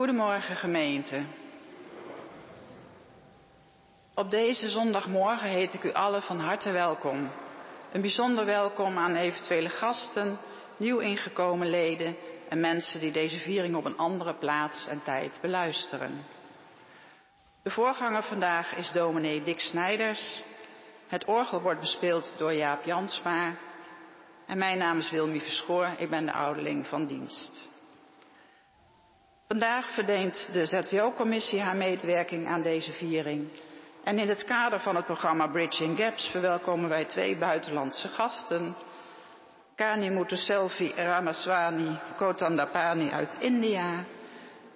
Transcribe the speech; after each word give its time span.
Goedemorgen 0.00 0.56
gemeente. 0.56 1.22
Op 4.14 4.30
deze 4.30 4.68
zondagmorgen 4.68 5.48
heet 5.48 5.74
ik 5.74 5.84
u 5.84 5.92
allen 5.92 6.22
van 6.22 6.38
harte 6.38 6.70
welkom. 6.70 7.30
Een 7.92 8.00
bijzonder 8.00 8.44
welkom 8.44 8.98
aan 8.98 9.16
eventuele 9.16 9.68
gasten, 9.68 10.38
nieuw 10.76 10.98
ingekomen 10.98 11.70
leden 11.70 12.16
en 12.48 12.60
mensen 12.60 13.00
die 13.00 13.12
deze 13.12 13.38
viering 13.38 13.74
op 13.74 13.84
een 13.84 13.96
andere 13.96 14.34
plaats 14.34 14.86
en 14.88 15.02
tijd 15.04 15.38
beluisteren. 15.40 16.24
De 17.62 17.70
voorganger 17.70 18.22
vandaag 18.22 18.76
is 18.76 18.92
dominee 18.92 19.42
Dick 19.42 19.60
Snijders. 19.60 20.42
Het 21.06 21.24
orgel 21.24 21.60
wordt 21.60 21.80
bespeeld 21.80 22.34
door 22.36 22.52
Jaap 22.52 22.84
Jansma. 22.84 23.54
En 24.46 24.58
mijn 24.58 24.78
naam 24.78 24.98
is 24.98 25.10
Wilmie 25.10 25.42
Verschoor, 25.42 25.88
ik 25.98 26.10
ben 26.10 26.26
de 26.26 26.32
ouderling 26.32 26.86
van 26.86 27.06
dienst. 27.06 27.69
Vandaag 29.50 29.94
verdeent 29.94 30.48
de 30.52 30.66
ZWO-commissie 30.66 31.60
haar 31.60 31.76
medewerking 31.76 32.46
aan 32.46 32.62
deze 32.62 32.92
viering. 32.92 33.48
En 34.04 34.18
in 34.18 34.28
het 34.28 34.44
kader 34.44 34.80
van 34.80 34.96
het 34.96 35.04
programma 35.04 35.46
Bridging 35.46 35.98
Gaps 35.98 36.28
verwelkomen 36.28 36.88
wij 36.88 37.04
twee 37.04 37.36
buitenlandse 37.36 38.08
gasten. 38.08 38.76
Kani 39.74 40.10
Mutuselvi 40.10 40.92
Ramaswamy 40.96 41.98
Kotandapani 42.16 43.10
uit 43.10 43.36
India 43.40 44.04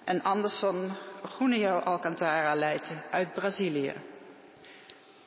en 0.04 0.22
Anderson 0.22 0.92
Junio 1.38 1.78
Alcantara 1.78 2.54
Leite 2.54 2.94
uit 3.10 3.34
Brazilië. 3.34 3.92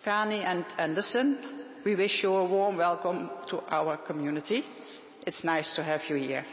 Kani 0.02 0.44
and 0.44 0.66
Anderson, 0.78 1.38
we 1.84 1.96
wish 1.96 2.22
you 2.22 2.36
a 2.36 2.48
warm 2.48 2.76
welcome 2.76 3.30
to 3.46 3.64
our 3.70 3.98
community. 4.04 4.64
It's 5.24 5.44
nice 5.44 5.76
to 5.76 5.82
have 5.82 6.06
you 6.08 6.28
here. 6.28 6.44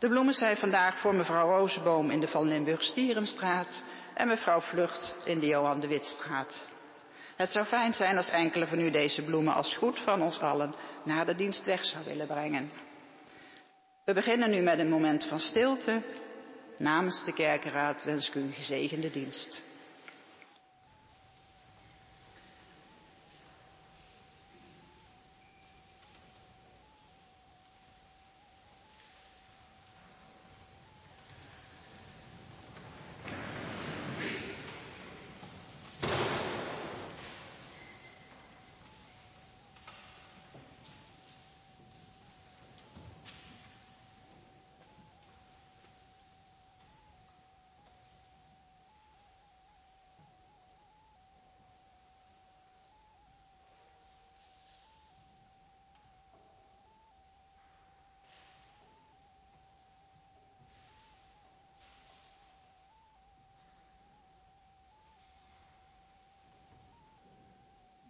De 0.00 0.08
bloemen 0.08 0.34
zijn 0.34 0.56
vandaag 0.56 0.98
voor 0.98 1.14
mevrouw 1.14 1.48
Rozenboom 1.48 2.10
in 2.10 2.20
de 2.20 2.28
Van 2.28 2.48
Limburg-Stieremstraat 2.48 3.84
en 4.14 4.28
mevrouw 4.28 4.60
Vlucht 4.60 5.14
in 5.24 5.40
de 5.40 5.46
Johan 5.46 5.80
de 5.80 5.86
Witstraat. 5.88 6.66
Het 7.36 7.50
zou 7.50 7.66
fijn 7.66 7.94
zijn 7.94 8.16
als 8.16 8.28
enkele 8.28 8.66
van 8.66 8.80
u 8.80 8.90
deze 8.90 9.22
bloemen 9.22 9.54
als 9.54 9.76
goed 9.76 9.98
van 9.98 10.22
ons 10.22 10.40
allen 10.40 10.74
naar 11.04 11.26
de 11.26 11.34
dienst 11.34 11.64
weg 11.64 11.84
zou 11.84 12.04
willen 12.04 12.26
brengen. 12.26 12.70
We 14.04 14.12
beginnen 14.12 14.50
nu 14.50 14.60
met 14.62 14.78
een 14.78 14.88
moment 14.88 15.24
van 15.24 15.40
stilte. 15.40 16.02
Namens 16.78 17.24
de 17.24 17.32
kerkenraad 17.32 18.04
wens 18.04 18.28
ik 18.28 18.34
u 18.34 18.40
een 18.40 18.52
gezegende 18.52 19.10
dienst. 19.10 19.62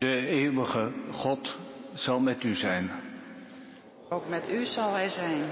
De 0.00 0.26
eeuwige 0.26 0.92
God 1.10 1.58
zal 1.92 2.20
met 2.20 2.44
u 2.44 2.54
zijn. 2.54 2.90
Ook 4.08 4.28
met 4.28 4.48
u 4.48 4.64
zal 4.64 4.92
hij 4.92 5.08
zijn. 5.08 5.44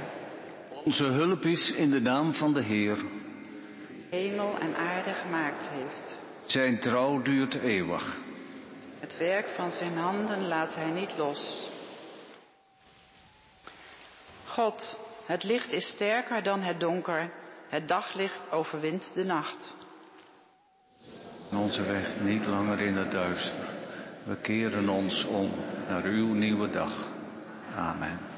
Onze 0.84 1.04
hulp 1.04 1.44
is 1.44 1.70
in 1.70 1.90
de 1.90 2.00
naam 2.00 2.32
van 2.34 2.54
de 2.54 2.62
Heer. 2.62 3.04
Hemel 4.10 4.58
en 4.58 4.76
aarde 4.76 5.12
gemaakt 5.12 5.68
heeft. 5.68 6.20
Zijn 6.46 6.80
trouw 6.80 7.22
duurt 7.22 7.54
eeuwig. 7.54 8.16
Het 8.98 9.18
werk 9.18 9.48
van 9.48 9.72
zijn 9.72 9.96
handen 9.96 10.46
laat 10.46 10.74
hij 10.74 10.90
niet 10.90 11.16
los. 11.16 11.70
God, 14.44 14.98
het 15.26 15.44
licht 15.44 15.72
is 15.72 15.88
sterker 15.88 16.42
dan 16.42 16.60
het 16.60 16.80
donker. 16.80 17.30
Het 17.68 17.88
daglicht 17.88 18.50
overwint 18.50 19.14
de 19.14 19.24
nacht. 19.24 19.76
Onze 21.52 21.82
weg 21.82 22.20
niet 22.20 22.46
langer 22.46 22.80
in 22.80 22.96
het 22.96 23.10
duister. 23.10 23.67
We 24.28 24.36
keren 24.36 24.88
ons 24.88 25.24
om 25.24 25.50
naar 25.88 26.04
uw 26.04 26.32
nieuwe 26.32 26.70
dag. 26.70 27.06
Amen. 27.76 28.37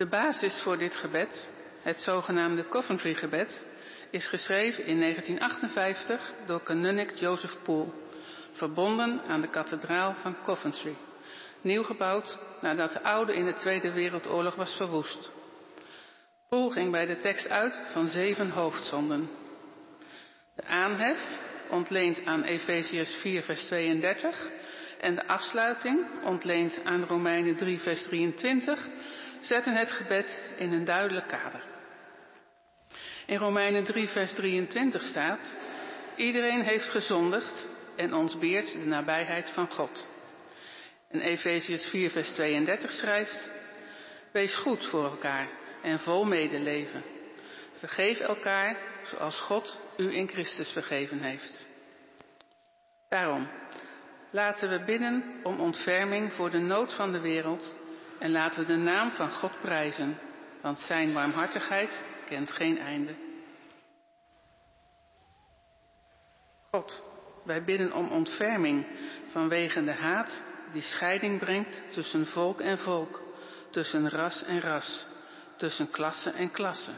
De 0.00 0.06
basis 0.06 0.60
voor 0.62 0.78
dit 0.78 0.96
gebed, 0.96 1.50
het 1.82 2.00
zogenaamde 2.00 2.68
Coventry-gebed, 2.68 3.66
is 4.10 4.28
geschreven 4.28 4.84
in 4.86 5.00
1958 5.00 6.32
door 6.46 6.62
kanunnik 6.62 7.10
Joseph 7.14 7.56
Poole, 7.62 7.92
verbonden 8.52 9.22
aan 9.28 9.40
de 9.40 9.48
kathedraal 9.48 10.14
van 10.14 10.36
Coventry, 10.42 10.96
nieuw 11.60 11.82
gebouwd 11.82 12.38
nadat 12.60 12.92
de 12.92 13.02
oude 13.02 13.34
in 13.34 13.44
de 13.44 13.54
Tweede 13.54 13.92
Wereldoorlog 13.92 14.54
was 14.54 14.74
verwoest. 14.74 15.30
Poole 16.48 16.72
ging 16.72 16.90
bij 16.90 17.06
de 17.06 17.18
tekst 17.18 17.48
uit 17.48 17.80
van 17.92 18.08
zeven 18.08 18.50
hoofdzonden. 18.50 19.30
De 20.56 20.64
aanhef, 20.64 21.18
ontleend 21.70 22.24
aan 22.24 22.42
Efeziërs 22.42 23.14
4 23.14 23.42
vers 23.42 23.66
32, 23.66 24.50
en 25.00 25.14
de 25.14 25.26
afsluiting, 25.26 26.06
ontleend 26.24 26.84
aan 26.84 27.04
Romeinen 27.04 27.56
3 27.56 27.78
vers 27.78 28.02
23, 28.02 28.88
zetten 29.40 29.72
het 29.72 29.90
gebed 29.90 30.38
in 30.56 30.72
een 30.72 30.84
duidelijk 30.84 31.28
kader. 31.28 31.62
In 33.26 33.36
Romeinen 33.36 33.84
3 33.84 34.08
vers 34.08 34.34
23 34.34 35.02
staat, 35.02 35.54
iedereen 36.16 36.62
heeft 36.62 36.88
gezondigd 36.88 37.68
en 37.96 38.14
ontbeert 38.14 38.72
de 38.72 38.86
nabijheid 38.86 39.50
van 39.50 39.70
God. 39.70 40.10
En 41.08 41.20
Efeziërs 41.20 41.86
4 41.86 42.10
vers 42.10 42.32
32 42.32 42.90
schrijft, 42.90 43.50
wees 44.32 44.54
goed 44.54 44.86
voor 44.86 45.04
elkaar 45.04 45.48
en 45.82 46.00
vol 46.00 46.24
medeleven. 46.24 47.02
Vergeef 47.72 48.18
elkaar 48.20 48.76
zoals 49.04 49.40
God 49.40 49.80
u 49.96 50.14
in 50.14 50.28
Christus 50.28 50.72
vergeven 50.72 51.20
heeft. 51.20 51.66
Daarom, 53.08 53.50
laten 54.30 54.70
we 54.70 54.84
bidden 54.84 55.40
om 55.42 55.60
ontferming 55.60 56.32
voor 56.32 56.50
de 56.50 56.58
nood 56.58 56.94
van 56.94 57.12
de 57.12 57.20
wereld 57.20 57.76
en 58.20 58.30
laten 58.30 58.60
we 58.60 58.66
de 58.66 58.76
naam 58.76 59.10
van 59.10 59.32
God 59.32 59.60
prijzen, 59.60 60.18
want 60.62 60.78
zijn 60.78 61.12
warmhartigheid 61.12 62.00
kent 62.26 62.50
geen 62.50 62.78
einde. 62.78 63.14
God, 66.70 67.02
wij 67.44 67.64
bidden 67.64 67.92
om 67.92 68.10
ontferming 68.10 68.86
vanwege 69.30 69.84
de 69.84 69.92
haat 69.92 70.42
die 70.72 70.82
scheiding 70.82 71.38
brengt 71.38 71.82
tussen 71.92 72.26
volk 72.26 72.60
en 72.60 72.78
volk, 72.78 73.22
tussen 73.70 74.10
ras 74.10 74.42
en 74.42 74.60
ras, 74.60 75.06
tussen 75.56 75.90
klasse 75.90 76.30
en 76.30 76.50
klasse. 76.50 76.92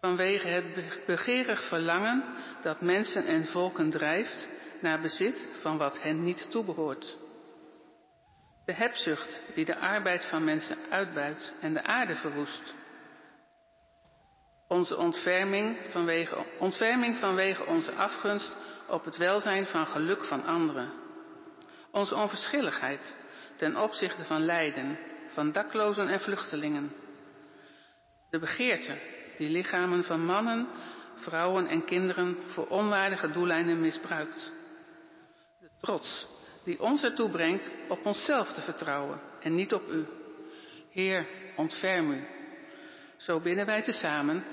Vanwege 0.00 0.48
het 0.48 0.64
begeerig 1.06 1.68
verlangen 1.68 2.24
dat 2.62 2.80
mensen 2.80 3.26
en 3.26 3.46
volken 3.46 3.90
drijft 3.90 4.48
naar 4.80 5.00
bezit 5.00 5.48
van 5.60 5.78
wat 5.78 6.02
hen 6.02 6.22
niet 6.22 6.50
toebehoort. 6.50 7.18
De 8.66 8.74
hebzucht 8.74 9.42
die 9.54 9.64
de 9.64 9.78
arbeid 9.78 10.24
van 10.24 10.44
mensen 10.44 10.78
uitbuit 10.90 11.54
en 11.60 11.74
de 11.74 11.82
aarde 11.82 12.16
verwoest. 12.16 12.74
Onze 14.68 14.96
ontferming 14.96 15.78
vanwege, 15.90 16.46
ontferming 16.58 17.16
vanwege 17.16 17.66
onze 17.66 17.92
afgunst 17.92 18.56
op 18.88 19.04
het 19.04 19.16
welzijn 19.16 19.66
van 19.66 19.86
geluk 19.86 20.24
van 20.24 20.44
anderen. 20.44 20.92
Onze 21.90 22.14
onverschilligheid 22.14 23.16
ten 23.56 23.76
opzichte 23.76 24.24
van 24.24 24.44
lijden, 24.44 24.98
van 25.28 25.52
daklozen 25.52 26.08
en 26.08 26.20
vluchtelingen. 26.20 26.92
De 28.30 28.38
begeerte 28.38 28.98
die 29.36 29.50
lichamen 29.50 30.04
van 30.04 30.24
mannen, 30.24 30.68
vrouwen 31.16 31.66
en 31.66 31.84
kinderen 31.84 32.38
voor 32.46 32.66
onwaardige 32.66 33.30
doeleinden 33.30 33.80
misbruikt. 33.80 34.52
De 35.60 35.70
trots 35.80 36.34
die 36.66 36.80
ons 36.82 37.04
ertoe 37.06 37.28
brengt 37.30 37.70
op 37.88 38.06
onszelf 38.06 38.52
te 38.52 38.60
vertrouwen 38.60 39.20
en 39.40 39.54
niet 39.54 39.74
op 39.74 39.88
u. 39.88 40.06
Heer, 40.90 41.26
ontferm 41.56 42.10
u. 42.10 42.26
Zo 43.16 43.40
bidden 43.40 43.66
wij 43.66 43.82
tezamen 43.82 44.44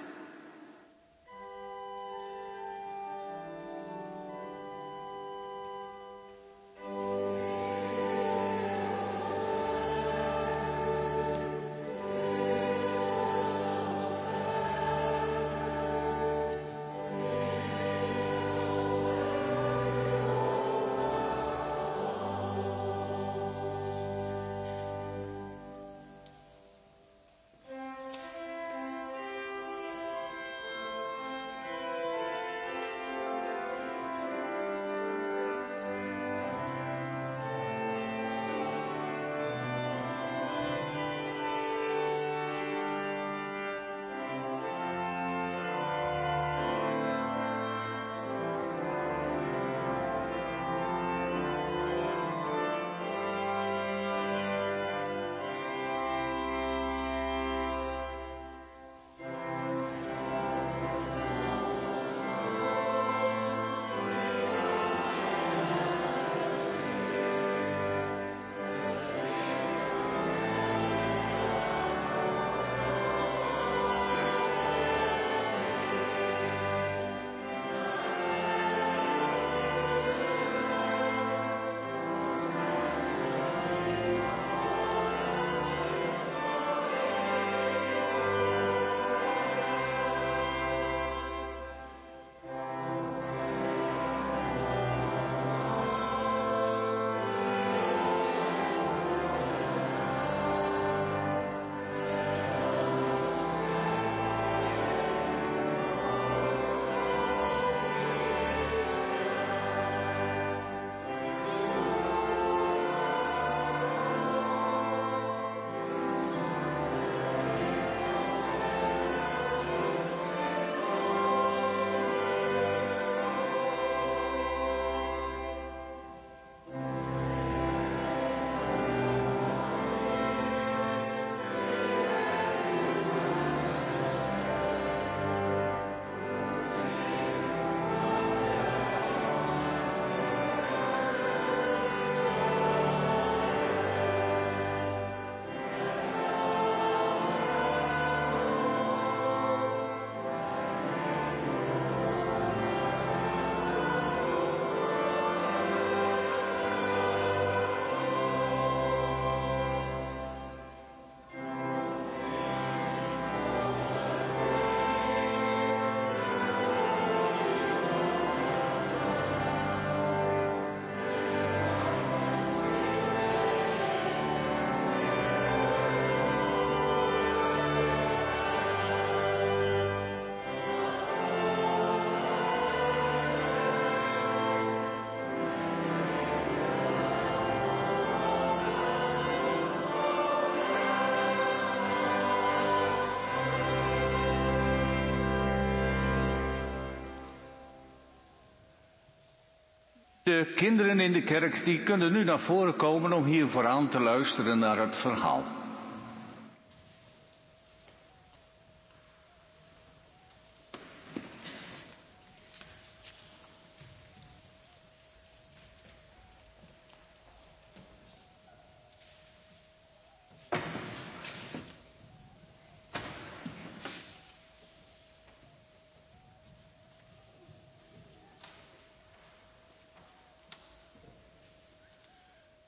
De 200.23 200.51
kinderen 200.55 200.99
in 200.99 201.11
de 201.11 201.23
kerk 201.23 201.65
die 201.65 201.83
kunnen 201.83 202.11
nu 202.11 202.23
naar 202.23 202.39
voren 202.39 202.75
komen 202.75 203.13
om 203.13 203.25
hier 203.25 203.47
vooraan 203.47 203.89
te 203.89 203.99
luisteren 203.99 204.59
naar 204.59 204.77
het 204.77 205.01
verhaal. 205.01 205.52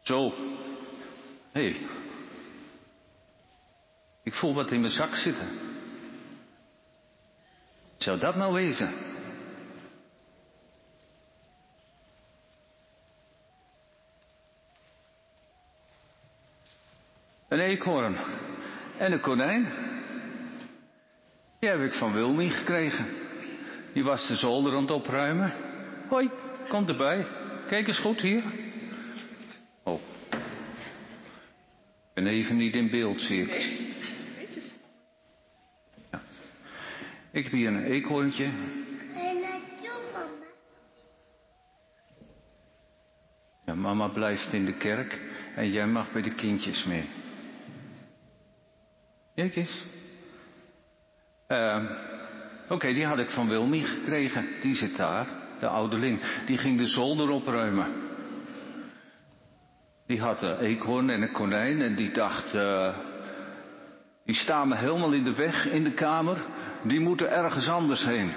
Zo. 0.05 0.33
Hé. 1.51 1.71
Hey. 1.71 1.87
Ik 4.23 4.33
voel 4.33 4.53
wat 4.53 4.71
in 4.71 4.79
mijn 4.79 4.91
zak 4.91 5.15
zitten. 5.15 5.49
Zou 7.97 8.19
dat 8.19 8.35
nou 8.35 8.53
wezen? 8.53 8.93
Een 17.47 17.59
eekhoorn 17.59 18.17
en 18.97 19.11
een 19.11 19.21
konijn. 19.21 19.63
Die 21.59 21.69
heb 21.69 21.79
ik 21.79 21.93
van 21.93 22.13
Wilmie 22.13 22.49
gekregen. 22.49 23.05
Die 23.93 24.03
was 24.03 24.27
de 24.27 24.35
zolder 24.35 24.75
aan 24.75 24.81
het 24.81 24.91
opruimen. 24.91 25.53
Hoi, 26.09 26.29
kom 26.67 26.87
erbij. 26.87 27.27
Kijk 27.67 27.87
eens 27.87 27.99
goed 27.99 28.21
hier. 28.21 28.43
Oh. 29.85 29.99
Ik 30.29 30.39
ben 32.15 32.27
even 32.27 32.57
niet 32.57 32.75
in 32.75 32.89
beeld, 32.89 33.21
zie 33.21 33.41
ik. 33.41 33.83
Ja. 36.11 36.21
Ik 37.31 37.43
heb 37.43 37.51
hier 37.51 37.67
een 37.67 37.83
eekhoorntje. 37.83 38.51
Ja, 43.65 43.75
mama 43.75 44.07
blijft 44.07 44.53
in 44.53 44.65
de 44.65 44.77
kerk 44.77 45.21
en 45.55 45.71
jij 45.71 45.87
mag 45.87 46.11
bij 46.11 46.21
de 46.21 46.35
kindjes 46.35 46.83
mee. 46.83 47.03
Kijk 49.35 49.55
eens. 49.55 49.85
Uh, 51.47 51.83
Oké, 52.63 52.73
okay, 52.73 52.93
die 52.93 53.05
had 53.05 53.19
ik 53.19 53.29
van 53.29 53.47
Wilmie 53.47 53.83
gekregen. 53.83 54.47
Die 54.61 54.75
zit 54.75 54.95
daar, 54.95 55.27
de 55.59 55.67
ouderling. 55.67 56.19
Die 56.45 56.57
ging 56.57 56.77
de 56.77 56.87
zolder 56.87 57.29
opruimen. 57.29 58.04
Die 60.07 60.21
had 60.21 60.41
een 60.41 60.57
eekhoorn 60.57 61.09
en 61.09 61.21
een 61.21 61.31
konijn 61.31 61.81
en 61.81 61.95
die 61.95 62.11
dacht, 62.11 62.55
uh, 62.55 62.95
die 64.25 64.35
staan 64.35 64.67
me 64.67 64.75
helemaal 64.75 65.11
in 65.11 65.23
de 65.23 65.35
weg 65.35 65.67
in 65.67 65.83
de 65.83 65.93
kamer, 65.93 66.37
die 66.83 66.99
moeten 66.99 67.31
ergens 67.31 67.67
anders 67.67 68.03
heen. 68.03 68.31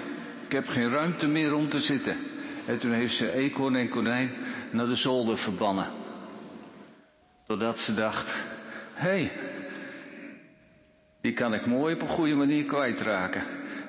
Ik 0.45 0.51
heb 0.51 0.67
geen 0.67 0.89
ruimte 0.89 1.27
meer 1.27 1.53
om 1.53 1.69
te 1.69 1.79
zitten. 1.79 2.17
En 2.65 2.79
toen 2.79 2.91
heeft 2.91 3.15
ze 3.15 3.31
eekhoorn 3.31 3.75
en 3.75 3.89
konijn 3.89 4.31
naar 4.71 4.87
de 4.87 4.95
zolder 4.95 5.37
verbannen. 5.37 5.87
Totdat 7.47 7.79
ze 7.79 7.93
dacht, 7.93 8.43
hé, 8.93 9.09
hey, 9.09 9.31
die 11.21 11.33
kan 11.33 11.53
ik 11.53 11.65
mooi 11.65 11.95
op 11.95 12.01
een 12.01 12.07
goede 12.07 12.35
manier 12.35 12.65
kwijtraken. 12.65 13.43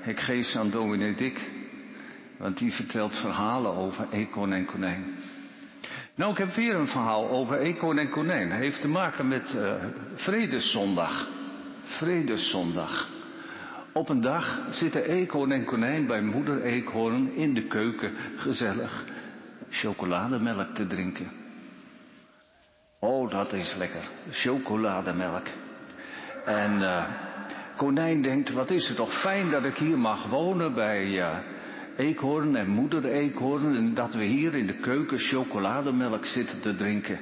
Ik 0.04 0.20
geef 0.20 0.46
ze 0.46 0.58
aan 0.58 0.70
dominee 0.70 1.34
want 2.38 2.58
die 2.58 2.72
vertelt 2.72 3.20
verhalen 3.20 3.72
over 3.72 4.06
eekhoorn 4.10 4.52
en 4.52 4.64
konijn. 4.64 5.04
Nou, 6.20 6.33
ik 6.33 6.38
heb 6.38 6.54
weer 6.54 6.74
een 6.74 6.87
verhaal 6.87 7.28
over 7.28 7.59
eekhoorn 7.59 7.98
en 7.98 8.11
konijn. 8.11 8.50
Het 8.50 8.61
heeft 8.61 8.80
te 8.80 8.88
maken 8.88 9.28
met 9.28 9.54
uh, 9.56 9.74
Vredeszondag. 10.14 11.28
Vredeszondag. 11.83 13.09
Op 13.92 14.09
een 14.09 14.20
dag 14.20 14.61
zitten 14.70 15.04
eekhoorn 15.04 15.52
en 15.52 15.64
konijn 15.64 16.06
bij 16.06 16.22
moeder 16.22 16.62
eekhoorn 16.62 17.35
in 17.35 17.54
de 17.54 17.66
keuken 17.66 18.12
gezellig 18.37 19.04
chocolademelk 19.70 20.74
te 20.74 20.87
drinken. 20.87 21.30
Oh, 22.98 23.30
dat 23.30 23.52
is 23.52 23.74
lekker. 23.78 24.02
Chocolademelk. 24.30 25.46
En 26.44 26.80
uh, 26.80 27.04
konijn 27.76 28.22
denkt, 28.22 28.52
wat 28.52 28.70
is 28.70 28.88
het 28.88 28.96
toch 28.96 29.20
fijn 29.20 29.50
dat 29.50 29.64
ik 29.64 29.76
hier 29.76 29.98
mag 29.98 30.26
wonen 30.26 30.74
bij 30.74 31.04
uh, 31.06 31.38
eekhoorn 32.00 32.56
en 32.56 32.68
moeder 32.68 33.04
eekhoorn 33.04 33.76
en 33.76 33.94
dat 33.94 34.14
we 34.14 34.24
hier 34.24 34.54
in 34.54 34.66
de 34.66 34.80
keuken 34.80 35.18
chocolademelk 35.18 36.24
zitten 36.24 36.60
te 36.60 36.74
drinken. 36.74 37.18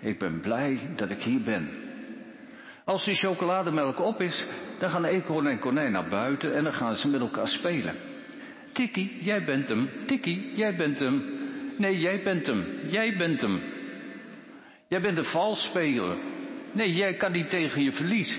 Ik 0.00 0.18
ben 0.18 0.40
blij 0.40 0.80
dat 0.96 1.10
ik 1.10 1.22
hier 1.22 1.40
ben. 1.40 1.68
Als 2.84 3.04
die 3.04 3.14
chocolademelk 3.14 4.00
op 4.00 4.20
is, 4.20 4.46
dan 4.78 4.90
gaan 4.90 5.04
eekhoorn 5.04 5.46
en 5.46 5.58
konijn 5.58 5.92
naar 5.92 6.08
buiten 6.08 6.54
en 6.54 6.64
dan 6.64 6.72
gaan 6.72 6.94
ze 6.94 7.08
met 7.08 7.20
elkaar 7.20 7.48
spelen. 7.48 7.94
Tikkie, 8.72 9.24
jij 9.24 9.44
bent 9.44 9.68
hem. 9.68 9.88
Tikkie, 10.06 10.54
jij 10.54 10.76
bent 10.76 10.98
hem. 10.98 11.22
Nee, 11.78 11.98
jij 11.98 12.22
bent 12.22 12.46
hem. 12.46 12.64
Jij 12.86 13.16
bent 13.16 13.40
hem. 13.40 13.62
Jij 14.88 15.00
bent 15.00 15.16
de 15.16 15.24
valspeler. 15.24 16.16
Nee, 16.72 16.92
jij 16.92 17.14
kan 17.14 17.32
niet 17.32 17.50
tegen 17.50 17.82
je 17.82 17.92
verlies. 17.92 18.38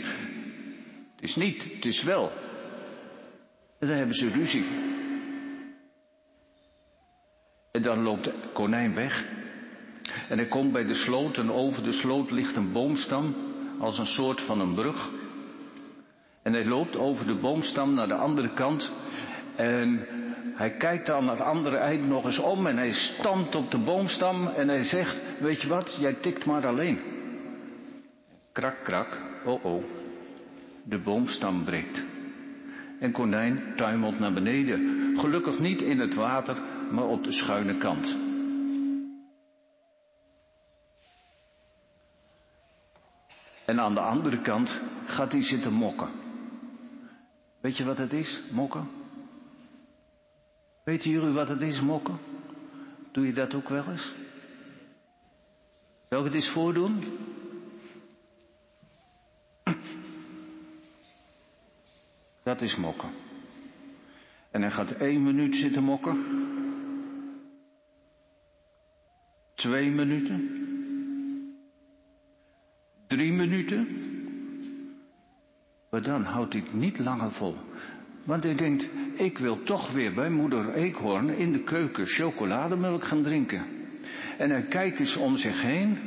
Het 1.15 1.23
is 1.23 1.35
niet, 1.35 1.63
het 1.75 1.85
is 1.85 2.03
wel. 2.03 2.31
En 3.79 3.87
dan 3.87 3.97
hebben 3.97 4.15
ze 4.15 4.29
ruzie. 4.29 4.65
En 7.75 7.81
dan 7.81 8.01
loopt 8.03 8.23
de 8.23 8.33
konijn 8.53 8.93
weg. 8.93 9.25
En 10.29 10.37
hij 10.37 10.47
komt 10.47 10.71
bij 10.71 10.85
de 10.85 10.93
sloot 10.93 11.37
en 11.37 11.51
over 11.51 11.83
de 11.83 11.91
sloot 11.91 12.31
ligt 12.31 12.55
een 12.55 12.71
boomstam 12.71 13.35
als 13.79 13.97
een 13.97 14.05
soort 14.05 14.41
van 14.41 14.59
een 14.59 14.73
brug. 14.73 15.09
En 16.43 16.53
hij 16.53 16.65
loopt 16.65 16.97
over 16.97 17.27
de 17.27 17.35
boomstam 17.35 17.93
naar 17.93 18.07
de 18.07 18.13
andere 18.13 18.53
kant. 18.53 18.91
En 19.55 20.05
hij 20.53 20.71
kijkt 20.71 21.05
dan 21.05 21.25
naar 21.25 21.35
het 21.35 21.45
andere 21.45 21.77
eind 21.77 22.07
nog 22.07 22.25
eens 22.25 22.39
om 22.39 22.67
en 22.67 22.77
hij 22.77 22.93
stampt 22.93 23.55
op 23.55 23.71
de 23.71 23.77
boomstam 23.77 24.47
en 24.47 24.67
hij 24.67 24.83
zegt, 24.83 25.21
weet 25.39 25.61
je 25.61 25.67
wat, 25.67 25.97
jij 25.99 26.13
tikt 26.13 26.45
maar 26.45 26.67
alleen. 26.67 26.99
Krak, 28.51 28.83
krak, 28.83 29.21
oh 29.45 29.65
oh, 29.65 29.83
de 30.83 30.97
boomstam 30.97 31.63
breekt. 31.63 32.03
En 32.99 33.11
konijn 33.11 33.73
tuimelt 33.75 34.19
naar 34.19 34.33
beneden. 34.33 35.13
Gelukkig 35.17 35.59
niet 35.59 35.81
in 35.81 35.99
het 35.99 36.13
water, 36.13 36.57
maar 36.91 37.07
op 37.07 37.23
de 37.23 37.31
schuine 37.31 37.77
kant. 37.77 38.17
En 43.65 43.79
aan 43.79 43.93
de 43.93 43.99
andere 43.99 44.41
kant 44.41 44.81
gaat 45.05 45.31
hij 45.31 45.43
zitten 45.43 45.73
mokken. 45.73 46.09
Weet 47.61 47.77
je 47.77 47.83
wat 47.83 47.97
het 47.97 48.13
is, 48.13 48.41
mokken? 48.51 48.87
Weten 50.83 51.11
jullie 51.11 51.33
wat 51.33 51.47
het 51.47 51.61
is, 51.61 51.81
mokken? 51.81 52.19
Doe 53.11 53.25
je 53.25 53.33
dat 53.33 53.53
ook 53.53 53.69
wel 53.69 53.89
eens? 53.89 54.13
Zal 56.09 56.19
ik 56.19 56.25
het 56.25 56.33
eens 56.33 56.51
voordoen? 56.51 57.03
Dat 62.43 62.61
is 62.61 62.75
mokken. 62.75 63.09
En 64.51 64.61
hij 64.61 64.71
gaat 64.71 64.91
één 64.91 65.23
minuut 65.23 65.55
zitten 65.55 65.83
mokken. 65.83 66.23
Twee 69.55 69.89
minuten. 69.89 70.63
Drie 73.07 73.31
minuten. 73.31 73.87
Maar 75.89 76.01
dan 76.01 76.23
houdt 76.23 76.53
hij 76.53 76.61
het 76.61 76.73
niet 76.73 76.99
langer 76.99 77.31
vol. 77.31 77.55
Want 78.23 78.43
hij 78.43 78.55
denkt, 78.55 78.89
ik 79.15 79.37
wil 79.37 79.63
toch 79.63 79.91
weer 79.91 80.13
bij 80.13 80.29
moeder 80.29 80.73
Eekhoorn 80.73 81.29
in 81.29 81.51
de 81.51 81.63
keuken 81.63 82.05
chocolademelk 82.05 83.03
gaan 83.03 83.23
drinken. 83.23 83.65
En 84.37 84.49
hij 84.49 84.63
kijkt 84.63 84.99
eens 84.99 85.17
om 85.17 85.37
zich 85.37 85.61
heen. 85.61 85.97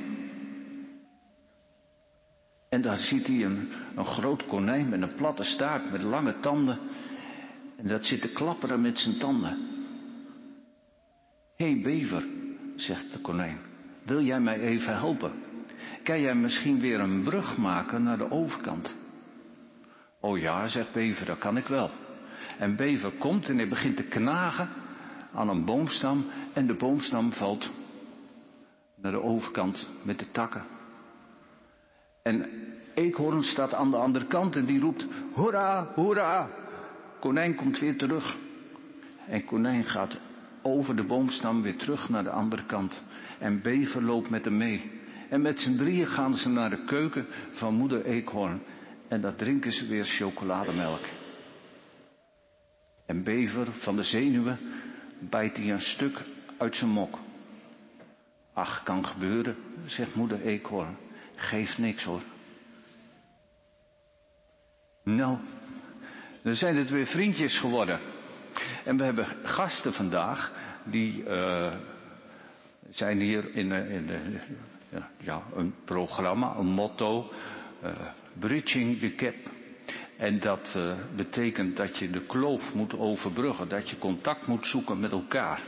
En 2.69 2.83
daar 2.83 2.99
ziet 2.99 3.27
hij 3.27 3.45
een, 3.45 3.69
een 3.97 4.07
groot 4.07 4.47
konijn 4.47 4.89
met 4.89 5.03
een 5.03 5.15
platte 5.15 5.45
staart 5.45 5.91
met 5.91 6.03
lange 6.03 6.39
tanden. 6.39 6.79
En 7.77 7.87
dat 7.87 8.05
zit 8.05 8.21
te 8.21 8.33
klapperen 8.33 8.81
met 8.81 8.99
zijn 8.99 9.19
tanden. 9.19 9.59
Hé 11.57 11.71
hey, 11.73 11.81
bever, 11.81 12.25
zegt 12.81 13.13
de 13.13 13.19
konijn, 13.19 13.59
wil 14.03 14.23
jij 14.23 14.41
mij 14.41 14.61
even 14.61 14.97
helpen? 14.97 15.33
Kan 16.03 16.21
jij 16.21 16.35
misschien 16.35 16.81
weer 16.81 17.01
een 17.01 17.23
brug 17.23 17.57
maken 17.57 18.03
naar 18.03 18.19
de 18.19 18.31
overkant? 18.31 18.97
Oh 20.21 20.39
ja, 20.39 20.67
zegt 20.67 20.93
bever, 20.93 21.27
dat 21.27 21.39
kan 21.39 21.57
ik 21.57 21.67
wel. 21.67 21.91
En 22.59 22.77
bever 22.77 23.11
komt 23.11 23.49
en 23.49 23.57
hij 23.57 23.69
begint 23.69 23.97
te 23.97 24.03
knagen 24.03 24.69
aan 25.35 25.49
een 25.49 25.65
boomstam 25.65 26.25
en 26.53 26.67
de 26.67 26.75
boomstam 26.75 27.33
valt 27.33 27.71
naar 28.97 29.13
de 29.13 29.23
overkant 29.23 29.91
met 30.05 30.19
de 30.19 30.31
takken. 30.31 30.65
En 32.23 32.47
eekhoorn 32.95 33.43
staat 33.43 33.75
aan 33.75 33.91
de 33.91 33.97
andere 33.97 34.27
kant 34.27 34.57
en 34.57 34.65
die 34.65 34.81
roept, 34.81 35.07
hoera, 35.33 35.89
hoera. 35.95 36.51
Konijn 37.21 37.55
komt 37.55 37.79
weer 37.79 37.97
terug. 37.99 38.37
En 39.27 39.45
konijn 39.45 39.85
gaat 39.85 40.17
over 40.69 40.97
de 40.97 41.05
boomstam 41.05 41.63
weer 41.63 41.77
terug 41.77 42.09
naar 42.09 42.25
de 42.25 42.31
andere 42.31 42.67
kant. 42.67 43.03
En 43.39 43.63
Bever 43.63 44.03
loopt 44.03 44.31
met 44.31 44.45
hem 44.45 44.57
mee. 44.57 44.91
En 45.29 45.43
met 45.43 45.61
z'n 45.61 45.77
drieën 45.77 46.07
gaan 46.07 46.35
ze 46.35 46.49
naar 46.49 46.71
de 46.71 46.85
keuken 46.85 47.27
van 47.53 47.75
moeder 47.75 48.05
Eekhoorn. 48.05 48.63
En 49.09 49.21
daar 49.21 49.35
drinken 49.35 49.73
ze 49.73 49.87
weer 49.87 50.05
chocolademelk. 50.05 51.01
En 53.07 53.23
Bever 53.23 53.73
van 53.73 53.97
de 53.97 54.03
zenuwen 54.03 54.59
bijt 55.19 55.57
hij 55.57 55.71
een 55.71 55.81
stuk 55.81 56.25
uit 56.59 56.77
zijn 56.77 56.91
mok. 56.91 57.19
Ach, 58.53 58.83
kan 58.83 59.07
gebeuren, 59.07 59.57
zegt 59.87 60.15
moeder 60.15 60.41
Eekhoorn. 60.41 60.97
Geeft 61.37 61.79
niks 61.79 62.05
hoor. 62.05 62.23
Nou, 65.03 65.39
dan 66.43 66.55
zijn 66.55 66.77
het 66.77 66.91
weer 66.91 67.07
vriendjes 67.07 67.59
geworden. 67.59 68.01
En 68.85 68.97
we 68.97 69.05
hebben 69.05 69.27
gasten 69.43 69.93
vandaag 69.93 70.53
die 70.85 71.25
uh, 71.25 71.73
zijn 72.91 73.21
hier 73.21 73.55
in, 73.55 73.73
in, 73.73 74.09
in 74.11 74.41
ja, 75.19 75.43
een 75.55 75.75
programma, 75.85 76.55
een 76.57 76.67
motto, 76.67 77.33
Bridging 78.39 78.99
the 78.99 79.13
Gap. 79.17 79.35
En 80.17 80.41
dat 80.41 80.79
betekent 81.17 81.77
dat 81.77 81.97
je 81.99 82.11
de 82.11 82.21
kloof 82.21 82.75
moet 82.75 82.99
overbruggen, 82.99 83.69
dat 83.69 83.91
je 83.91 83.99
contact 83.99 84.47
moet 84.47 84.67
zoeken 84.67 85.01
met 85.01 85.13
elkaar. 85.13 85.63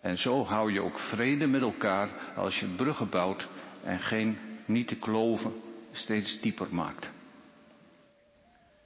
En 0.00 0.18
zo 0.18 0.44
hou 0.44 0.72
je 0.72 0.82
ook 0.82 0.98
vrede 0.98 1.46
met 1.46 1.60
elkaar 1.62 2.08
als 2.36 2.60
je 2.60 2.66
bruggen 2.66 3.08
bouwt 3.08 3.48
en 3.84 4.00
geen 4.00 4.38
niet 4.64 4.88
de 4.88 4.96
kloven 4.96 5.52
steeds 5.92 6.40
dieper 6.40 6.66
maakt. 6.70 7.12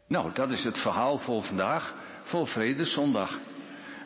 Nou, 0.07 0.33
dat 0.35 0.51
is 0.51 0.65
het 0.65 0.79
verhaal 0.79 1.19
voor 1.19 1.43
vandaag, 1.43 1.95
voor 2.23 2.47
Vredeszondag. 2.47 3.39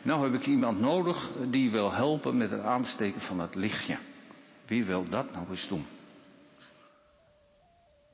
Nou 0.01 0.23
heb 0.23 0.41
ik 0.41 0.47
iemand 0.47 0.79
nodig 0.79 1.31
die 1.49 1.71
wil 1.71 1.93
helpen 1.93 2.37
met 2.37 2.51
het 2.51 2.61
aansteken 2.61 3.21
van 3.21 3.39
het 3.39 3.55
lichtje. 3.55 3.97
Wie 4.67 4.85
wil 4.85 5.09
dat 5.09 5.33
nou 5.33 5.49
eens 5.49 5.67
doen? 5.67 5.85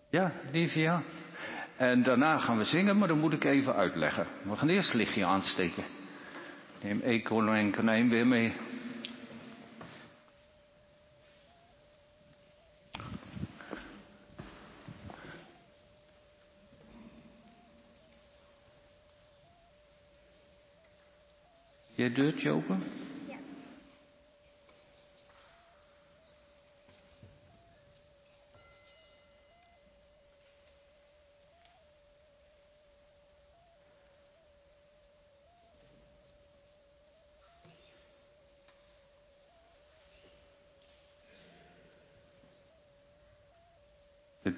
Ja, 0.09 0.31
Livia. 0.51 1.01
En 1.77 2.03
daarna 2.03 2.37
gaan 2.37 2.57
we 2.57 2.63
zingen, 2.63 2.97
maar 2.97 3.07
dan 3.07 3.19
moet 3.19 3.33
ik 3.33 3.43
even 3.43 3.75
uitleggen. 3.75 4.27
We 4.43 4.55
gaan 4.55 4.69
eerst 4.69 4.87
het 4.87 4.97
lichtje 4.97 5.25
aansteken. 5.25 5.83
Neem 6.81 6.99
Eekhoorn 6.99 7.55
en 7.55 7.71
Konijn 7.71 8.09
weer 8.09 8.27
mee. 8.27 8.53
Jij 22.01 22.13
deurtje 22.13 22.49
open? 22.51 22.83
Ja. 23.27 23.37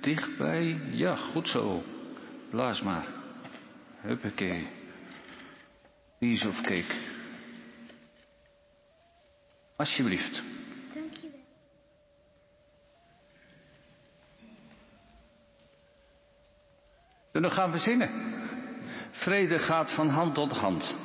Dichtbij, 0.01 0.79
ja, 0.91 1.15
goed 1.15 1.47
zo. 1.47 1.83
Blaas 2.49 2.81
maar. 2.81 3.07
Huppakee. 4.01 4.67
Piece 6.19 6.47
of 6.47 6.61
cake. 6.61 7.12
Alsjeblieft. 9.75 10.43
Dankjewel. 10.93 11.39
En 17.31 17.41
dan 17.41 17.51
gaan 17.51 17.71
we 17.71 17.77
zingen. 17.77 18.09
Vrede 19.11 19.59
gaat 19.59 19.91
van 19.91 20.09
hand 20.09 20.33
tot 20.33 20.51
hand. 20.51 20.95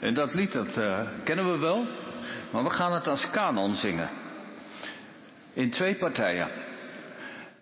En 0.00 0.14
dat 0.14 0.34
lied, 0.34 0.52
dat 0.52 0.76
uh, 0.76 1.08
kennen 1.24 1.52
we 1.52 1.58
wel. 1.58 1.86
Maar 2.52 2.62
we 2.62 2.70
gaan 2.70 2.92
het 2.92 3.06
als 3.06 3.30
kanon 3.30 3.74
zingen. 3.74 4.10
In 5.52 5.70
twee 5.70 5.94
partijen. 5.94 6.48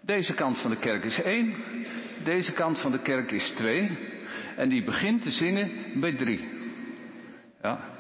Deze 0.01 0.35
kant 0.35 0.59
van 0.59 0.71
de 0.71 0.77
kerk 0.77 1.05
is 1.05 1.23
één. 1.23 1.55
Deze 2.25 2.53
kant 2.53 2.81
van 2.81 2.93
de 2.93 3.03
kerk 3.03 3.31
is 3.31 3.53
twee. 3.57 3.99
En 4.57 4.69
die 4.69 4.85
begint 4.85 5.23
te 5.23 5.31
zingen 5.31 6.01
bij 6.01 6.13
drie. 6.13 6.49
Ja, 7.63 7.94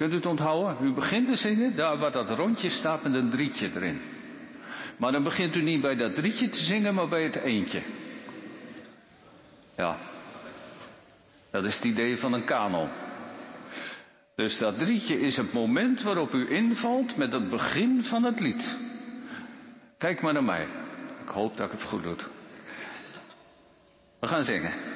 Kunt 0.00 0.12
u 0.12 0.16
het 0.16 0.26
onthouden? 0.26 0.86
U 0.86 0.92
begint 0.92 1.26
te 1.26 1.36
zingen, 1.36 1.76
daar 1.76 1.98
waar 1.98 2.12
dat 2.12 2.30
rondje 2.30 2.70
staat 2.70 3.02
met 3.02 3.14
een 3.14 3.30
drietje 3.30 3.70
erin. 3.74 4.00
Maar 4.96 5.12
dan 5.12 5.22
begint 5.22 5.56
u 5.56 5.62
niet 5.62 5.80
bij 5.80 5.96
dat 5.96 6.14
drietje 6.14 6.48
te 6.48 6.58
zingen, 6.58 6.94
maar 6.94 7.08
bij 7.08 7.22
het 7.22 7.36
eentje. 7.36 7.82
Ja. 9.76 9.98
Dat 11.50 11.64
is 11.64 11.74
het 11.74 11.84
idee 11.84 12.16
van 12.16 12.32
een 12.32 12.44
kanon. 12.44 12.88
Dus 14.34 14.58
dat 14.58 14.78
drietje 14.78 15.20
is 15.20 15.36
het 15.36 15.52
moment 15.52 16.02
waarop 16.02 16.32
u 16.32 16.50
invalt 16.50 17.16
met 17.16 17.32
het 17.32 17.50
begin 17.50 18.04
van 18.04 18.22
het 18.22 18.40
lied. 18.40 18.76
Kijk 19.98 20.20
maar 20.20 20.32
naar 20.32 20.44
mij. 20.44 20.66
Ik 21.22 21.28
hoop 21.28 21.56
dat 21.56 21.66
ik 21.66 21.72
het 21.72 21.88
goed 21.88 22.02
doe. 22.02 22.16
We 24.20 24.26
gaan 24.26 24.44
zingen. 24.44 24.89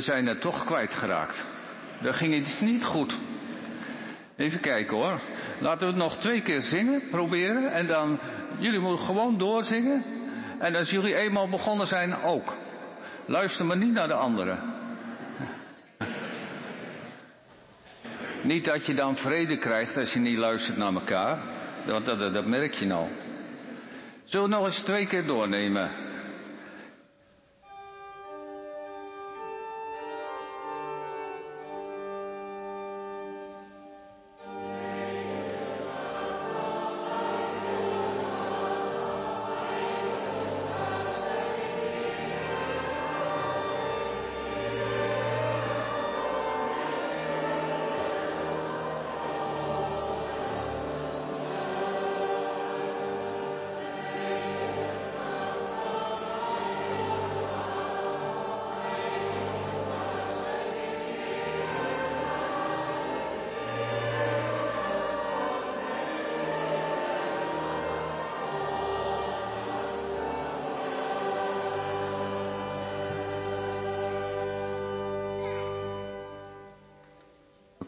Zijn 0.00 0.26
het 0.26 0.40
toch 0.40 0.64
kwijtgeraakt. 0.64 1.44
Er 2.02 2.14
ging 2.14 2.34
iets 2.34 2.60
niet 2.60 2.84
goed. 2.84 3.18
Even 4.36 4.60
kijken 4.60 4.96
hoor. 4.96 5.20
Laten 5.58 5.80
we 5.80 5.86
het 5.86 6.02
nog 6.02 6.18
twee 6.18 6.42
keer 6.42 6.60
zingen, 6.60 7.02
proberen. 7.10 7.72
En 7.72 7.86
dan, 7.86 8.18
jullie 8.58 8.78
moeten 8.78 9.06
gewoon 9.06 9.38
doorzingen. 9.38 10.04
En 10.58 10.74
als 10.74 10.90
jullie 10.90 11.14
eenmaal 11.14 11.48
begonnen 11.48 11.86
zijn, 11.86 12.22
ook. 12.22 12.54
Luister 13.26 13.64
maar 13.66 13.76
niet 13.76 13.92
naar 13.92 14.08
de 14.08 14.14
anderen. 14.14 14.58
Niet 18.42 18.64
dat 18.64 18.86
je 18.86 18.94
dan 18.94 19.16
vrede 19.16 19.58
krijgt 19.58 19.96
als 19.96 20.12
je 20.12 20.18
niet 20.18 20.38
luistert 20.38 20.76
naar 20.76 20.92
elkaar. 20.94 21.38
Dat, 21.86 22.04
dat, 22.04 22.32
dat 22.32 22.46
merk 22.46 22.74
je 22.74 22.86
nou. 22.86 23.08
Zullen 24.24 24.48
we 24.48 24.54
nog 24.54 24.64
eens 24.64 24.82
twee 24.82 25.06
keer 25.06 25.26
doornemen? 25.26 25.90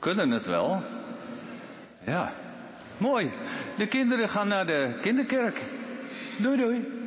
Kunnen 0.02 0.30
het 0.30 0.46
wel. 0.46 0.82
Ja, 2.04 2.32
mooi. 2.98 3.30
De 3.76 3.86
kinderen 3.86 4.28
gaan 4.28 4.48
naar 4.48 4.66
de 4.66 4.98
kinderkerk. 5.00 5.62
Doei 6.38 6.56
doei. 6.56 7.01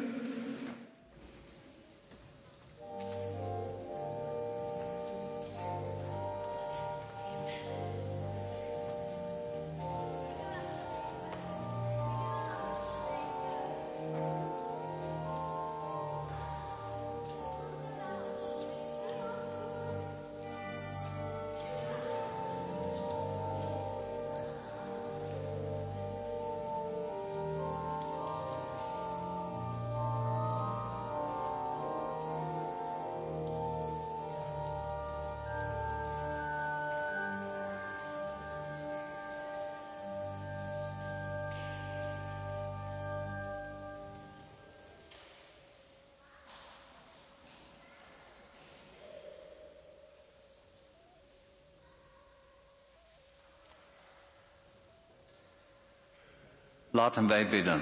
Laten 57.06 57.28
wij 57.28 57.50
bidden. 57.50 57.82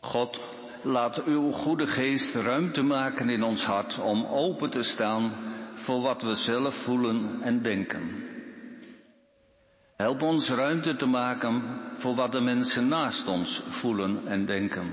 God, 0.00 0.40
laat 0.82 1.24
uw 1.24 1.50
goede 1.50 1.86
geest 1.86 2.34
ruimte 2.34 2.82
maken 2.82 3.28
in 3.28 3.42
ons 3.42 3.64
hart 3.64 3.98
om 3.98 4.24
open 4.24 4.70
te 4.70 4.82
staan 4.82 5.32
voor 5.74 6.00
wat 6.00 6.22
we 6.22 6.34
zelf 6.34 6.74
voelen 6.84 7.42
en 7.42 7.62
denken. 7.62 8.24
Help 9.96 10.22
ons 10.22 10.48
ruimte 10.48 10.96
te 10.96 11.06
maken 11.06 11.80
voor 11.98 12.14
wat 12.14 12.32
de 12.32 12.40
mensen 12.40 12.88
naast 12.88 13.26
ons 13.26 13.62
voelen 13.68 14.26
en 14.26 14.44
denken. 14.44 14.92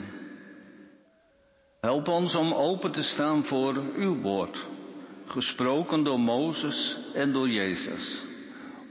Help 1.79 2.07
ons 2.07 2.35
om 2.35 2.53
open 2.53 2.91
te 2.91 3.03
staan 3.03 3.43
voor 3.43 3.75
uw 3.95 4.21
woord, 4.21 4.67
gesproken 5.25 6.03
door 6.03 6.19
Mozes 6.19 6.99
en 7.13 7.31
door 7.31 7.49
Jezus 7.49 8.33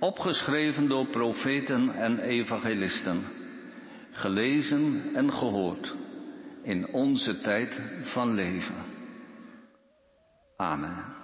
opgeschreven 0.04 0.88
door 0.88 1.06
profeten 1.06 1.94
en 1.94 2.18
evangelisten, 2.18 3.24
gelezen 4.10 5.14
en 5.14 5.32
gehoord 5.32 5.94
in 6.62 6.88
onze 6.88 7.40
tijd 7.40 7.80
van 8.02 8.34
leven. 8.34 8.84
Amen. 10.56 11.23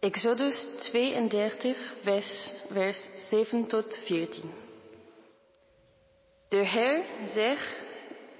Exodus 0.00 0.66
32, 0.90 1.76
vers, 2.02 2.52
vers 2.70 3.08
7 3.28 3.66
tot 3.66 3.98
14. 4.06 4.50
De 6.48 6.56
Heer 6.56 7.04
zeg, 7.24 7.76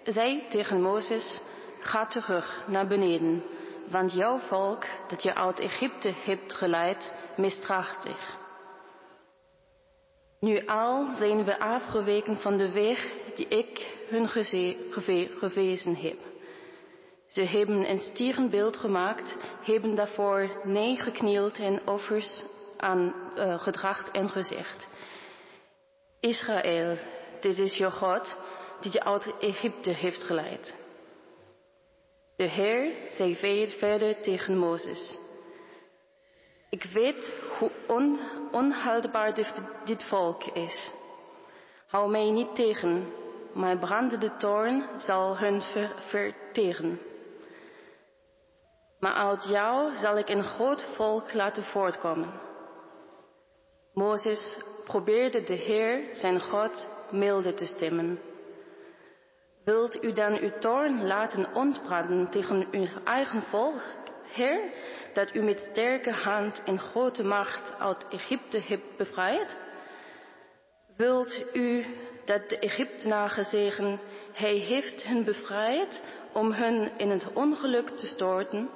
zei 0.04 0.48
tegen 0.48 0.82
Mozes, 0.82 1.40
ga 1.80 2.06
terug 2.06 2.64
naar 2.66 2.86
beneden, 2.86 3.42
want 3.90 4.12
jouw 4.12 4.38
volk 4.38 4.84
dat 5.08 5.22
je 5.22 5.34
uit 5.34 5.58
Egypte 5.58 6.12
hebt 6.24 6.54
geleid, 6.54 7.12
misdraagt 7.36 8.02
zich. 8.02 8.38
Nu 10.38 10.66
al 10.66 11.06
zijn 11.18 11.44
we 11.44 11.58
afgeweken 11.58 12.38
van 12.38 12.56
de 12.56 12.72
weg 12.72 13.12
die 13.34 13.48
ik 13.48 13.94
hun 14.08 14.28
gewezen 15.38 15.96
heb. 15.96 16.29
Ze 17.30 17.42
hebben 17.42 17.90
een 17.90 17.98
stierenbeeld 17.98 18.76
gemaakt, 18.76 19.36
hebben 19.62 19.94
daarvoor 19.94 20.60
neergeknield 20.64 21.58
en 21.58 21.88
offers 21.88 22.44
aan 22.76 23.14
uh, 23.36 23.60
gedracht 23.60 24.10
en 24.10 24.28
gezegd. 24.28 24.88
Israël, 26.20 26.96
dit 27.40 27.58
is 27.58 27.76
je 27.76 27.90
God, 27.90 28.36
die 28.80 28.92
je 28.92 29.04
uit 29.04 29.38
Egypte 29.40 29.90
heeft 29.90 30.22
geleid. 30.22 30.74
De 32.36 32.44
Heer 32.44 32.92
zei 33.10 33.36
verder 33.78 34.20
tegen 34.20 34.58
Mozes. 34.58 35.18
Ik 36.70 36.84
weet 36.92 37.34
hoe 37.58 37.72
on, 37.86 38.20
onhoudbaar 38.52 39.34
dit, 39.84 40.04
volk 40.04 40.44
is. 40.44 40.90
Hou 41.86 42.10
mij 42.10 42.30
niet 42.30 42.54
tegen, 42.54 43.12
maar 43.52 43.78
brandende 43.78 44.36
toorn 44.36 44.88
zal 44.96 45.38
hun 45.38 45.62
ver, 45.62 45.94
verteren. 45.98 47.00
Maar 49.00 49.12
uit 49.12 49.44
jou 49.44 49.96
zal 49.96 50.18
ik 50.18 50.28
een 50.28 50.44
groot 50.44 50.82
volk 50.94 51.32
laten 51.32 51.64
voortkomen. 51.64 52.40
Mozes 53.92 54.58
probeerde 54.84 55.42
de 55.42 55.54
Heer, 55.54 56.08
zijn 56.12 56.40
God, 56.40 56.88
milde 57.10 57.54
te 57.54 57.66
stemmen. 57.66 58.20
Wilt 59.64 60.04
u 60.04 60.12
dan 60.12 60.38
uw 60.38 60.58
toorn 60.58 61.06
laten 61.06 61.54
ontbranden 61.54 62.30
tegen 62.30 62.68
uw 62.70 62.86
eigen 63.04 63.42
volk, 63.42 63.82
Heer, 64.22 64.60
dat 65.12 65.34
u 65.34 65.42
met 65.42 65.68
sterke 65.70 66.10
hand 66.12 66.62
en 66.64 66.78
grote 66.78 67.22
macht 67.22 67.74
uit 67.78 68.06
Egypte 68.08 68.60
hebt 68.60 68.96
bevrijd? 68.96 69.58
Wilt 70.96 71.54
u 71.54 71.84
dat 72.24 72.48
de 72.48 72.58
Egyptenaren 72.58 73.44
zeggen, 73.44 74.00
hij 74.32 74.54
heeft 74.54 75.04
hen 75.04 75.24
bevrijd 75.24 76.02
om 76.32 76.52
hen 76.52 76.90
in 76.96 77.10
het 77.10 77.32
ongeluk 77.32 77.88
te 77.88 78.06
storten, 78.06 78.70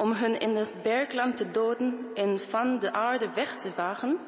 om 0.00 0.12
hun 0.12 0.38
in 0.38 0.56
het 0.56 0.82
bergland 0.82 1.36
te 1.36 1.50
doden 1.50 2.10
en 2.14 2.38
van 2.38 2.78
de 2.78 2.92
aarde 2.92 3.34
weg 3.34 3.60
te 3.60 3.70
wagen? 3.76 4.18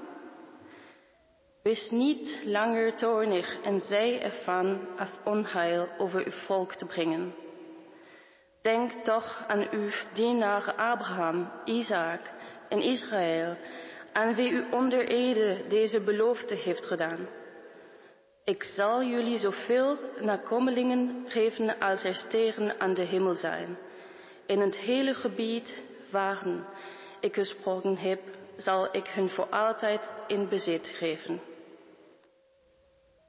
Wees 1.62 1.90
niet 1.90 2.42
langer 2.44 2.96
toornig 2.96 3.60
en 3.62 3.80
zij 3.80 4.22
ervan 4.22 4.88
af 4.96 5.10
onheil 5.24 5.88
over 5.98 6.24
uw 6.24 6.30
volk 6.30 6.74
te 6.74 6.86
brengen. 6.86 7.34
Denk 8.62 8.92
toch 8.92 9.44
aan 9.48 9.66
uw 9.70 9.90
dienaren 10.12 10.76
Abraham, 10.76 11.50
Isaac 11.64 12.20
en 12.68 12.80
Israël, 12.80 13.56
aan 14.12 14.34
wie 14.34 14.50
u 14.50 14.64
onder 14.70 15.08
ede 15.08 15.64
deze 15.68 16.00
belofte 16.00 16.54
heeft 16.54 16.86
gedaan. 16.86 17.28
Ik 18.44 18.62
zal 18.62 19.02
jullie 19.02 19.38
zoveel 19.38 19.98
nakomelingen 20.20 21.24
geven 21.26 21.78
als 21.78 22.04
er 22.04 22.14
sterren 22.14 22.80
aan 22.80 22.94
de 22.94 23.02
hemel 23.02 23.34
zijn. 23.34 23.78
In 24.46 24.60
het 24.60 24.76
hele 24.76 25.14
gebied 25.14 25.82
waarin 26.10 26.64
ik 27.20 27.34
gesproken 27.34 27.96
heb, 27.96 28.20
zal 28.56 28.96
ik 28.96 29.06
hun 29.06 29.28
voor 29.28 29.46
altijd 29.46 30.10
in 30.26 30.48
bezit 30.48 30.86
geven. 30.86 31.40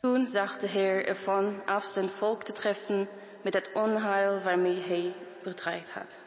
Toen 0.02 0.26
zag 0.26 0.58
de 0.58 0.68
Heer 0.68 1.06
ervan 1.06 1.66
af 1.66 1.84
zijn 1.84 2.10
volk 2.10 2.44
te 2.44 2.52
treffen 2.52 3.10
met 3.44 3.54
het 3.54 3.72
onheil 3.74 4.40
waarmee 4.40 4.82
hij 4.82 5.14
bedreigd 5.44 5.90
had. 5.90 6.23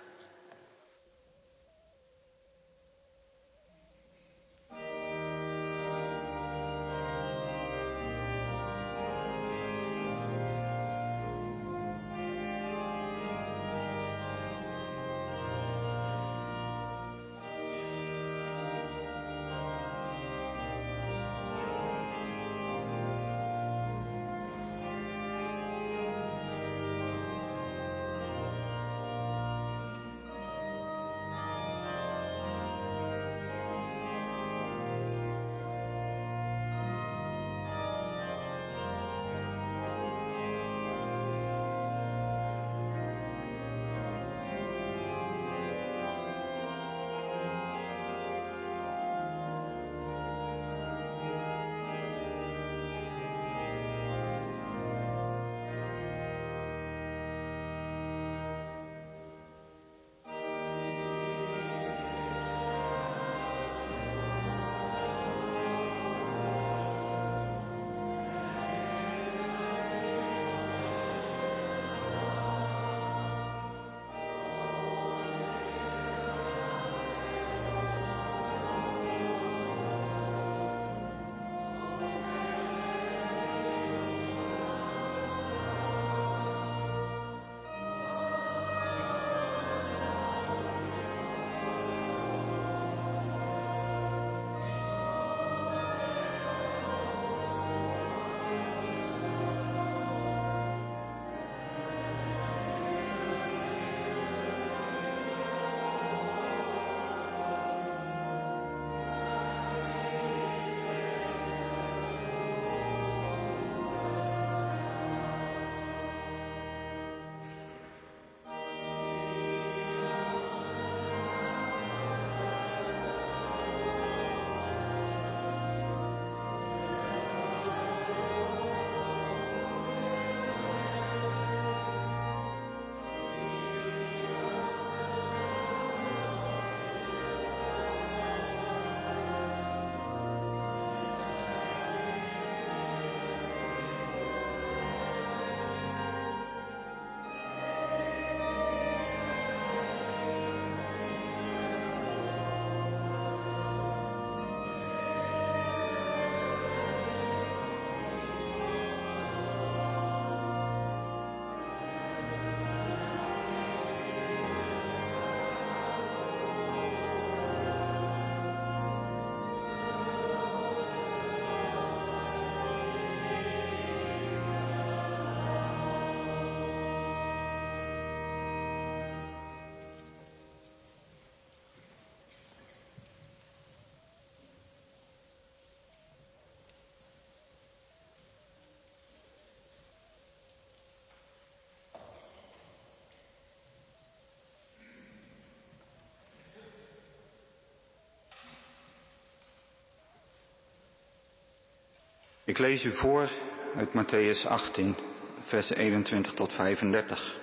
Ik 202.46 202.58
lees 202.58 202.84
u 202.84 202.92
voor 202.92 203.30
uit 203.76 203.88
Matthäus 203.88 204.46
18, 204.48 204.94
vers 205.40 205.70
21 205.70 206.32
tot 206.32 206.52
35. 206.52 207.40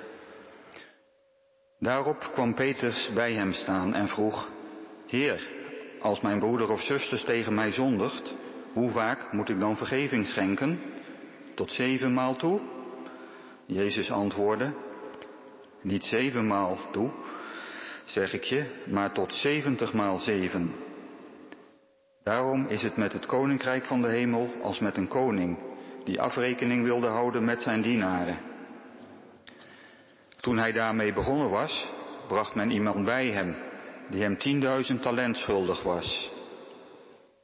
Daarop 1.80 2.30
kwam 2.34 2.54
Petrus 2.54 3.12
bij 3.14 3.34
hem 3.34 3.54
staan 3.54 3.93
en 3.93 4.08
vroeg, 4.08 4.49
Heer, 5.08 5.47
als 5.99 6.22
mijn 6.22 6.39
broeder 6.39 6.72
of 6.72 6.82
zusters 6.82 7.24
tegen 7.24 7.54
mij 7.54 7.72
zondigt, 7.72 8.34
hoe 8.74 8.89
vaak 8.89 9.32
moet 9.32 9.49
ik 9.49 9.60
dan 9.60 9.78
vergeving 9.78 10.28
schenken? 10.28 10.80
Tot 11.56 11.72
zevenmaal 11.72 12.36
toe? 12.36 12.62
Jezus 13.66 14.12
antwoordde, 14.12 14.74
niet 15.82 16.04
zevenmaal 16.04 16.78
toe, 16.91 17.12
zeg 18.06 18.34
ik 18.34 18.43
je, 18.43 18.66
maar 18.86 19.12
tot 19.12 19.34
zeventigmaal 19.34 20.18
zeven. 20.18 20.82
Daarom 22.24 22.67
is 22.67 22.82
het 22.82 22.97
met 22.97 23.13
het 23.13 23.26
koninkrijk 23.26 23.86
van 23.86 24.01
de 24.01 24.07
hemel 24.07 24.49
als 24.61 24.80
met 24.80 24.97
een 24.97 25.07
koning 25.07 25.57
die 26.03 26.21
afrekening 26.21 26.84
wilde 26.84 27.07
houden 27.07 27.45
met 27.45 27.61
zijn 27.61 27.82
dienaren. 27.82 28.38
Toen 30.39 30.57
hij 30.57 30.71
daarmee 30.71 31.13
begonnen 31.13 31.49
was, 31.49 31.88
bracht 32.28 32.55
men 32.55 32.71
iemand 32.71 33.05
bij 33.05 33.28
hem 33.28 33.55
die 34.09 34.21
hem 34.21 34.38
tienduizend 34.38 35.01
talent 35.01 35.38
schuldig 35.38 35.84
was. 35.84 36.32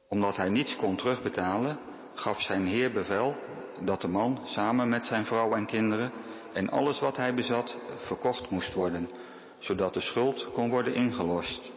Omdat 0.08 0.36
hij 0.36 0.48
niets 0.48 0.76
kon 0.76 0.96
terugbetalen, 0.96 1.78
gaf 2.14 2.40
zijn 2.40 2.66
heer 2.66 2.92
bevel 2.92 3.36
dat 3.80 4.00
de 4.00 4.08
man 4.08 4.40
samen 4.44 4.88
met 4.88 5.06
zijn 5.06 5.24
vrouw 5.24 5.54
en 5.54 5.66
kinderen 5.66 6.12
en 6.52 6.70
alles 6.70 7.00
wat 7.00 7.16
hij 7.16 7.34
bezat 7.34 7.76
verkocht 7.96 8.50
moest 8.50 8.74
worden, 8.74 9.10
zodat 9.58 9.94
de 9.94 10.00
schuld 10.00 10.52
kon 10.52 10.70
worden 10.70 10.94
ingelost. 10.94 11.72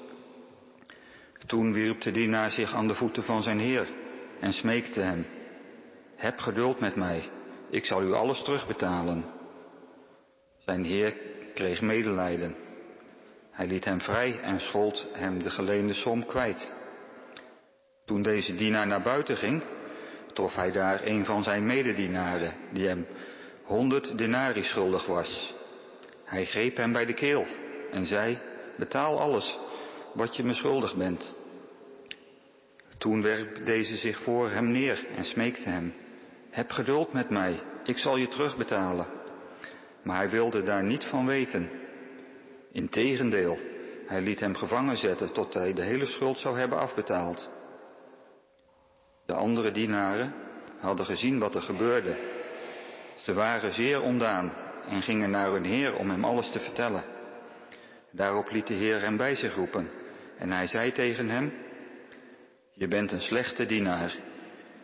Toen 1.45 1.73
wierp 1.73 2.01
de 2.01 2.11
dienaar 2.11 2.51
zich 2.51 2.73
aan 2.73 2.87
de 2.87 2.95
voeten 2.95 3.23
van 3.23 3.43
zijn 3.43 3.59
heer 3.59 3.87
en 4.39 4.53
smeekte 4.53 5.01
hem, 5.01 5.25
heb 6.15 6.39
geduld 6.39 6.79
met 6.79 6.95
mij, 6.95 7.29
ik 7.69 7.85
zal 7.85 8.03
u 8.03 8.13
alles 8.13 8.41
terugbetalen. 8.41 9.25
Zijn 10.57 10.83
heer 10.83 11.17
kreeg 11.53 11.81
medelijden. 11.81 12.55
Hij 13.51 13.67
liet 13.67 13.85
hem 13.85 14.01
vrij 14.01 14.39
en 14.39 14.59
schold 14.59 15.07
hem 15.11 15.43
de 15.43 15.49
geleende 15.49 15.93
som 15.93 16.25
kwijt. 16.25 16.73
Toen 18.05 18.21
deze 18.21 18.55
dienaar 18.55 18.87
naar 18.87 19.01
buiten 19.01 19.37
ging, 19.37 19.63
trof 20.33 20.55
hij 20.55 20.71
daar 20.71 21.05
een 21.05 21.25
van 21.25 21.43
zijn 21.43 21.65
mededienaren, 21.65 22.53
die 22.71 22.87
hem 22.87 23.07
honderd 23.63 24.17
denari 24.17 24.63
schuldig 24.63 25.05
was. 25.05 25.53
Hij 26.23 26.45
greep 26.45 26.77
hem 26.77 26.91
bij 26.91 27.05
de 27.05 27.13
keel 27.13 27.45
en 27.91 28.05
zei, 28.05 28.37
betaal 28.77 29.19
alles 29.19 29.57
wat 30.13 30.35
je 30.35 30.43
me 30.43 30.53
schuldig 30.53 30.95
bent. 30.95 31.35
Toen 32.97 33.21
werp 33.21 33.65
deze 33.65 33.97
zich 33.97 34.19
voor 34.19 34.49
hem 34.49 34.67
neer 34.71 35.05
en 35.15 35.25
smeekte 35.25 35.69
hem, 35.69 35.93
heb 36.49 36.71
geduld 36.71 37.13
met 37.13 37.29
mij, 37.29 37.61
ik 37.83 37.97
zal 37.97 38.17
je 38.17 38.27
terugbetalen. 38.27 39.07
Maar 40.03 40.17
hij 40.17 40.29
wilde 40.29 40.63
daar 40.63 40.83
niet 40.83 41.05
van 41.05 41.25
weten. 41.25 41.69
Integendeel, 42.71 43.57
hij 44.07 44.21
liet 44.21 44.39
hem 44.39 44.55
gevangen 44.55 44.97
zetten 44.97 45.33
tot 45.33 45.53
hij 45.53 45.73
de 45.73 45.83
hele 45.83 46.05
schuld 46.05 46.37
zou 46.37 46.59
hebben 46.59 46.79
afbetaald. 46.79 47.49
De 49.25 49.33
andere 49.33 49.71
dienaren 49.71 50.33
hadden 50.79 51.05
gezien 51.05 51.39
wat 51.39 51.55
er 51.55 51.61
gebeurde. 51.61 52.15
Ze 53.15 53.33
waren 53.33 53.73
zeer 53.73 54.01
ondaan 54.01 54.53
en 54.87 55.01
gingen 55.01 55.29
naar 55.29 55.51
hun 55.51 55.65
heer 55.65 55.95
om 55.95 56.09
hem 56.09 56.25
alles 56.25 56.51
te 56.51 56.59
vertellen. 56.59 57.03
Daarop 58.11 58.51
liet 58.51 58.67
de 58.67 58.73
heer 58.73 59.01
hem 59.01 59.17
bij 59.17 59.35
zich 59.35 59.55
roepen 59.55 59.89
en 60.37 60.51
hij 60.51 60.67
zei 60.67 60.91
tegen 60.91 61.29
hem, 61.29 61.53
je 62.73 62.87
bent 62.87 63.11
een 63.11 63.21
slechte 63.21 63.65
dienaar. 63.65 64.15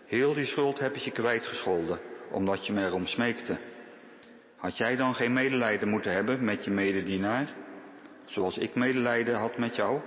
Heel 0.06 0.34
die 0.34 0.46
schuld 0.46 0.80
heb 0.80 0.96
ik 0.96 1.02
je 1.02 1.12
kwijtgescholden, 1.12 2.00
omdat 2.32 2.66
je 2.66 2.74
me 2.74 2.86
erom 2.86 3.06
smeekte. 3.06 3.58
Had 4.56 4.78
jij 4.78 4.96
dan 4.96 5.16
geen 5.16 5.34
medelijden 5.34 5.90
moeten 5.90 6.12
hebben 6.12 6.44
met 6.44 6.64
je 6.64 6.72
mededienaar, 6.72 7.54
zoals 8.26 8.58
ik 8.58 8.76
medelijden 8.76 9.36
had 9.36 9.58
met 9.58 9.76
jou? 9.76 10.02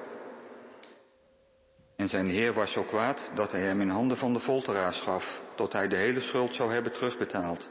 En 1.96 2.08
zijn 2.08 2.28
heer 2.28 2.52
was 2.52 2.72
zo 2.72 2.82
kwaad 2.82 3.30
dat 3.34 3.52
hij 3.52 3.60
hem 3.60 3.80
in 3.80 3.88
handen 3.88 4.16
van 4.16 4.32
de 4.32 4.40
folteraars 4.40 5.00
gaf, 5.00 5.40
tot 5.56 5.72
hij 5.72 5.88
de 5.88 5.96
hele 5.96 6.20
schuld 6.20 6.54
zou 6.54 6.72
hebben 6.72 6.92
terugbetaald. 6.92 7.70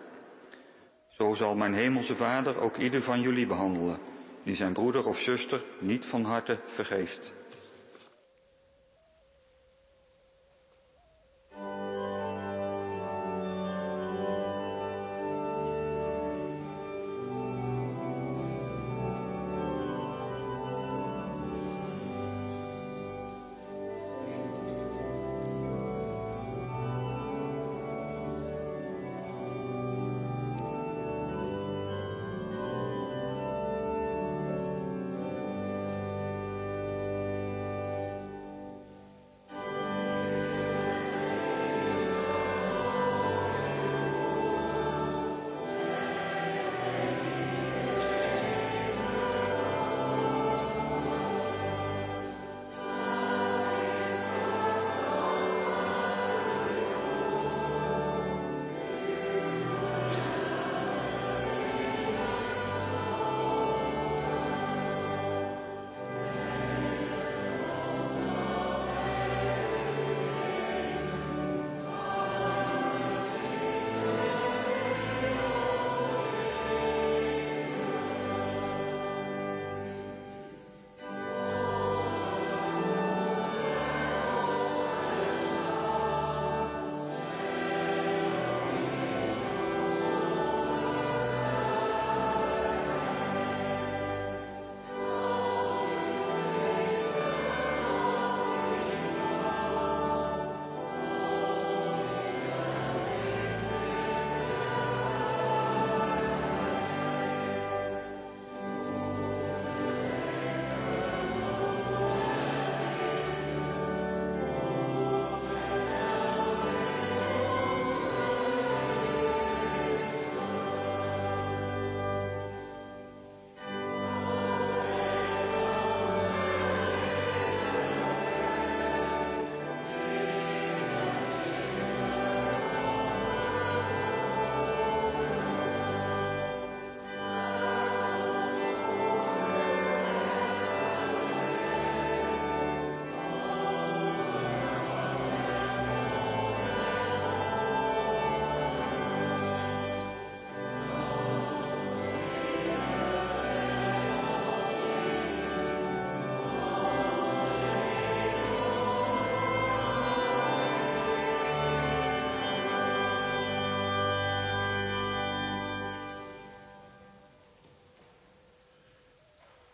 Zo 1.09 1.33
zal 1.33 1.55
mijn 1.55 1.73
hemelse 1.73 2.15
vader 2.15 2.59
ook 2.59 2.77
ieder 2.77 3.01
van 3.01 3.21
jullie 3.21 3.47
behandelen, 3.47 3.99
die 4.43 4.55
zijn 4.55 4.73
broeder 4.73 5.07
of 5.07 5.17
zuster 5.17 5.63
niet 5.79 6.05
van 6.05 6.23
harte 6.23 6.59
vergeeft. 6.65 7.33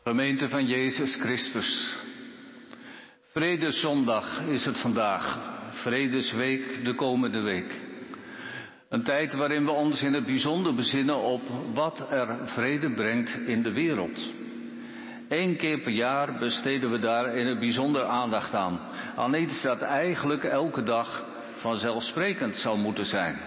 Gemeente 0.08 0.50
van 0.50 0.66
Jezus 0.66 1.16
Christus. 1.16 1.98
Vredeszondag 3.32 4.42
is 4.42 4.66
het 4.66 4.80
vandaag. 4.80 5.54
Vredesweek 5.70 6.86
de 6.86 6.96
komende 6.96 7.42
week. 7.42 7.82
Een 8.90 9.04
tijd 9.04 9.34
waarin 9.34 9.66
we 9.66 9.72
ons 9.72 10.02
in 10.02 10.14
het 10.14 10.26
bijzonder 10.26 10.76
bezinnen 10.76 11.18
op 11.18 11.42
wat 11.74 12.12
er 12.12 12.38
vrede 12.46 12.94
brengt 12.94 13.38
in 13.48 13.62
de 13.62 13.72
wereld. 13.72 14.34
Eén 15.30 15.58
keer 15.58 15.80
per 15.80 15.94
jaar 15.94 16.40
besteden 16.40 16.92
we 16.92 17.00
daar 17.00 17.36
in 17.36 17.48
het 17.48 17.60
bijzonder 17.60 18.04
aandacht 18.04 18.54
aan. 18.54 18.80
Aan 19.16 19.34
iets 19.34 19.62
dat 19.62 19.82
eigenlijk 19.82 20.44
elke 20.44 20.84
dag 20.84 21.26
vanzelfsprekend 21.56 22.56
zou 22.56 22.78
moeten 22.78 23.06
zijn. 23.06 23.40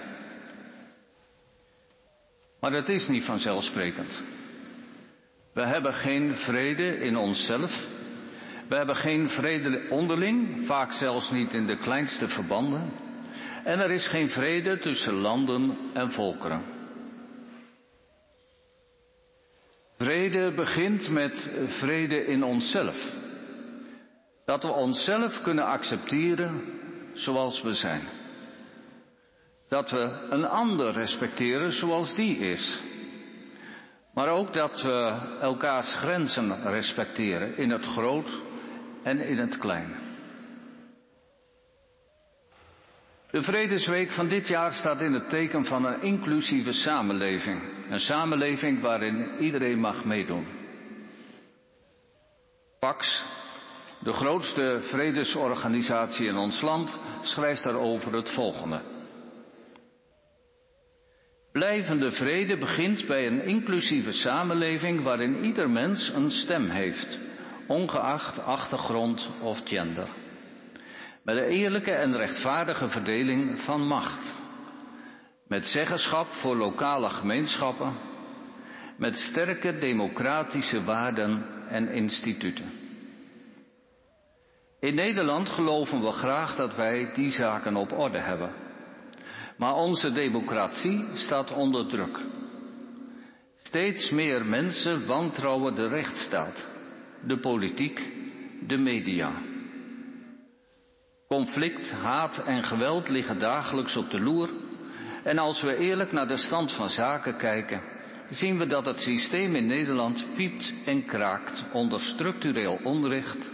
Maar 2.61 2.71
dat 2.71 2.89
is 2.89 3.09
niet 3.09 3.25
vanzelfsprekend. 3.25 4.23
We 5.53 5.61
hebben 5.61 5.93
geen 5.93 6.35
vrede 6.35 6.99
in 6.99 7.17
onszelf. 7.17 7.87
We 8.69 8.75
hebben 8.75 8.97
geen 8.97 9.29
vrede 9.29 9.87
onderling, 9.89 10.67
vaak 10.67 10.93
zelfs 10.93 11.31
niet 11.31 11.55
in 11.55 11.67
de 11.67 11.77
kleinste 11.77 12.29
verbanden. 12.29 12.93
En 13.65 13.81
er 13.81 13.91
is 13.91 14.09
geen 14.09 14.31
vrede 14.31 14.79
tussen 14.79 15.15
landen 15.15 15.77
en 15.95 16.11
volkeren. 16.11 16.63
Vrede 19.97 20.53
begint 20.55 21.11
met 21.11 21.51
vrede 21.67 22.25
in 22.27 22.45
onszelf. 22.45 23.15
Dat 24.45 24.63
we 24.63 24.69
onszelf 24.69 25.43
kunnen 25.43 25.65
accepteren 25.65 26.65
zoals 27.13 27.63
we 27.63 27.75
zijn. 27.75 28.03
Dat 29.69 29.91
we 29.91 30.27
een 30.31 30.45
ander 30.45 30.93
respecteren 30.93 31.73
zoals 31.73 32.15
die 32.15 32.39
is. 32.39 32.81
Maar 34.15 34.29
ook 34.29 34.55
dat 34.55 34.83
we 34.83 35.19
elkaars 35.41 35.95
grenzen 35.95 36.71
respecteren 36.71 37.57
in 37.57 37.71
het 37.71 37.85
groot 37.85 38.41
en 39.03 39.21
in 39.21 39.39
het 39.39 39.59
klein. 39.59 39.95
De 43.31 43.43
Vredesweek 43.43 44.11
van 44.11 44.29
dit 44.29 44.49
jaar 44.49 44.73
staat 44.73 45.01
in 45.01 45.13
het 45.13 45.29
teken 45.29 45.65
van 45.65 45.85
een 45.85 46.03
inclusieve 46.03 46.73
samenleving. 46.73 47.63
Een 47.91 48.01
samenleving 48.01 48.81
waarin 48.81 49.39
iedereen 49.39 49.81
mag 49.81 50.05
meedoen. 50.05 50.47
Pax, 52.79 53.25
de 53.99 54.13
grootste 54.13 54.79
vredesorganisatie 54.83 56.27
in 56.27 56.37
ons 56.37 56.61
land, 56.61 56.99
schrijft 57.21 57.63
daarover 57.63 58.13
het 58.15 58.31
volgende. 58.31 59.00
Blijvende 61.53 62.13
vrede 62.13 62.57
begint 62.57 63.07
bij 63.07 63.27
een 63.27 63.43
inclusieve 63.43 64.13
samenleving 64.13 65.03
waarin 65.03 65.45
ieder 65.45 65.71
mens 65.71 66.13
een 66.15 66.31
stem 66.31 66.69
heeft, 66.69 67.19
ongeacht 67.67 68.39
achtergrond 68.39 69.31
of 69.41 69.61
gender. 69.65 70.09
Met 71.23 71.37
een 71.37 71.45
eerlijke 71.45 71.93
en 71.93 72.17
rechtvaardige 72.17 72.89
verdeling 72.89 73.61
van 73.61 73.87
macht. 73.87 74.35
Met 75.47 75.65
zeggenschap 75.67 76.27
voor 76.27 76.57
lokale 76.57 77.11
gemeenschappen. 77.11 77.95
Met 78.97 79.17
sterke 79.17 79.79
democratische 79.79 80.85
waarden 80.85 81.47
en 81.69 81.89
instituten. 81.89 82.73
In 84.81 84.95
Nederland 84.95 85.49
geloven 85.49 86.01
we 86.01 86.11
graag 86.11 86.57
dat 86.57 86.77
wij 86.77 87.11
die 87.15 87.31
zaken 87.31 87.77
op 87.77 87.93
orde 87.93 88.19
hebben. 88.19 88.70
Maar 89.61 89.75
onze 89.75 90.13
democratie 90.13 91.05
staat 91.15 91.53
onder 91.53 91.87
druk. 91.87 92.19
Steeds 93.63 94.11
meer 94.11 94.47
mensen 94.47 95.07
wantrouwen 95.07 95.75
de 95.75 95.89
rechtsstaat, 95.89 96.67
de 97.27 97.39
politiek, 97.39 98.13
de 98.67 98.79
media. 98.79 99.33
Conflict, 101.29 101.91
haat 101.93 102.39
en 102.39 102.63
geweld 102.63 103.09
liggen 103.09 103.39
dagelijks 103.39 103.97
op 103.97 104.11
de 104.11 104.21
loer. 104.21 104.51
En 105.25 105.39
als 105.39 105.63
we 105.63 105.77
eerlijk 105.77 106.13
naar 106.13 106.29
de 106.29 106.37
stand 106.37 106.73
van 106.73 106.89
zaken 106.89 107.37
kijken, 107.37 107.83
zien 108.31 108.59
we 108.59 108.67
dat 108.67 108.87
het 108.87 109.01
systeem 109.01 109.55
in 109.55 109.67
Nederland 109.67 110.27
piept 110.35 110.75
en 110.85 111.07
kraakt 111.07 111.65
onder 111.73 112.01
structureel 112.01 112.81
onrecht, 112.83 113.53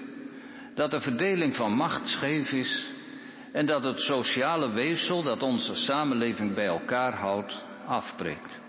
dat 0.75 0.91
de 0.91 1.01
verdeling 1.01 1.57
van 1.57 1.73
macht 1.73 2.09
scheef 2.09 2.53
is 2.53 2.95
en 3.57 3.67
dat 3.67 3.83
het 3.83 4.01
sociale 4.01 4.71
weefsel 4.73 5.23
dat 5.23 5.43
onze 5.43 5.75
samenleving 5.75 6.55
bij 6.55 6.67
elkaar 6.67 7.15
houdt 7.15 7.65
afbreekt. 7.87 8.61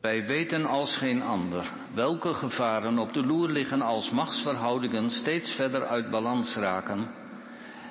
Wij 0.00 0.26
weten 0.26 0.66
als 0.66 0.96
geen 0.96 1.22
ander 1.22 1.72
welke 1.94 2.34
gevaren 2.34 2.98
op 2.98 3.12
de 3.12 3.26
loer 3.26 3.48
liggen 3.48 3.82
als 3.82 4.10
machtsverhoudingen 4.10 5.10
steeds 5.10 5.54
verder 5.54 5.86
uit 5.86 6.10
balans 6.10 6.56
raken 6.56 7.10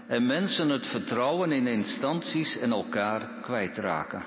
en 0.08 0.26
mensen 0.26 0.70
het 0.70 0.88
vertrouwen 0.88 1.52
in 1.52 1.68
instanties 1.68 2.58
en 2.58 2.72
elkaar 2.72 3.42
kwijtraken. 3.42 4.24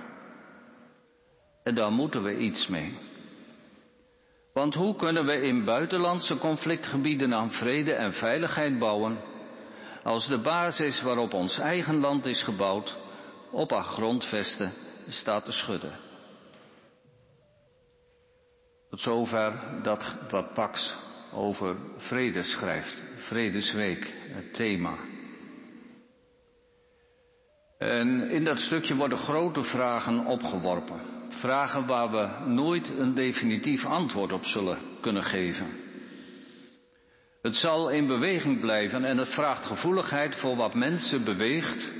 En 1.62 1.74
daar 1.74 1.92
moeten 1.92 2.22
we 2.22 2.36
iets 2.36 2.66
mee. 2.66 2.98
Want 4.52 4.74
hoe 4.74 4.96
kunnen 4.96 5.26
we 5.26 5.40
in 5.40 5.64
buitenlandse 5.64 6.38
conflictgebieden 6.38 7.34
aan 7.34 7.52
vrede 7.52 7.92
en 7.92 8.12
veiligheid 8.12 8.78
bouwen 8.78 9.27
als 10.02 10.26
de 10.26 10.40
basis 10.40 11.02
waarop 11.02 11.32
ons 11.32 11.58
eigen 11.58 12.00
land 12.00 12.26
is 12.26 12.42
gebouwd 12.42 12.96
op 13.50 13.70
haar 13.70 13.84
grondvesten 13.84 14.72
staat 15.08 15.44
te 15.44 15.52
schudden? 15.52 15.92
Tot 18.90 19.00
zover 19.00 19.80
dat 19.82 20.16
wat 20.30 20.54
Pax 20.54 20.96
over 21.32 21.76
vrede 21.96 22.42
schrijft. 22.42 23.04
Vredesweek, 23.16 24.14
het 24.28 24.54
thema. 24.54 24.96
En 27.78 28.30
in 28.30 28.44
dat 28.44 28.58
stukje 28.58 28.96
worden 28.96 29.18
grote 29.18 29.62
vragen 29.62 30.26
opgeworpen. 30.26 31.00
Vragen 31.28 31.86
waar 31.86 32.10
we 32.10 32.50
nooit 32.50 32.88
een 32.88 33.14
definitief 33.14 33.84
antwoord 33.84 34.32
op 34.32 34.44
zullen 34.44 34.78
kunnen 35.00 35.22
geven. 35.22 35.87
Het 37.42 37.54
zal 37.54 37.90
in 37.90 38.06
beweging 38.06 38.60
blijven 38.60 39.04
en 39.04 39.18
het 39.18 39.34
vraagt 39.34 39.66
gevoeligheid 39.66 40.36
voor 40.36 40.56
wat 40.56 40.74
mensen 40.74 41.24
beweegt 41.24 41.90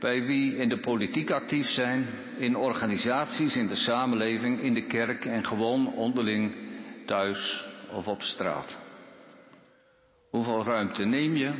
bij 0.00 0.22
wie 0.22 0.56
in 0.56 0.68
de 0.68 0.80
politiek 0.80 1.30
actief 1.30 1.66
zijn, 1.66 2.06
in 2.38 2.56
organisaties, 2.56 3.56
in 3.56 3.66
de 3.66 3.74
samenleving, 3.74 4.60
in 4.60 4.74
de 4.74 4.86
kerk 4.86 5.24
en 5.24 5.46
gewoon 5.46 5.94
onderling 5.94 6.54
thuis 7.06 7.64
of 7.92 8.08
op 8.08 8.22
straat. 8.22 8.78
Hoeveel 10.30 10.64
ruimte 10.64 11.04
neem 11.04 11.36
je? 11.36 11.52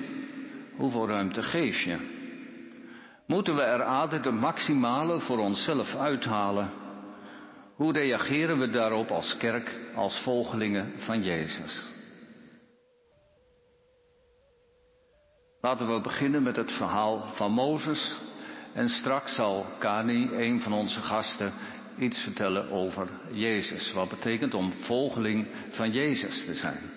Hoeveel 0.77 1.09
ruimte 1.09 1.43
geef 1.43 1.81
je? 1.81 1.99
Moeten 3.27 3.55
we 3.55 3.63
er 3.63 3.83
altijd 3.83 4.25
het 4.25 4.35
maximale 4.35 5.21
voor 5.21 5.39
onszelf 5.39 5.95
uithalen? 5.95 6.71
Hoe 7.75 7.93
reageren 7.93 8.59
we 8.59 8.71
daarop 8.71 9.11
als 9.11 9.37
kerk, 9.37 9.79
als 9.95 10.21
volgelingen 10.23 10.93
van 10.97 11.23
Jezus? 11.23 11.99
Laten 15.61 15.95
we 15.95 16.01
beginnen 16.01 16.43
met 16.43 16.57
het 16.57 16.73
verhaal 16.73 17.27
van 17.35 17.53
Mozes 17.53 18.17
en 18.73 18.89
straks 18.89 19.35
zal 19.35 19.67
Kani, 19.79 20.29
een 20.33 20.61
van 20.61 20.73
onze 20.73 21.01
gasten, 21.01 21.53
iets 21.99 22.23
vertellen 22.23 22.71
over 22.71 23.09
Jezus. 23.33 23.93
Wat 23.93 24.09
betekent 24.09 24.55
om 24.55 24.73
volgeling 24.73 25.47
van 25.71 25.91
Jezus 25.91 26.45
te 26.45 26.55
zijn. 26.55 26.91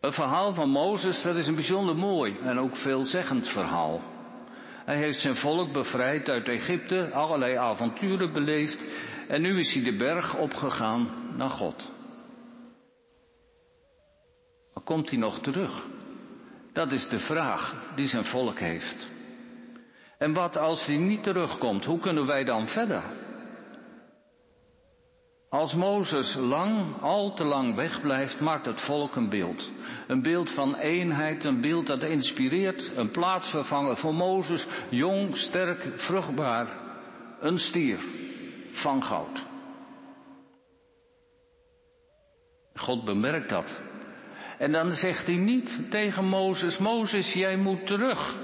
Het 0.00 0.14
verhaal 0.14 0.54
van 0.54 0.68
Mozes, 0.68 1.22
dat 1.22 1.36
is 1.36 1.46
een 1.46 1.54
bijzonder 1.54 1.96
mooi 1.96 2.38
en 2.38 2.58
ook 2.58 2.76
veelzeggend 2.76 3.48
verhaal. 3.48 4.02
Hij 4.84 4.96
heeft 4.96 5.18
zijn 5.20 5.36
volk 5.36 5.72
bevrijd 5.72 6.28
uit 6.28 6.48
Egypte, 6.48 7.10
allerlei 7.12 7.54
avonturen 7.54 8.32
beleefd 8.32 8.84
en 9.28 9.42
nu 9.42 9.58
is 9.58 9.74
hij 9.74 9.82
de 9.82 9.96
berg 9.96 10.36
opgegaan 10.36 11.08
naar 11.36 11.50
God. 11.50 11.90
Maar 14.74 14.84
komt 14.84 15.10
hij 15.10 15.18
nog 15.18 15.40
terug? 15.40 15.86
Dat 16.74 16.92
is 16.92 17.08
de 17.08 17.18
vraag 17.18 17.92
die 17.94 18.06
zijn 18.06 18.24
volk 18.24 18.58
heeft. 18.58 19.08
En 20.18 20.32
wat 20.32 20.56
als 20.56 20.86
hij 20.86 20.96
niet 20.96 21.22
terugkomt? 21.22 21.84
Hoe 21.84 21.98
kunnen 21.98 22.26
wij 22.26 22.44
dan 22.44 22.66
verder? 22.66 23.02
Als 25.48 25.74
Mozes 25.74 26.34
lang, 26.34 27.00
al 27.00 27.34
te 27.34 27.44
lang 27.44 27.74
wegblijft, 27.74 28.40
maakt 28.40 28.66
het 28.66 28.80
volk 28.80 29.16
een 29.16 29.28
beeld. 29.28 29.70
Een 30.06 30.22
beeld 30.22 30.50
van 30.50 30.76
eenheid, 30.76 31.44
een 31.44 31.60
beeld 31.60 31.86
dat 31.86 32.02
inspireert, 32.02 32.92
een 32.96 33.10
plaatsvervanger 33.10 33.96
voor 33.96 34.14
Mozes, 34.14 34.66
jong, 34.88 35.36
sterk, 35.36 35.92
vruchtbaar, 35.96 36.68
een 37.40 37.58
stier 37.58 37.98
van 38.72 39.02
goud. 39.02 39.42
God 42.74 43.04
bemerkt 43.04 43.48
dat. 43.48 43.78
En 44.58 44.72
dan 44.72 44.92
zegt 44.92 45.26
hij 45.26 45.34
niet 45.34 45.90
tegen 45.90 46.24
Mozes, 46.24 46.78
Mozes, 46.78 47.32
jij 47.32 47.56
moet 47.56 47.86
terug. 47.86 48.38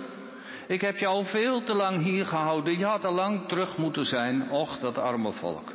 Ik 0.66 0.80
heb 0.80 0.96
je 0.96 1.06
al 1.06 1.24
veel 1.24 1.62
te 1.62 1.74
lang 1.74 2.02
hier 2.02 2.26
gehouden. 2.26 2.78
Je 2.78 2.84
had 2.84 3.04
al 3.04 3.14
lang 3.14 3.48
terug 3.48 3.76
moeten 3.76 4.04
zijn. 4.04 4.50
Och, 4.50 4.78
dat 4.78 4.98
arme 4.98 5.32
volk. 5.32 5.72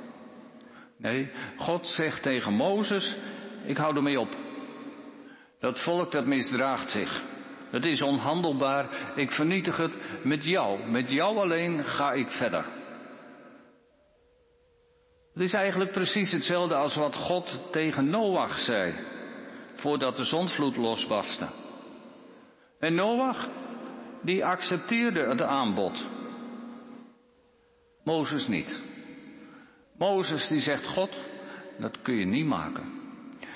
Nee, 0.97 1.31
God 1.57 1.87
zegt 1.87 2.23
tegen 2.23 2.53
Mozes, 2.53 3.15
ik 3.65 3.77
hou 3.77 3.95
ermee 3.95 4.19
op. 4.19 4.35
Dat 5.59 5.83
volk 5.83 6.11
dat 6.11 6.25
misdraagt 6.25 6.89
zich. 6.89 7.23
Het 7.69 7.85
is 7.85 8.01
onhandelbaar, 8.01 8.89
ik 9.15 9.31
vernietig 9.31 9.77
het 9.77 9.97
met 10.23 10.43
jou. 10.43 10.89
Met 10.89 11.11
jou 11.11 11.37
alleen 11.37 11.85
ga 11.85 12.13
ik 12.13 12.31
verder. 12.31 12.65
Het 15.33 15.43
is 15.43 15.53
eigenlijk 15.53 15.91
precies 15.91 16.31
hetzelfde 16.31 16.75
als 16.75 16.95
wat 16.95 17.15
God 17.15 17.63
tegen 17.71 18.09
Noach 18.09 18.57
zei, 18.57 18.93
voordat 19.85 20.15
de 20.15 20.23
zondvloed 20.23 20.75
losbarstte. 20.75 21.47
En 22.79 22.95
Noach, 22.95 23.49
die 24.21 24.45
accepteerde 24.45 25.19
het 25.19 25.41
aanbod. 25.41 26.09
Mozes 28.03 28.47
niet. 28.47 28.81
Mozes 29.97 30.47
die 30.47 30.59
zegt, 30.59 30.87
God, 30.87 31.17
dat 31.79 32.01
kun 32.01 32.15
je 32.15 32.25
niet 32.25 32.45
maken. 32.45 32.93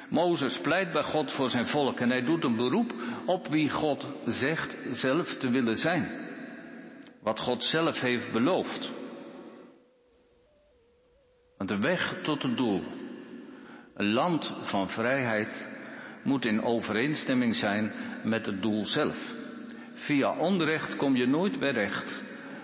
Mozes 0.09 0.59
pleit 0.61 0.91
bij 0.91 1.03
God 1.03 1.33
voor 1.33 1.49
zijn 1.49 1.67
volk 1.67 1.99
en 1.99 2.09
hij 2.09 2.23
doet 2.23 2.43
een 2.43 2.55
beroep 2.55 2.93
op 3.25 3.47
wie 3.47 3.69
God 3.69 4.07
zegt 4.25 4.77
zelf 4.91 5.27
te 5.37 5.49
willen 5.49 5.75
zijn. 5.75 6.29
Wat 7.21 7.39
God 7.39 7.63
zelf 7.63 7.99
heeft 7.99 8.31
beloofd. 8.31 8.91
Want 11.57 11.69
de 11.69 11.79
weg 11.79 12.21
tot 12.23 12.43
het 12.43 12.57
doel, 12.57 12.83
een 13.95 14.13
land 14.13 14.53
van 14.61 14.89
vrijheid, 14.89 15.68
moet 16.29 16.45
in 16.45 16.61
overeenstemming 16.61 17.55
zijn 17.55 17.91
met 18.23 18.45
het 18.45 18.61
doel 18.61 18.85
zelf. 18.85 19.35
Via 19.93 20.37
onrecht 20.37 20.95
kom 20.95 21.15
je 21.15 21.27
nooit 21.27 21.59
bij 21.59 21.71
recht. 21.71 22.23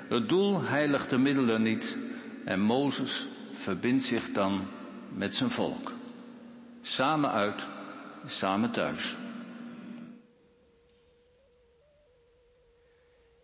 Het 0.10 0.30
doel 0.30 0.62
heiligt 0.62 1.10
de 1.10 1.18
middelen 1.18 1.62
niet 1.62 1.98
en 2.46 2.60
Mozes 2.60 3.28
verbindt 3.54 4.04
zich 4.04 4.32
dan 4.32 4.68
met 5.14 5.36
zijn 5.36 5.50
volk. 5.50 5.92
Samen 6.82 7.32
uit, 7.32 7.68
samen 8.26 8.72
thuis. 8.72 9.16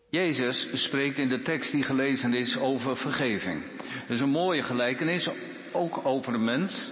Jezus 0.10 0.68
spreekt 0.74 1.18
in 1.18 1.30
de 1.30 1.42
tekst 1.42 1.72
die 1.72 1.84
gelezen 1.84 2.34
is 2.34 2.58
over 2.58 2.98
vergeving. 2.98 3.64
Dat 3.78 4.10
is 4.10 4.20
een 4.20 4.30
mooie 4.30 4.64
gelijkenis, 4.64 5.30
ook 5.72 6.06
over 6.06 6.34
een 6.34 6.44
mens, 6.44 6.92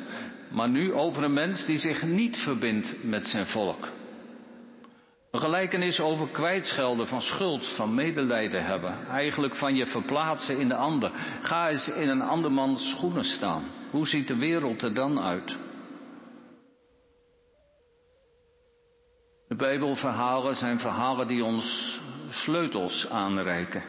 maar 0.51 0.69
nu 0.69 0.93
over 0.93 1.23
een 1.23 1.33
mens 1.33 1.65
die 1.65 1.77
zich 1.77 2.03
niet 2.03 2.37
verbindt 2.37 3.03
met 3.03 3.25
zijn 3.25 3.47
volk. 3.47 3.87
Een 5.31 5.39
gelijkenis 5.39 5.99
over 5.99 6.27
kwijtschelden 6.27 7.07
van 7.07 7.21
schuld, 7.21 7.75
van 7.75 7.95
medelijden 7.95 8.65
hebben. 8.65 9.07
Eigenlijk 9.07 9.55
van 9.55 9.75
je 9.75 9.85
verplaatsen 9.85 10.59
in 10.59 10.67
de 10.67 10.75
ander. 10.75 11.11
Ga 11.41 11.69
eens 11.69 11.87
in 11.87 12.09
een 12.09 12.21
andermans 12.21 12.89
schoenen 12.89 13.23
staan. 13.23 13.63
Hoe 13.91 14.07
ziet 14.07 14.27
de 14.27 14.37
wereld 14.37 14.81
er 14.81 14.93
dan 14.93 15.19
uit? 15.19 15.57
De 19.47 19.55
Bijbelverhalen 19.55 20.55
zijn 20.55 20.79
verhalen 20.79 21.27
die 21.27 21.43
ons 21.43 21.99
sleutels 22.29 23.09
aanreiken. 23.09 23.83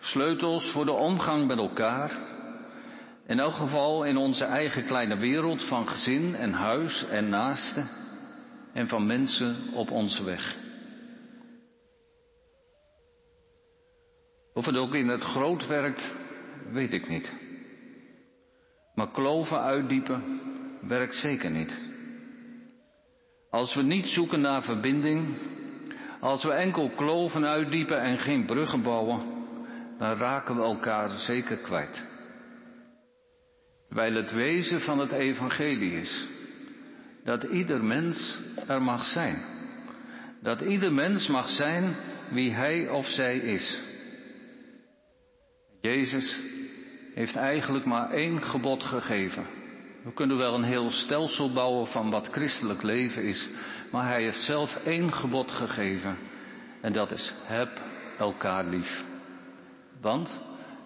Sleutels 0.00 0.70
voor 0.70 0.84
de 0.84 0.92
omgang 0.92 1.46
met 1.46 1.58
elkaar. 1.58 2.31
In 3.26 3.38
elk 3.38 3.52
geval 3.52 4.04
in 4.04 4.16
onze 4.16 4.44
eigen 4.44 4.84
kleine 4.84 5.16
wereld 5.16 5.68
van 5.68 5.88
gezin 5.88 6.34
en 6.34 6.52
huis 6.52 7.06
en 7.08 7.28
naasten 7.28 7.88
en 8.72 8.88
van 8.88 9.06
mensen 9.06 9.72
op 9.74 9.90
onze 9.90 10.24
weg. 10.24 10.56
Of 14.54 14.66
het 14.66 14.76
ook 14.76 14.94
in 14.94 15.08
het 15.08 15.22
groot 15.22 15.66
werkt, 15.66 16.14
weet 16.70 16.92
ik 16.92 17.08
niet. 17.08 17.34
Maar 18.94 19.10
kloven 19.10 19.60
uitdiepen 19.60 20.40
werkt 20.80 21.14
zeker 21.14 21.50
niet. 21.50 21.78
Als 23.50 23.74
we 23.74 23.82
niet 23.82 24.06
zoeken 24.06 24.40
naar 24.40 24.62
verbinding, 24.62 25.36
als 26.20 26.44
we 26.44 26.52
enkel 26.52 26.90
kloven 26.90 27.46
uitdiepen 27.46 28.00
en 28.00 28.18
geen 28.18 28.46
bruggen 28.46 28.82
bouwen, 28.82 29.22
dan 29.98 30.16
raken 30.16 30.56
we 30.56 30.62
elkaar 30.62 31.08
zeker 31.08 31.56
kwijt. 31.56 32.10
Terwijl 33.92 34.14
het 34.14 34.32
wezen 34.32 34.80
van 34.80 34.98
het 34.98 35.10
evangelie 35.10 35.92
is 35.92 36.28
dat 37.24 37.42
ieder 37.42 37.84
mens 37.84 38.38
er 38.66 38.82
mag 38.82 39.04
zijn. 39.04 39.42
Dat 40.42 40.60
ieder 40.60 40.92
mens 40.92 41.26
mag 41.26 41.48
zijn 41.48 41.96
wie 42.30 42.50
hij 42.50 42.88
of 42.88 43.06
zij 43.06 43.38
is. 43.38 43.82
Jezus 45.80 46.40
heeft 47.14 47.36
eigenlijk 47.36 47.84
maar 47.84 48.10
één 48.10 48.42
gebod 48.42 48.84
gegeven. 48.84 49.46
We 50.04 50.12
kunnen 50.12 50.36
wel 50.36 50.54
een 50.54 50.62
heel 50.62 50.90
stelsel 50.90 51.52
bouwen 51.52 51.86
van 51.86 52.10
wat 52.10 52.28
christelijk 52.28 52.82
leven 52.82 53.24
is, 53.24 53.48
maar 53.90 54.06
hij 54.06 54.22
heeft 54.22 54.44
zelf 54.44 54.76
één 54.76 55.12
gebod 55.12 55.50
gegeven. 55.50 56.16
En 56.80 56.92
dat 56.92 57.10
is 57.10 57.34
heb 57.42 57.80
elkaar 58.18 58.64
lief. 58.64 59.04
Want 60.00 60.40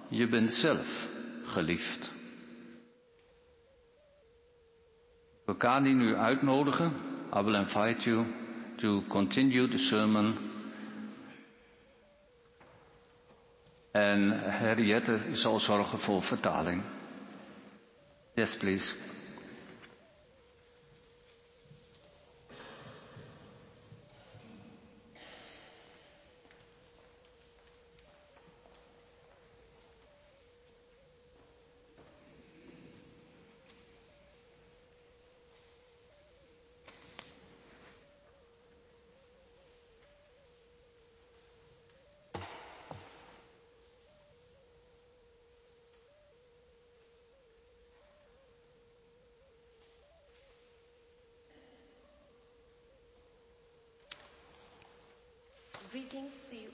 je 0.09 0.29
bent 0.29 0.53
zelf 0.53 1.09
geliefd. 1.45 2.15
We 5.47 5.55
gaan 5.59 5.83
die 5.83 5.95
nu 5.95 6.15
uitnodigen. 6.17 6.93
I 7.35 7.43
will 7.43 7.55
invite 7.55 8.11
you 8.11 8.27
to 8.77 9.03
continue 9.09 9.69
the 9.69 9.79
sermon. 9.79 10.39
En 13.93 14.31
Henriette 14.51 15.21
zal 15.31 15.61
zorgen 15.61 15.99
voor 15.99 16.23
vertaling. 16.23 16.83
Yes, 18.35 18.57
please. 18.57 18.95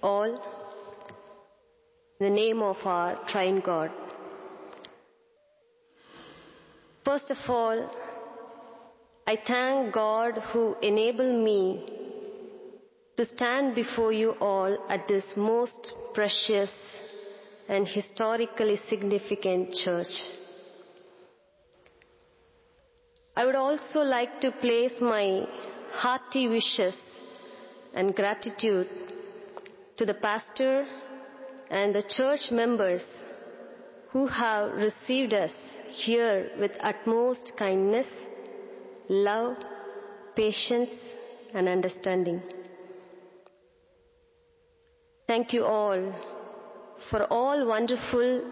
All. 0.03 0.33
In 2.21 2.29
the 2.29 2.31
name 2.31 2.63
of 2.63 2.77
our 2.85 3.19
Trine 3.29 3.61
God. 3.61 3.91
First 7.05 7.31
of 7.31 7.39
all, 7.49 7.91
I 9.27 9.39
thank 9.47 9.93
God 9.93 10.39
who 10.53 10.77
enabled 10.83 11.45
me 11.45 11.85
to 13.17 13.25
stand 13.25 13.75
before 13.75 14.13
you 14.13 14.31
all 14.41 14.77
at 14.89 15.07
this 15.09 15.25
most 15.37 15.95
precious 16.15 16.71
and 17.69 17.87
historically 17.87 18.79
significant 18.89 19.75
church. 19.75 20.15
I 23.37 23.47
would 23.47 23.55
also 23.55 24.01
like 24.01 24.41
to 24.41 24.53
place 24.53 25.01
my 25.01 25.47
hearty 25.91 26.49
wishes 26.49 26.97
and 27.95 28.15
gratitude 28.15 28.89
to 30.03 30.07
the 30.07 30.15
pastor 30.15 30.85
and 31.71 31.95
the 31.95 32.03
church 32.03 32.51
members 32.51 33.05
who 34.11 34.27
have 34.27 34.73
received 34.73 35.33
us 35.33 35.53
here 35.91 36.51
with 36.59 36.73
utmost 36.81 37.53
kindness, 37.57 38.09
love, 39.09 39.57
patience, 40.35 40.91
and 41.55 41.69
understanding. 41.69 42.43
Thank 45.29 45.53
you 45.53 45.65
all 45.67 46.13
for 47.09 47.23
all 47.27 47.65
wonderful 47.65 48.43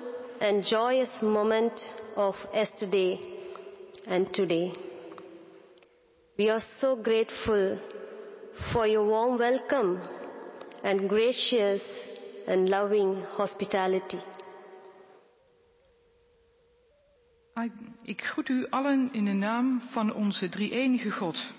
and 0.40 0.64
joyous 0.64 1.10
moment 1.20 1.80
of 2.14 2.36
yesterday 2.54 3.18
and 4.06 4.32
today. 4.32 4.72
We 6.38 6.48
are 6.48 6.62
so 6.80 6.94
grateful 6.94 7.76
for 8.72 8.86
your 8.86 9.04
warm 9.04 9.36
welcome 9.36 10.00
and 10.82 11.08
gracious 11.08 11.82
and 12.46 12.68
loving 12.68 13.24
hospitality. 13.36 14.20
Ik 18.02 18.22
groet 18.24 18.48
u 18.48 18.66
allen 18.70 19.12
in 19.12 19.24
de 19.24 19.32
naam 19.32 19.80
van 19.80 20.14
onze 20.14 20.48
drie-enige 20.48 21.10
God. 21.10 21.52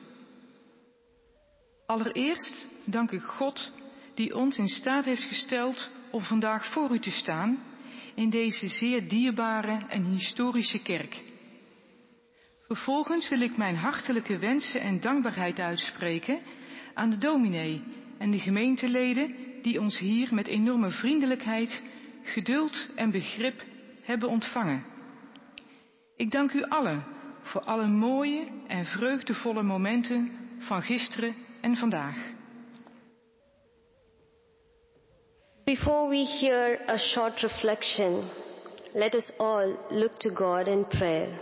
Allereerst 1.85 2.67
dank 2.85 3.11
ik 3.11 3.21
God 3.21 3.71
die 4.13 4.35
ons 4.35 4.57
in 4.57 4.67
staat 4.67 5.05
heeft 5.05 5.23
gesteld 5.23 5.89
om 6.11 6.21
vandaag 6.21 6.65
voor 6.65 6.91
u 6.91 6.99
te 6.99 7.11
staan 7.11 7.63
in 8.15 8.29
deze 8.29 8.67
zeer 8.67 9.07
dierbare 9.07 9.85
en 9.87 10.03
historische 10.03 10.81
kerk. 10.81 11.21
Vervolgens 12.67 13.29
wil 13.29 13.41
ik 13.41 13.57
mijn 13.57 13.75
hartelijke 13.75 14.37
wensen 14.37 14.81
en 14.81 15.01
dankbaarheid 15.01 15.59
uitspreken 15.59 16.41
aan 16.93 17.09
de 17.09 17.17
dominee 17.17 17.83
en 18.21 18.31
de 18.31 18.39
gemeenteleden 18.39 19.35
die 19.61 19.79
ons 19.79 19.99
hier 19.99 20.33
met 20.33 20.47
enorme 20.47 20.89
vriendelijkheid, 20.89 21.83
geduld 22.23 22.89
en 22.95 23.11
begrip 23.11 23.63
hebben 24.01 24.29
ontvangen. 24.29 24.85
Ik 26.15 26.31
dank 26.31 26.51
u 26.51 26.63
allen 26.63 27.03
voor 27.41 27.61
alle 27.61 27.87
mooie 27.87 28.47
en 28.67 28.85
vreugdevolle 28.85 29.63
momenten 29.63 30.31
van 30.59 30.81
gisteren 30.81 31.35
en 31.61 31.75
vandaag. 31.75 32.17
Before 35.63 36.09
we 36.09 36.37
hear 36.39 36.89
a 36.89 36.97
short 36.97 37.39
reflection, 37.39 38.23
let 38.93 39.15
us 39.15 39.31
all 39.37 39.77
look 39.89 40.19
to 40.19 40.29
God 40.29 40.67
in 40.67 40.87
prayer. 40.87 41.39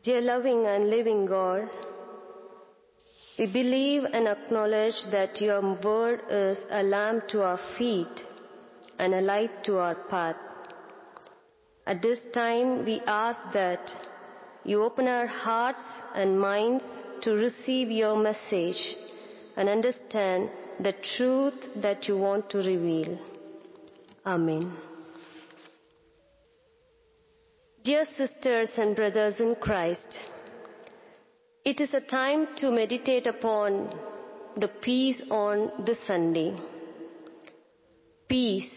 Dear 0.00 0.22
loving 0.22 0.66
and 0.66 0.84
living 0.84 1.28
God, 1.28 1.89
we 3.40 3.46
believe 3.46 4.02
and 4.04 4.28
acknowledge 4.28 4.98
that 5.10 5.40
your 5.40 5.62
word 5.82 6.20
is 6.28 6.58
a 6.70 6.82
lamp 6.82 7.26
to 7.26 7.40
our 7.40 7.58
feet 7.78 8.22
and 8.98 9.14
a 9.14 9.20
light 9.22 9.64
to 9.64 9.78
our 9.78 9.94
path. 10.10 10.36
At 11.86 12.02
this 12.02 12.20
time, 12.34 12.84
we 12.84 13.00
ask 13.06 13.40
that 13.54 13.90
you 14.62 14.82
open 14.82 15.08
our 15.08 15.26
hearts 15.26 15.82
and 16.14 16.38
minds 16.38 16.84
to 17.22 17.30
receive 17.30 17.90
your 17.90 18.14
message 18.14 18.94
and 19.56 19.70
understand 19.70 20.50
the 20.78 20.92
truth 21.16 21.54
that 21.76 22.08
you 22.08 22.18
want 22.18 22.50
to 22.50 22.58
reveal. 22.58 23.18
Amen. 24.26 24.76
Dear 27.84 28.04
sisters 28.18 28.68
and 28.76 28.94
brothers 28.94 29.40
in 29.40 29.54
Christ, 29.54 30.18
it 31.64 31.80
is 31.80 31.92
a 31.94 32.00
time 32.00 32.48
to 32.56 32.70
meditate 32.70 33.26
upon 33.26 33.90
the 34.56 34.68
peace 34.68 35.22
on 35.30 35.70
this 35.84 35.98
Sunday. 36.06 36.56
Peace. 38.28 38.72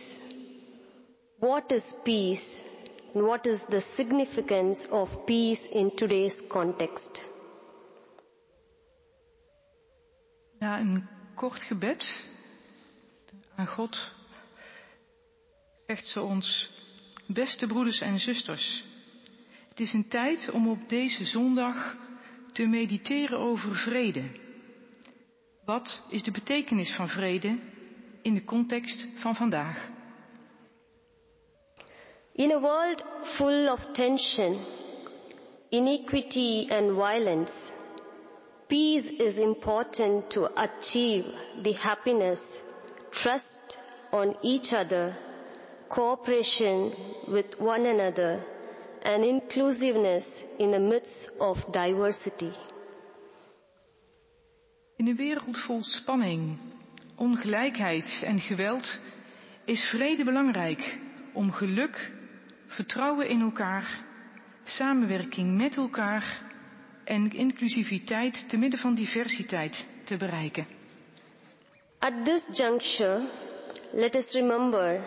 What 1.40 1.72
is 1.72 1.84
peace? 2.04 2.46
What 3.14 3.46
is 3.46 3.62
the 3.70 3.82
significance 3.96 4.88
of 4.92 5.10
peace 5.28 5.60
in 5.72 5.92
today's 5.96 6.36
context? 6.50 7.26
Na 10.60 10.80
een 10.80 11.08
kort 11.36 11.62
gebed 11.62 12.32
aan 13.56 13.68
God 13.68 14.12
zegt 15.88 16.08
ze 16.08 16.22
ons, 16.22 16.70
beste 17.28 17.68
broeders 17.68 18.00
en 18.00 18.20
zusters, 18.20 18.86
het 19.70 19.80
is 19.80 19.94
een 19.94 20.08
tijd 20.08 20.52
om 20.52 20.68
op 20.68 20.90
deze 20.90 21.26
zondag 21.26 21.96
te 22.54 22.66
mediteren 22.66 23.40
over 23.40 23.76
vrede. 23.76 24.24
Wat 25.66 26.02
is 26.10 26.24
de 26.24 26.32
betekenis 26.32 26.96
van 26.96 27.08
vrede 27.08 27.60
in 28.22 28.34
de 28.34 28.44
context 28.44 29.08
van 29.16 29.36
vandaag? 29.36 29.90
In 32.32 32.52
a 32.52 32.60
world 32.60 33.04
full 33.24 33.68
of 33.68 33.92
tension, 33.92 34.58
iniquity 35.70 36.68
and 36.70 36.96
violence, 36.96 37.54
peace 38.68 39.16
is 39.18 39.36
important 39.36 40.30
to 40.30 40.48
achieve 40.56 41.26
the 41.62 41.74
happiness, 41.74 42.42
trust 43.10 43.78
on 44.12 44.36
each 44.42 44.74
other, 44.74 45.16
cooperation 45.90 46.92
with 47.28 47.56
one 47.60 47.86
another, 47.86 48.53
and 49.04 49.24
inclusiveness 49.24 50.26
in 50.58 50.72
the 50.72 50.80
midst 50.80 51.32
of 51.40 51.58
diversity. 51.72 52.52
In 54.96 55.08
een 55.08 55.16
wereld 55.16 55.58
vol 55.58 55.84
spanning, 55.84 56.58
ongelijkheid 57.18 58.22
en 58.26 58.40
geweld 58.40 59.00
is 59.66 59.84
vrede 59.90 60.24
belangrijk 60.24 60.98
om 61.34 61.52
geluk, 61.52 62.12
vertrouwen 62.68 63.28
in 63.28 63.42
elkaar, 63.42 64.04
samenwerking 64.64 65.58
met 65.58 65.78
elkaar 65.78 66.42
en 67.04 67.32
inclusiviteit 67.32 68.50
te 68.50 68.58
midden 68.58 68.80
van 68.80 68.96
diversiteit 68.96 69.86
te 70.04 70.18
bereiken. 70.18 70.68
At 72.00 72.26
this 72.26 72.58
juncture, 72.58 73.30
let 73.94 74.16
us 74.16 74.34
remember 74.34 75.02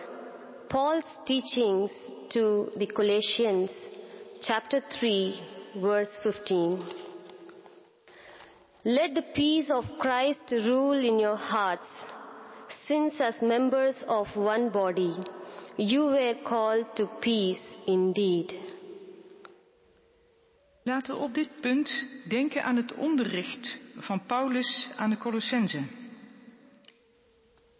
Paul's 0.67 1.19
teachings 1.23 1.91
to 2.27 2.69
the 2.77 2.85
Colossians, 2.85 3.71
chapter 4.41 4.81
3, 4.99 5.81
verse 5.81 6.09
15. 6.23 6.83
Let 8.85 9.15
the 9.15 9.23
peace 9.33 9.69
of 9.69 9.85
Christ 9.99 10.51
rule 10.51 11.03
in 11.03 11.19
your 11.19 11.37
hearts, 11.37 11.87
since 12.87 13.19
as 13.19 13.35
members 13.41 13.95
of 14.07 14.27
one 14.35 14.69
body, 14.69 15.15
you 15.77 16.05
were 16.05 16.35
called 16.45 16.85
to 16.95 17.09
peace 17.19 17.61
indeed. 17.87 18.53
Laten 20.83 21.15
we 21.15 21.21
op 21.21 21.33
dit 21.33 21.49
punt 21.61 22.07
denken 22.27 22.63
aan 22.63 22.75
het 22.75 22.93
onderricht 22.93 23.79
van 23.95 24.25
Paulus 24.25 24.89
aan 24.95 25.09
de 25.09 25.17
Colossense. 25.17 25.81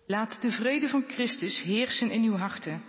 Laat 0.08 0.42
de 0.42 0.52
vrede 0.52 0.90
van 0.90 1.04
Christus 1.08 1.62
heersen 1.62 2.12
in 2.12 2.24
uw 2.24 2.36
harten, 2.36 2.84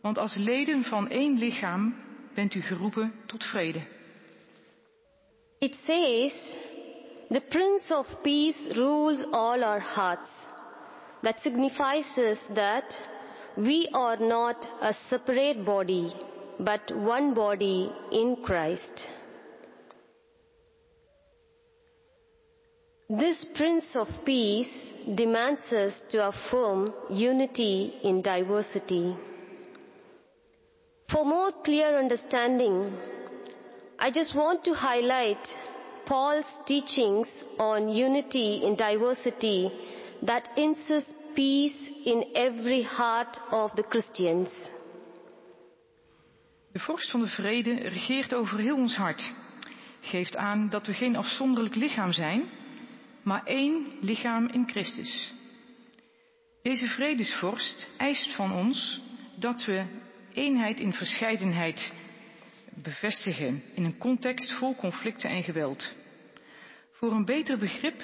want 0.00 0.18
als 0.18 0.36
leden 0.36 0.84
van 0.84 1.08
één 1.08 1.38
lichaam 1.38 2.10
bent 2.34 2.54
u 2.56 2.62
geroepen 2.62 3.12
tot 3.26 3.44
vrede. 3.52 3.82
It 5.60 5.74
says, 5.86 6.56
The 7.30 7.40
Prince 7.40 7.90
of 7.90 8.06
Peace 8.22 8.76
rules 8.76 9.24
all 9.32 9.64
our 9.64 9.80
hearts. 9.80 10.30
That 11.22 11.40
signifies 11.40 12.18
that 12.54 12.98
we 13.56 13.88
are 13.94 14.16
not 14.16 14.66
a 14.80 14.94
separate 15.08 15.64
body, 15.64 16.12
but 16.58 16.90
one 16.90 17.34
body 17.34 17.92
in 18.10 18.36
Christ. 18.44 19.08
This 23.08 23.44
Prince 23.54 23.94
of 23.94 24.08
Peace 24.24 24.72
demands 25.14 25.60
us 25.72 25.92
to 26.08 26.28
affirm 26.28 26.92
unity 27.10 27.94
in 28.02 28.22
diversity. 28.22 29.14
For 31.12 31.26
more 31.26 31.52
clear 31.62 31.98
understanding, 31.98 32.90
I 33.98 34.10
just 34.10 34.34
want 34.34 34.64
to 34.64 34.72
highlight 34.72 35.46
Paul's 36.06 36.46
teachings 36.64 37.28
on 37.58 37.90
unity 37.90 38.62
in 38.64 38.76
diversity 38.76 39.70
that 40.22 40.48
insists 40.56 41.12
peace 41.34 41.76
in 42.06 42.24
every 42.34 42.82
heart 42.82 43.38
of 43.50 43.74
the 43.76 43.82
Christians. 43.82 44.48
De 46.72 46.78
vorst 46.78 47.10
van 47.10 47.20
de 47.20 47.26
vrede 47.26 47.74
regeert 47.74 48.34
over 48.34 48.58
heel 48.58 48.76
ons 48.76 48.96
hart, 48.96 49.32
geeft 50.00 50.36
aan 50.36 50.68
dat 50.68 50.86
we 50.86 50.92
geen 50.92 51.16
afzonderlijk 51.16 51.74
lichaam 51.74 52.12
zijn, 52.12 52.50
maar 53.22 53.44
één 53.44 53.86
lichaam 54.00 54.48
in 54.48 54.68
Christus. 54.68 55.34
Deze 56.62 56.86
vredesvorst 56.86 57.88
eist 57.96 58.34
van 58.34 58.52
ons 58.52 59.02
dat 59.36 59.64
we 59.64 59.84
eenheid 60.34 60.80
in 60.80 60.92
verscheidenheid 60.92 61.92
bevestigen 62.74 63.62
in 63.74 63.84
een 63.84 63.98
context 63.98 64.52
vol 64.52 64.76
conflicten 64.76 65.30
en 65.30 65.42
geweld. 65.42 65.92
Voor 66.90 67.12
een 67.12 67.24
beter 67.24 67.58
begrip 67.58 68.02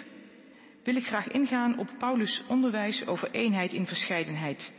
wil 0.84 0.96
ik 0.96 1.06
graag 1.06 1.28
ingaan 1.28 1.78
op 1.78 1.88
Paulus' 1.98 2.44
onderwijs 2.48 3.06
over 3.06 3.30
eenheid 3.30 3.72
in 3.72 3.86
verscheidenheid. 3.86 4.72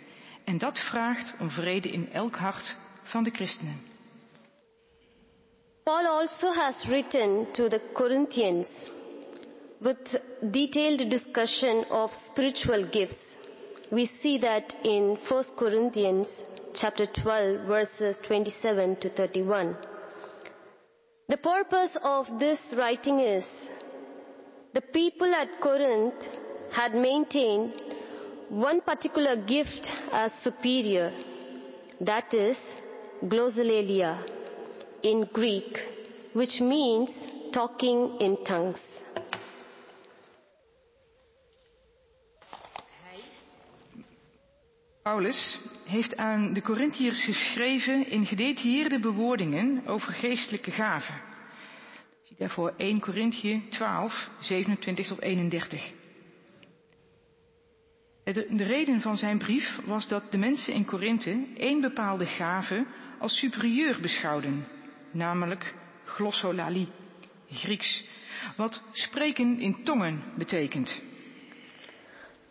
En 0.43 0.57
dat 0.57 0.79
vraagt 0.79 1.33
om 1.39 1.49
vrede 1.49 1.89
in 1.89 2.11
elk 2.11 2.35
hart 2.35 2.75
van 3.03 3.23
de 3.23 3.31
christenen. 3.31 3.81
Paul 5.83 6.05
also 6.05 6.51
has 6.51 6.85
written 6.85 7.51
to 7.51 7.67
the 7.67 7.81
Corinthians 7.93 8.91
with 9.77 10.21
detailed 10.41 11.09
discussion 11.09 11.89
of 11.89 12.11
spiritual 12.29 12.87
gifts. 12.91 13.29
We 13.89 14.05
see 14.05 14.39
that 14.39 14.77
in 14.81 15.17
1 15.29 15.45
Corinthians 15.55 16.29
chapter 16.73 17.05
12 17.23 17.67
verses 17.67 18.19
27 18.27 18.95
to 18.97 19.09
31. 19.09 19.75
The 21.27 21.37
purpose 21.37 21.95
of 22.03 22.25
this 22.39 22.59
writing 22.77 23.19
is 23.19 23.45
the 24.73 24.81
people 24.81 25.33
at 25.33 25.47
Corinth 25.61 26.23
had 26.71 26.93
maintained 26.93 27.81
one 28.49 28.81
particular 28.81 29.35
gift 29.35 29.89
as 30.11 30.31
superior, 30.43 31.11
that 32.01 32.33
is 32.33 32.57
glossolalia 33.23 34.23
in 35.03 35.27
Greek, 35.33 35.77
which 36.33 36.59
means 36.59 37.09
talking 37.53 38.17
in 38.19 38.43
tongues. 38.43 38.79
Paulus 45.03 45.57
heeft 45.89 46.17
aan 46.17 46.53
de 46.53 46.61
Corinthiërs 46.61 47.23
geschreven 47.23 48.07
in 48.07 48.25
gedetailleerde 48.25 48.99
bewoordingen 48.99 49.87
over 49.87 50.13
geestelijke 50.13 50.71
gaven. 50.71 51.21
Zie 52.23 52.35
daarvoor 52.37 52.73
1 52.77 52.99
Corinthië 52.99 53.63
12, 53.69 54.29
27 54.39 55.07
tot 55.07 55.21
31. 55.21 55.91
De 58.23 58.63
reden 58.63 59.01
van 59.01 59.17
zijn 59.17 59.37
brief 59.37 59.79
was 59.85 60.07
dat 60.07 60.31
de 60.31 60.37
mensen 60.37 60.73
in 60.73 60.85
Korinthe 60.85 61.45
één 61.57 61.81
bepaalde 61.81 62.25
gave 62.25 62.85
als 63.19 63.37
superieur 63.37 64.01
beschouwden, 64.01 64.67
namelijk 65.11 65.73
glossolalie, 66.03 66.87
Grieks, 67.51 68.03
wat 68.55 68.81
spreken 68.91 69.59
in 69.59 69.83
tongen 69.83 70.23
betekent. 70.37 71.01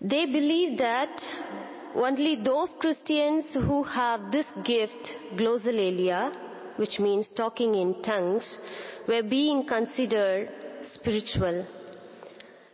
They 0.08 0.30
believe 0.30 0.74
that 0.76 1.44
only 1.94 2.36
those 2.42 2.70
Christians 2.78 3.54
who 3.54 3.82
have 3.82 4.30
this 4.30 4.46
gift, 4.64 5.16
glossolalia, 5.36 6.32
which 6.76 6.98
means 6.98 7.28
talking 7.36 7.74
in 7.74 8.02
tongues, 8.02 8.58
were 9.06 9.22
being 9.22 9.66
considered 9.66 10.50
spiritual. 10.82 11.66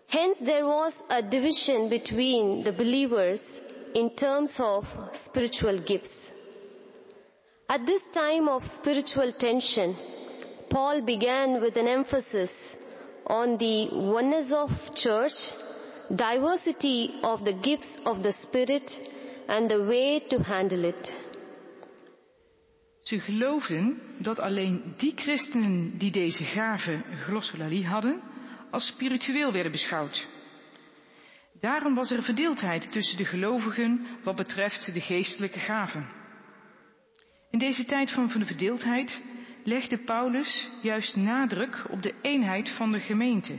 Hence, 0.08 0.36
there 0.44 0.64
was 0.64 0.92
a 1.10 1.22
division 1.22 1.88
between 1.88 2.62
the 2.64 2.72
believers 2.72 3.40
in 3.94 4.14
terms 4.16 4.54
of 4.58 4.84
spiritual 5.26 5.78
gifts. 5.78 6.16
At 7.68 7.86
this 7.86 8.02
time 8.12 8.48
of 8.48 8.62
spiritual 8.76 9.32
tension, 9.38 9.96
Paul 10.70 11.02
began 11.02 11.60
with 11.60 11.76
an 11.76 11.88
emphasis 11.88 12.50
on 13.26 13.56
the 13.56 13.88
oneness 13.92 14.52
of 14.52 14.70
church, 14.94 15.32
diversity 16.08 17.10
of 17.22 17.42
the 17.42 17.58
gifts 17.60 17.98
of 18.04 18.22
the 18.22 18.32
Spirit, 18.32 18.98
and 19.46 19.68
the 19.68 19.84
way 19.84 20.20
to 20.28 20.42
handle 20.42 20.88
it. 20.88 21.12
Ze 23.02 23.20
geloofden 23.20 24.00
dat 24.18 24.38
alleen 24.38 24.94
die 24.96 25.12
christenen 25.16 25.98
die 25.98 26.10
deze 26.10 26.44
gave 26.44 27.02
glossolalie 27.24 27.86
hadden, 27.86 28.20
als 28.70 28.86
spiritueel 28.86 29.52
werden 29.52 29.72
beschouwd. 29.72 30.26
Daarom 31.60 31.94
was 31.94 32.10
er 32.10 32.22
verdeeldheid 32.22 32.92
tussen 32.92 33.16
de 33.16 33.24
gelovigen 33.24 34.06
wat 34.22 34.36
betreft 34.36 34.94
de 34.94 35.00
geestelijke 35.00 35.58
gaven. 35.58 36.08
In 37.50 37.58
deze 37.58 37.84
tijd 37.84 38.10
van 38.10 38.30
verdeeldheid 38.30 39.22
legde 39.64 39.98
Paulus 39.98 40.68
juist 40.82 41.16
nadruk 41.16 41.84
op 41.90 42.02
de 42.02 42.14
eenheid 42.22 42.70
van 42.70 42.92
de 42.92 43.00
gemeente, 43.00 43.58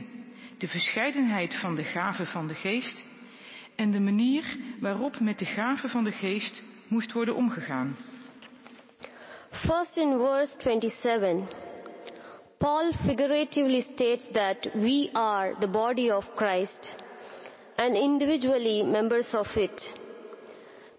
de 0.58 0.68
verscheidenheid 0.68 1.54
van 1.54 1.74
de 1.74 1.82
gaven 1.84 2.26
van 2.26 2.46
de 2.46 2.54
geest 2.54 3.04
en 3.74 3.90
de 3.90 4.00
manier 4.00 4.56
waarop 4.80 5.20
met 5.20 5.38
de 5.38 5.44
gaven 5.44 5.88
van 5.88 6.04
de 6.04 6.12
geest 6.12 6.62
moest 6.88 7.12
worden 7.12 7.34
omgegaan. 7.34 7.96
First 9.50 9.96
in 9.96 10.18
verse 10.18 10.54
27, 10.58 11.48
Paul 12.58 12.92
figuratively 12.92 13.80
states 13.80 14.28
that 14.32 14.68
we 14.74 15.08
are 15.12 15.54
the 15.60 15.68
body 15.68 16.10
of 16.10 16.24
Christ 16.36 16.94
and 17.76 17.94
individually 17.94 18.82
members 18.82 19.34
of 19.34 19.56
it. 19.56 19.94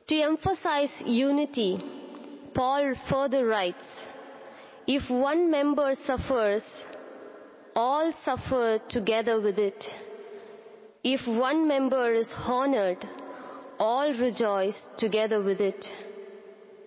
To 0.05 0.15
emphasize 0.15 1.03
unity, 1.05 1.77
Paul 2.53 2.93
further 3.07 3.45
writes, 3.45 3.83
if 4.85 5.09
one 5.09 5.49
member 5.49 5.95
suffers, 6.05 6.63
all 7.77 8.11
suffer 8.25 8.79
together 8.89 9.39
with 9.39 9.59
it. 9.59 9.85
If 11.03 11.27
one 11.27 11.67
member 11.67 12.11
is 12.11 12.33
honored, 12.35 13.05
all 13.77 14.11
rejoice 14.13 14.79
together 14.97 15.43
with 15.43 15.61
it. 15.61 15.85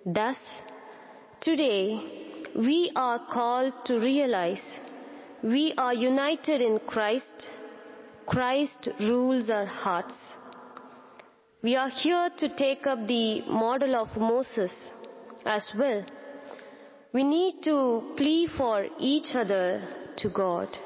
Thus, 0.05 0.37
today, 1.41 2.43
we 2.57 2.91
are 2.97 3.21
called 3.33 3.73
to 3.85 4.01
realize 4.01 4.65
we 5.45 5.73
are 5.79 5.95
united 5.95 6.61
in 6.61 6.81
Christ. 6.89 7.49
Christ 8.27 8.89
rules 8.99 9.49
our 9.49 9.67
hearts. 9.67 10.15
We 11.63 11.77
are 11.77 11.89
here 11.89 12.31
to 12.37 12.49
take 12.57 12.89
up 12.89 13.07
the 13.07 13.43
model 13.43 13.95
of 13.95 14.17
Moses 14.17 14.73
as 15.47 15.71
well. 15.79 16.05
We 17.13 17.23
need 17.23 17.63
to 17.63 18.15
plead 18.17 18.51
for 18.59 18.87
each 18.99 19.37
other 19.37 20.00
to 20.21 20.29
God. 20.29 20.81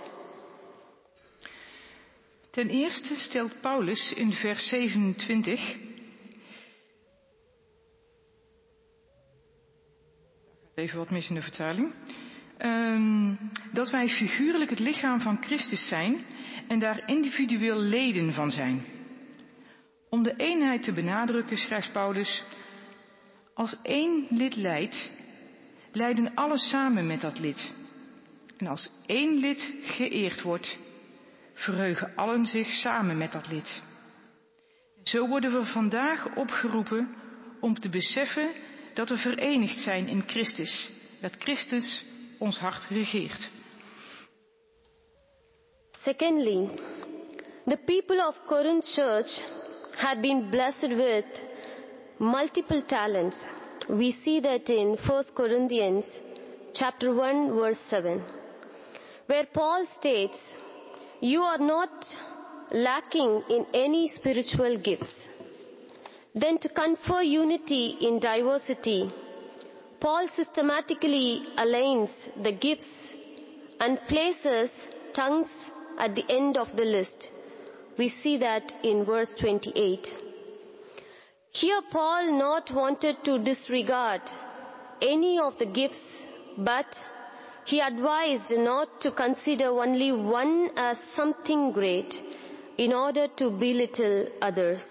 Ten 2.50 2.68
eerste 2.68 3.14
stelt 3.16 3.60
Paulus 3.60 4.12
in 4.12 4.32
vers 4.32 4.68
27 4.68 5.76
Even 10.74 10.98
wat 10.98 11.10
mis 11.10 11.28
in 11.28 11.34
de 11.34 11.42
vertaling. 11.42 11.92
Um, 12.58 13.38
dat 13.72 13.90
wij 13.90 14.08
figuurlijk 14.08 14.70
het 14.70 14.78
lichaam 14.78 15.20
van 15.20 15.42
Christus 15.42 15.88
zijn 15.88 16.16
en 16.68 16.78
daar 16.78 17.08
individueel 17.08 17.78
leden 17.78 18.32
van 18.32 18.50
zijn. 18.50 18.82
Om 20.10 20.22
de 20.22 20.36
eenheid 20.36 20.82
te 20.82 20.92
benadrukken 20.92 21.56
schrijft 21.56 21.92
Paulus, 21.92 22.44
als 23.54 23.76
één 23.82 24.26
lid 24.30 24.56
leidt, 24.56 25.10
leiden 25.92 26.34
alle 26.34 26.58
samen 26.58 27.06
met 27.06 27.20
dat 27.20 27.38
lid. 27.38 27.72
En 28.56 28.66
als 28.66 28.90
één 29.06 29.38
lid 29.38 29.74
geëerd 29.82 30.42
wordt, 30.42 30.78
verheugen 31.54 32.12
allen 32.16 32.46
zich 32.46 32.68
samen 32.68 33.18
met 33.18 33.32
dat 33.32 33.48
lid. 33.48 33.82
Zo 35.04 35.28
worden 35.28 35.52
we 35.52 35.64
vandaag 35.64 36.36
opgeroepen 36.36 37.14
om 37.60 37.80
te 37.80 37.88
beseffen 37.88 38.50
dat 38.94 39.08
we 39.08 39.16
verenigd 39.16 39.80
zijn 39.80 40.08
in 40.08 40.22
Christus. 40.26 40.90
Dat 41.20 41.32
Christus 41.38 42.04
ons 42.38 42.58
hart 42.58 42.86
regeert. 42.88 43.50
Secondly, 46.02 46.68
the 47.64 47.78
people 47.84 48.26
of 48.26 48.40
Corinth 48.46 48.84
church 48.84 49.42
had 49.96 50.20
been 50.20 50.50
blessed 50.50 50.88
with 50.88 51.24
multiple 52.18 52.84
talents. 52.84 53.46
We 53.88 54.12
see 54.22 54.40
that 54.40 54.68
in 54.68 54.98
1 54.98 55.24
Corinthians 55.34 56.06
chapter 56.72 57.08
1 57.08 57.52
verse 57.52 57.80
7, 57.88 58.22
where 59.26 59.46
Paul 59.52 59.86
states, 59.98 60.38
you 61.20 61.40
are 61.40 61.58
not 61.58 62.06
lacking 62.70 63.42
in 63.48 63.66
any 63.72 64.08
spiritual 64.08 64.78
gifts. 64.78 65.14
Then 66.34 66.58
to 66.58 66.68
confer 66.68 67.22
unity 67.22 67.96
in 68.00 68.18
diversity, 68.18 69.10
Paul 70.00 70.28
systematically 70.36 71.42
aligns 71.56 72.10
the 72.42 72.52
gifts 72.52 72.86
and 73.80 73.98
places 74.08 74.70
tongues 75.14 75.48
at 75.98 76.14
the 76.14 76.24
end 76.28 76.56
of 76.56 76.76
the 76.76 76.84
list. 76.84 77.30
We 77.96 78.08
see 78.22 78.36
that 78.38 78.72
in 78.82 79.04
verse 79.04 79.34
28. 79.40 80.08
Here 81.52 81.80
Paul 81.92 82.36
not 82.36 82.70
wanted 82.72 83.16
to 83.24 83.38
disregard 83.38 84.22
any 85.00 85.38
of 85.38 85.56
the 85.58 85.66
gifts, 85.66 86.00
but 86.58 86.86
he 87.64 87.80
advised 87.80 88.50
not 88.50 89.00
to 89.00 89.10
consider 89.10 89.68
only 89.68 90.12
one 90.12 90.70
as 90.76 90.98
something 91.16 91.72
great 91.72 92.14
in 92.76 92.92
order 92.92 93.26
to 93.36 93.50
belittle 93.50 94.26
others. 94.42 94.84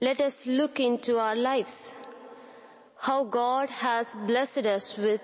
Let 0.00 0.20
us 0.20 0.34
look 0.46 0.80
into 0.80 1.18
our 1.18 1.36
lives. 1.36 1.72
How 2.96 3.24
God 3.24 3.68
has 3.68 4.06
blessed 4.26 4.66
us 4.66 4.94
with 4.96 5.20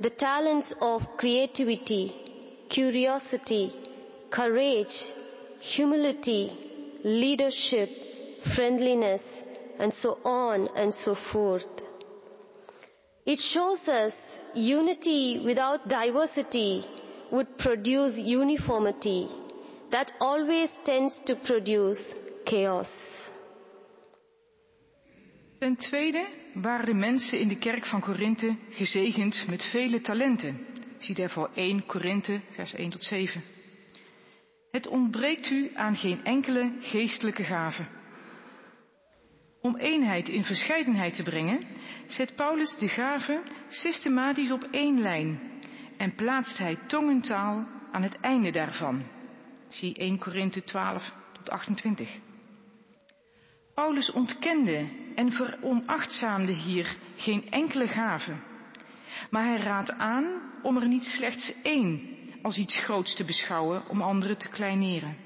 the 0.00 0.10
talents 0.10 0.74
of 0.80 1.02
creativity, 1.16 2.66
curiosity, 2.70 3.72
courage, 4.30 4.94
humility, 5.60 6.52
leadership, 7.04 7.88
friendliness, 8.56 9.22
and 9.78 9.92
so 9.92 10.18
on 10.24 10.68
and 10.76 10.92
so 10.92 11.14
forth. 11.32 11.64
It 13.26 13.38
shows 13.38 13.86
us 13.86 14.12
unity 14.54 15.40
without 15.44 15.88
diversity 15.88 16.84
would 17.30 17.58
produce 17.58 18.18
uniformity 18.18 19.28
that 19.90 20.12
always 20.20 20.70
tends 20.84 21.20
to 21.26 21.34
produce 21.36 22.00
chaos. 22.44 22.88
Ten 25.58 25.76
tweede 25.76 26.26
waren 26.54 26.86
de 26.86 26.94
mensen 26.94 27.38
in 27.38 27.48
de 27.48 27.58
kerk 27.58 27.86
van 27.86 28.00
Korinthe 28.00 28.56
gezegend 28.70 29.44
met 29.48 29.64
vele 29.64 30.00
talenten. 30.00 30.66
Zie 30.98 31.14
daarvoor 31.14 31.50
1 31.54 31.86
Korinthe, 31.86 32.40
vers 32.50 32.74
1 32.74 32.90
tot 32.90 33.02
7. 33.02 33.42
Het 34.70 34.86
ontbreekt 34.86 35.50
u 35.50 35.70
aan 35.74 35.96
geen 35.96 36.24
enkele 36.24 36.72
geestelijke 36.80 37.42
gave. 37.44 37.82
Om 39.60 39.76
eenheid 39.76 40.28
in 40.28 40.44
verscheidenheid 40.44 41.14
te 41.14 41.22
brengen, 41.22 41.60
zet 42.06 42.36
Paulus 42.36 42.76
de 42.76 42.88
gaven 42.88 43.42
systematisch 43.68 44.50
op 44.50 44.68
één 44.70 45.00
lijn 45.00 45.40
en 45.96 46.14
plaatst 46.14 46.58
hij 46.58 46.78
tongentaal 46.86 47.66
aan 47.92 48.02
het 48.02 48.20
einde 48.20 48.50
daarvan. 48.50 49.02
Zie 49.68 49.94
1 49.94 50.18
Korinthe 50.18 50.64
12 50.64 51.12
tot 51.32 51.50
28. 51.50 52.18
Paulus 53.74 54.12
ontkende 54.12 54.88
en 55.14 55.32
veronachtzaamde 55.32 56.52
hier 56.52 56.96
geen 57.16 57.50
enkele 57.50 57.88
gave. 57.88 58.34
Maar 59.30 59.44
hij 59.44 59.56
raadt 59.56 59.92
aan 59.92 60.42
om 60.62 60.76
er 60.76 60.88
niet 60.88 61.04
slechts 61.04 61.54
één 61.62 62.18
als 62.42 62.58
iets 62.58 62.76
groots 62.76 63.14
te 63.14 63.24
beschouwen 63.24 63.88
om 63.88 64.02
anderen 64.02 64.38
te 64.38 64.48
kleineren. 64.48 65.16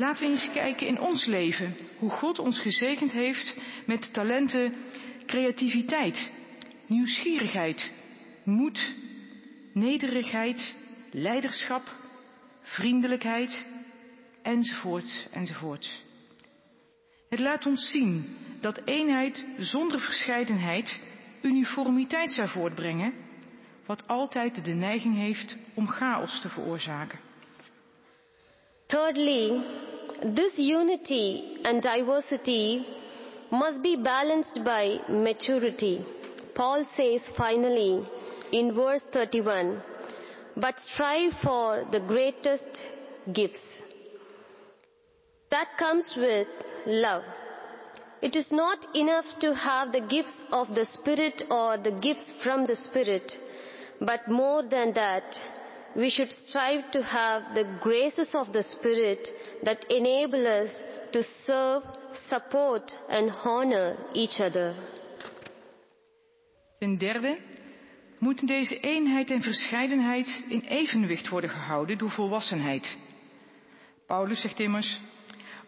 Laten 0.00 0.24
we 0.24 0.30
eens 0.30 0.50
kijken 0.52 0.86
in 0.86 1.00
ons 1.00 1.26
leven 1.26 1.76
hoe 1.98 2.10
God 2.10 2.38
ons 2.38 2.60
gezegend 2.60 3.12
heeft 3.12 3.56
met 3.86 4.12
talenten 4.12 4.74
creativiteit, 5.26 6.30
nieuwsgierigheid, 6.86 7.92
moed, 8.44 8.94
nederigheid, 9.72 10.74
leiderschap, 11.10 11.82
vriendelijkheid, 12.62 13.66
enzovoort, 14.42 15.28
enzovoort. 15.32 16.04
Het 17.28 17.40
laat 17.40 17.66
ons 17.66 17.90
zien 17.90 18.36
dat 18.60 18.80
eenheid 18.84 19.46
zonder 19.58 20.00
verscheidenheid 20.00 21.00
uniformiteit 21.42 22.32
zou 22.32 22.48
voortbrengen, 22.48 23.14
wat 23.86 24.06
altijd 24.06 24.64
de 24.64 24.74
neiging 24.74 25.16
heeft 25.16 25.56
om 25.74 25.88
chaos 25.88 26.40
te 26.40 26.48
veroorzaken. 26.48 27.18
Thirdly, 28.86 29.62
this 30.22 30.52
unity 30.56 31.58
and 31.64 31.82
diversity 31.82 32.86
must 33.50 33.82
be 33.82 33.96
balanced 33.96 34.60
by 34.64 34.98
maturity. 35.08 36.04
Paul 36.54 36.84
says 36.96 37.22
finally 37.36 38.06
in 38.52 38.74
verse 38.74 39.02
31, 39.12 39.82
but 40.56 40.78
strive 40.80 41.32
for 41.42 41.84
the 41.90 42.00
greatest 42.00 42.80
gifts. 43.32 43.58
That 45.50 45.68
comes 45.78 46.12
with 46.16 46.48
love. 46.86 47.24
It 48.22 48.36
is 48.36 48.52
not 48.52 48.94
enough 48.94 49.24
to 49.40 49.54
have 49.54 49.92
the 49.92 50.02
gifts 50.02 50.42
of 50.52 50.74
the 50.74 50.84
Spirit 50.84 51.42
or 51.50 51.78
the 51.78 51.92
gifts 51.92 52.34
from 52.42 52.66
the 52.66 52.76
Spirit, 52.76 53.32
but 54.00 54.28
more 54.28 54.62
than 54.62 54.92
that, 54.92 55.34
we 55.94 56.10
should 56.10 56.32
strive 56.32 56.90
to 56.90 57.02
have 57.02 57.54
the 57.54 57.64
graces 57.80 58.34
of 58.34 58.52
the 58.52 58.62
Spirit 58.62 59.28
that 59.62 59.84
enable 59.88 60.46
us 60.46 60.82
to 61.12 61.22
serve, 61.46 61.82
support 62.28 62.96
and 63.08 63.30
honor 63.30 63.96
each 64.14 64.40
other. 64.40 64.74
Ten 66.78 66.98
derde 66.98 67.38
moeten 68.18 68.46
deze 68.46 68.80
eenheid 68.80 69.30
en 69.30 69.42
verscheidenheid 69.42 70.42
in 70.48 70.60
evenwicht 70.60 71.28
worden 71.28 71.50
gehouden 71.50 71.98
door 71.98 72.10
volwassenheid. 72.10 72.96
Paulus 74.06 74.40
zegt 74.40 74.60
immers, 74.60 75.00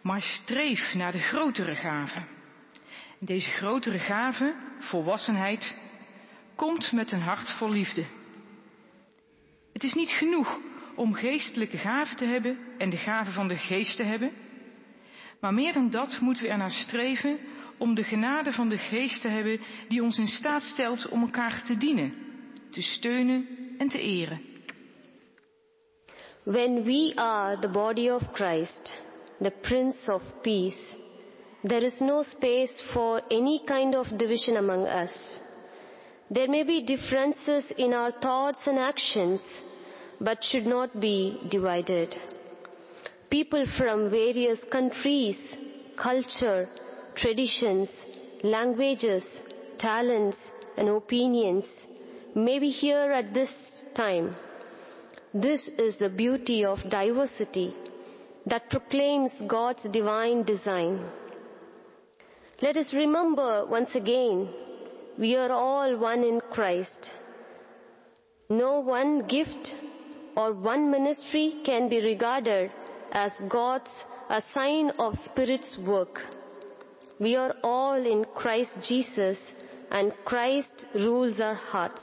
maar 0.01 0.21
streef 0.21 0.93
naar 0.93 1.11
de 1.11 1.19
grotere 1.19 1.75
gave. 1.75 2.19
Deze 3.19 3.49
grotere 3.49 3.99
gave, 3.99 4.55
volwassenheid, 4.79 5.75
komt 6.55 6.91
met 6.91 7.11
een 7.11 7.21
hart 7.21 7.51
vol 7.51 7.69
liefde. 7.69 8.05
Het 9.83 9.91
is 9.91 9.97
niet 9.97 10.11
genoeg 10.11 10.59
om 10.95 11.13
geestelijke 11.13 11.77
gaven 11.77 12.17
te 12.17 12.25
hebben 12.25 12.57
en 12.77 12.89
de 12.89 12.97
gave 12.97 13.31
van 13.31 13.47
de 13.47 13.57
geest 13.57 13.95
te 13.95 14.03
hebben. 14.03 14.31
Maar 15.39 15.53
meer 15.53 15.73
dan 15.73 15.89
dat 15.89 16.19
moeten 16.19 16.43
we 16.43 16.49
ernaar 16.49 16.71
streven 16.71 17.39
om 17.77 17.95
de 17.95 18.03
genade 18.03 18.51
van 18.51 18.69
de 18.69 18.77
geest 18.77 19.21
te 19.21 19.27
hebben 19.27 19.59
die 19.87 20.03
ons 20.03 20.17
in 20.17 20.27
staat 20.27 20.63
stelt 20.63 21.09
om 21.09 21.21
elkaar 21.21 21.63
te 21.65 21.77
dienen, 21.77 22.13
te 22.71 22.81
steunen 22.81 23.47
en 23.77 23.87
te 23.89 23.99
eren. 23.99 24.41
When 26.43 26.83
we 26.83 27.11
are 27.15 27.59
the 27.59 27.69
body 27.69 28.09
of 28.09 28.21
Christ, 28.31 28.99
the 29.41 29.53
Prince 29.61 30.13
of 30.13 30.23
Peace, 30.41 30.97
there 31.61 31.85
is 31.85 31.99
no 31.99 32.21
space 32.21 32.83
for 32.91 33.21
any 33.27 33.61
kind 33.65 33.95
of 33.95 34.07
division 34.07 34.57
among 34.57 34.87
us. 34.87 35.41
There 36.33 36.49
may 36.49 36.65
be 36.65 36.83
differences 36.83 37.71
in 37.75 37.93
our 37.93 38.11
thoughts 38.19 38.67
and 38.67 38.77
actions, 38.77 39.41
but 40.23 40.43
should 40.43 40.65
not 40.65 40.99
be 40.99 41.37
divided. 41.49 42.15
People 43.29 43.65
from 43.77 44.09
various 44.09 44.59
countries, 44.71 45.37
culture, 45.97 46.69
traditions, 47.15 47.89
languages, 48.43 49.23
talents, 49.77 50.37
and 50.77 50.87
opinions 50.89 51.65
may 52.35 52.57
be 52.57 52.69
here 52.69 53.11
at 53.11 53.33
this 53.33 53.51
time. 53.95 54.35
This 55.33 55.67
is 55.77 55.97
the 55.97 56.09
beauty 56.09 56.63
of 56.63 56.79
diversity 56.89 57.75
that 58.45 58.69
proclaims 58.69 59.31
God's 59.47 59.83
divine 59.91 60.43
design. 60.43 61.09
Let 62.61 62.77
us 62.77 62.93
remember 62.93 63.65
once 63.65 63.93
again, 63.95 64.47
we 65.19 65.35
are 65.35 65.51
all 65.51 65.97
one 65.97 66.23
in 66.23 66.39
Christ. 66.51 67.11
No 68.49 68.79
one 68.79 69.27
gift 69.27 69.73
or 70.35 70.53
one 70.53 70.89
ministry 70.91 71.61
can 71.65 71.89
be 71.89 72.01
regarded 72.01 72.71
as 73.11 73.31
God's 73.47 73.91
a 74.29 74.41
sign 74.53 74.91
of 74.99 75.15
Spirit's 75.25 75.77
work. 75.85 76.19
We 77.19 77.35
are 77.35 77.55
all 77.63 78.05
in 78.05 78.25
Christ 78.35 78.71
Jesus 78.83 79.37
and 79.91 80.11
Christ 80.25 80.85
rules 80.95 81.39
our 81.39 81.55
hearts. 81.55 82.01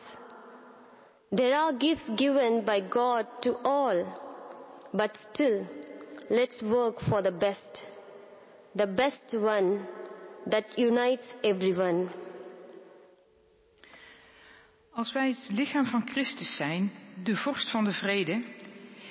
There 1.32 1.54
are 1.54 1.72
gifts 1.72 2.08
given 2.16 2.64
by 2.64 2.80
God 2.80 3.26
to 3.42 3.56
all, 3.64 4.04
but 4.94 5.16
still, 5.32 5.66
let's 6.28 6.62
work 6.62 7.00
for 7.08 7.22
the 7.22 7.32
best, 7.32 7.82
the 8.74 8.86
best 8.86 9.34
one 9.34 9.86
that 10.46 10.78
unites 10.78 11.24
everyone. 11.44 12.08
Als 14.92 15.12
wij 15.12 15.28
het 15.28 15.50
lichaam 15.50 15.84
van 15.84 16.08
Christus 16.08 16.56
zijn, 16.56 16.90
de 17.22 17.36
vorst 17.36 17.70
van 17.70 17.84
de 17.84 17.92
vrede, 17.92 18.42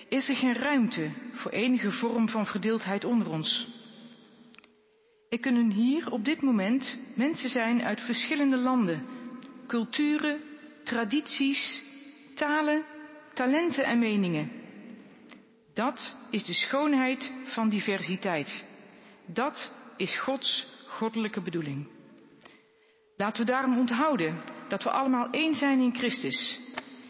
is 0.10 0.30
er 0.30 0.36
geen 0.36 0.56
ruimte 0.56 1.12
voor 1.34 1.52
enige 1.52 1.92
vorm 1.92 2.30
van 2.30 2.46
verdeeldheid 2.46 3.06
onder 3.06 3.30
ons. 3.30 3.68
Er 5.30 5.40
kunnen 5.40 5.72
hier 5.72 6.12
op 6.12 6.26
dit 6.26 6.42
moment 6.42 6.98
mensen 7.16 7.50
zijn 7.50 7.84
uit 7.84 8.02
verschillende 8.02 8.58
landen, 8.58 9.06
culturen, 9.68 10.42
tradities, 10.84 11.84
talen, 12.36 12.84
talenten 13.34 13.84
en 13.84 14.00
meningen. 14.00 14.52
Dat 15.74 16.16
is 16.30 16.44
de 16.44 16.54
schoonheid 16.54 17.32
van 17.44 17.70
diversiteit. 17.70 18.66
Dat 19.26 19.74
is 19.98 20.20
Gods 20.20 20.68
goddelijke 20.88 21.42
bedoeling. 21.42 21.88
Laten 23.16 23.46
we 23.46 23.52
daarom 23.52 23.78
onthouden 23.78 24.42
dat 24.68 24.84
we 24.84 24.90
allemaal 24.90 25.30
één 25.30 25.56
zijn 25.56 25.80
in 25.80 25.96
Christus. 25.96 26.60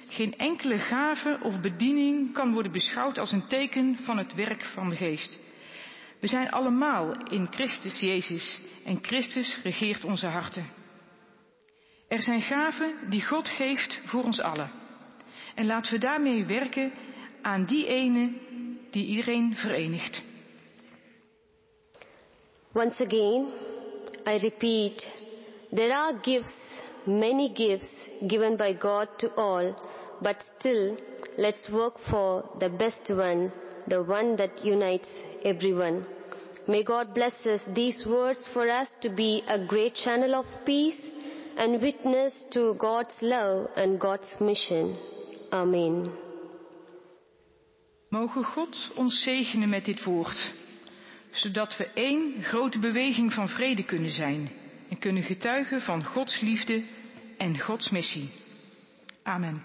Geen 0.09 0.37
enkele 0.37 0.77
gave 0.77 1.39
of 1.43 1.59
bediening 1.59 2.33
kan 2.33 2.53
worden 2.53 2.71
beschouwd 2.71 3.17
als 3.17 3.31
een 3.31 3.47
teken 3.47 3.97
van 4.01 4.17
het 4.17 4.33
werk 4.33 4.63
van 4.63 4.89
de 4.89 4.95
geest. 4.95 5.39
We 6.19 6.27
zijn 6.27 6.51
allemaal 6.51 7.27
in 7.27 7.47
Christus 7.51 7.99
Jezus 7.99 8.61
en 8.85 8.99
Christus 9.01 9.59
regeert 9.63 10.03
onze 10.03 10.27
harten. 10.27 10.69
Er 12.07 12.21
zijn 12.21 12.41
gaven 12.41 12.93
die 13.09 13.25
God 13.25 13.49
geeft 13.49 14.01
voor 14.05 14.23
ons 14.23 14.39
allen. 14.39 14.71
En 15.55 15.65
laten 15.65 15.91
we 15.93 15.99
daarmee 15.99 16.45
werken 16.45 16.93
aan 17.41 17.65
die 17.65 17.87
ene 17.87 18.31
die 18.91 19.05
iedereen 19.05 19.55
verenigt. 19.55 20.23
Once 22.73 23.05
again, 23.05 23.51
I 24.27 24.37
repeat, 24.37 25.07
there 25.73 25.95
are 25.95 26.17
gifts, 26.21 26.53
many 27.03 27.49
gifts 27.53 28.09
given 28.27 28.57
by 28.57 28.75
God 28.79 29.07
to 29.17 29.27
all, 29.27 29.73
but 30.21 30.37
still, 30.57 30.97
let's 31.37 31.69
work 31.69 31.95
for 32.09 32.43
the 32.59 32.69
best 32.69 33.09
one, 33.09 33.51
the 33.87 34.03
one 34.03 34.35
that 34.35 34.63
unites 34.63 35.09
everyone. 35.43 36.05
May 36.67 36.83
God 36.83 37.13
bless 37.13 37.45
us 37.45 37.61
these 37.73 38.05
words 38.05 38.47
for 38.53 38.69
us 38.69 38.87
to 39.01 39.09
be 39.09 39.43
a 39.47 39.65
great 39.65 39.95
channel 39.95 40.35
of 40.35 40.45
peace 40.65 41.01
and 41.57 41.81
witness 41.81 42.45
to 42.51 42.75
God's 42.75 43.15
love 43.21 43.67
and 43.75 43.99
God's 43.99 44.39
mission. 44.39 44.95
Amen. 45.51 46.11
Mogen 48.09 48.43
God 48.43 48.91
ons 48.95 49.23
zegenen 49.23 49.69
met 49.69 49.85
dit 49.85 50.03
woord, 50.03 50.53
zodat 51.31 51.77
we 51.77 51.85
één 51.93 52.43
grote 52.43 52.79
beweging 52.79 53.33
van 53.33 53.49
vrede 53.49 53.83
kunnen 53.83 54.11
zijn 54.11 54.51
en 54.89 54.99
kunnen 54.99 55.23
getuigen 55.23 55.81
van 55.81 56.03
Gods 56.03 56.41
liefde 56.41 56.83
en 57.37 57.59
Gods 57.59 57.89
missie. 57.89 58.29
Amen. 59.23 59.63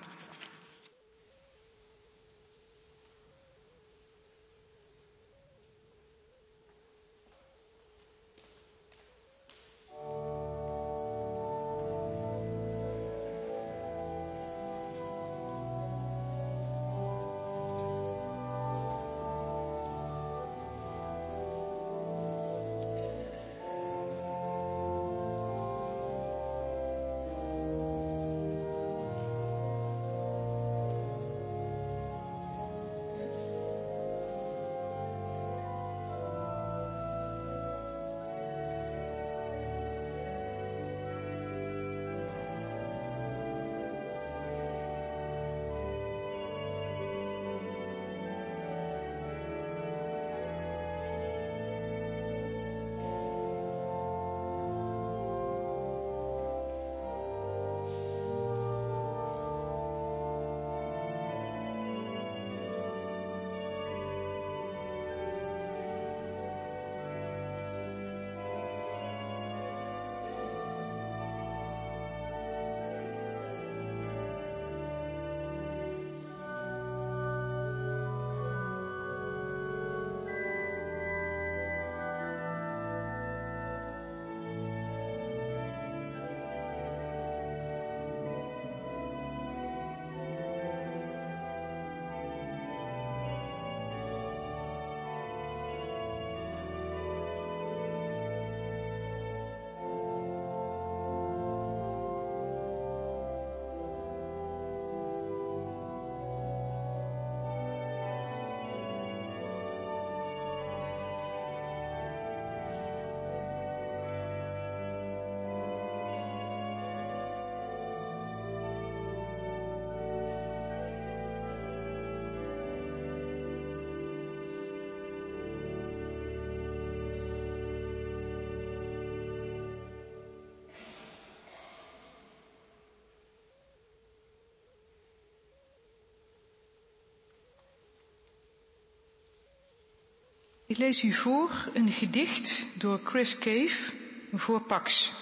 Ik 140.66 140.78
lees 140.78 141.02
u 141.02 141.12
voor 141.12 141.70
een 141.72 141.92
gedicht 141.92 142.66
door 142.78 143.00
Chris 143.04 143.38
Cave 143.38 143.92
voor 144.32 144.60
Pax. 144.60 145.12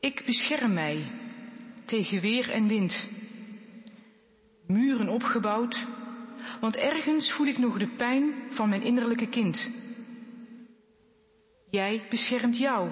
Ik 0.00 0.22
bescherm 0.26 0.72
mij 0.72 1.10
tegen 1.84 2.20
weer 2.20 2.50
en 2.50 2.68
wind. 2.68 3.06
Muren 4.66 5.08
opgebouwd, 5.08 5.86
want 6.60 6.76
ergens 6.76 7.32
voel 7.32 7.46
ik 7.46 7.58
nog 7.58 7.78
de 7.78 7.88
pijn 7.96 8.32
van 8.50 8.68
mijn 8.68 8.82
innerlijke 8.82 9.28
kind. 9.28 9.70
Jij 11.70 12.06
beschermt 12.10 12.58
jou, 12.58 12.90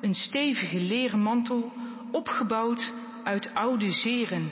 een 0.00 0.14
stevige 0.14 0.80
leren 0.80 1.20
mantel 1.20 1.72
opgebouwd 2.12 2.92
uit 3.24 3.54
oude 3.54 3.90
zeren. 3.90 4.50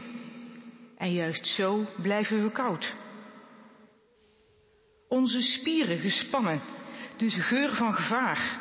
En 0.96 1.12
juist 1.12 1.46
zo 1.46 1.84
blijven 2.02 2.42
we 2.42 2.50
koud. 2.50 2.94
Onze 5.16 5.40
spieren 5.40 5.98
gespannen, 5.98 6.60
dus 7.16 7.34
geur 7.34 7.74
van 7.74 7.94
gevaar. 7.94 8.60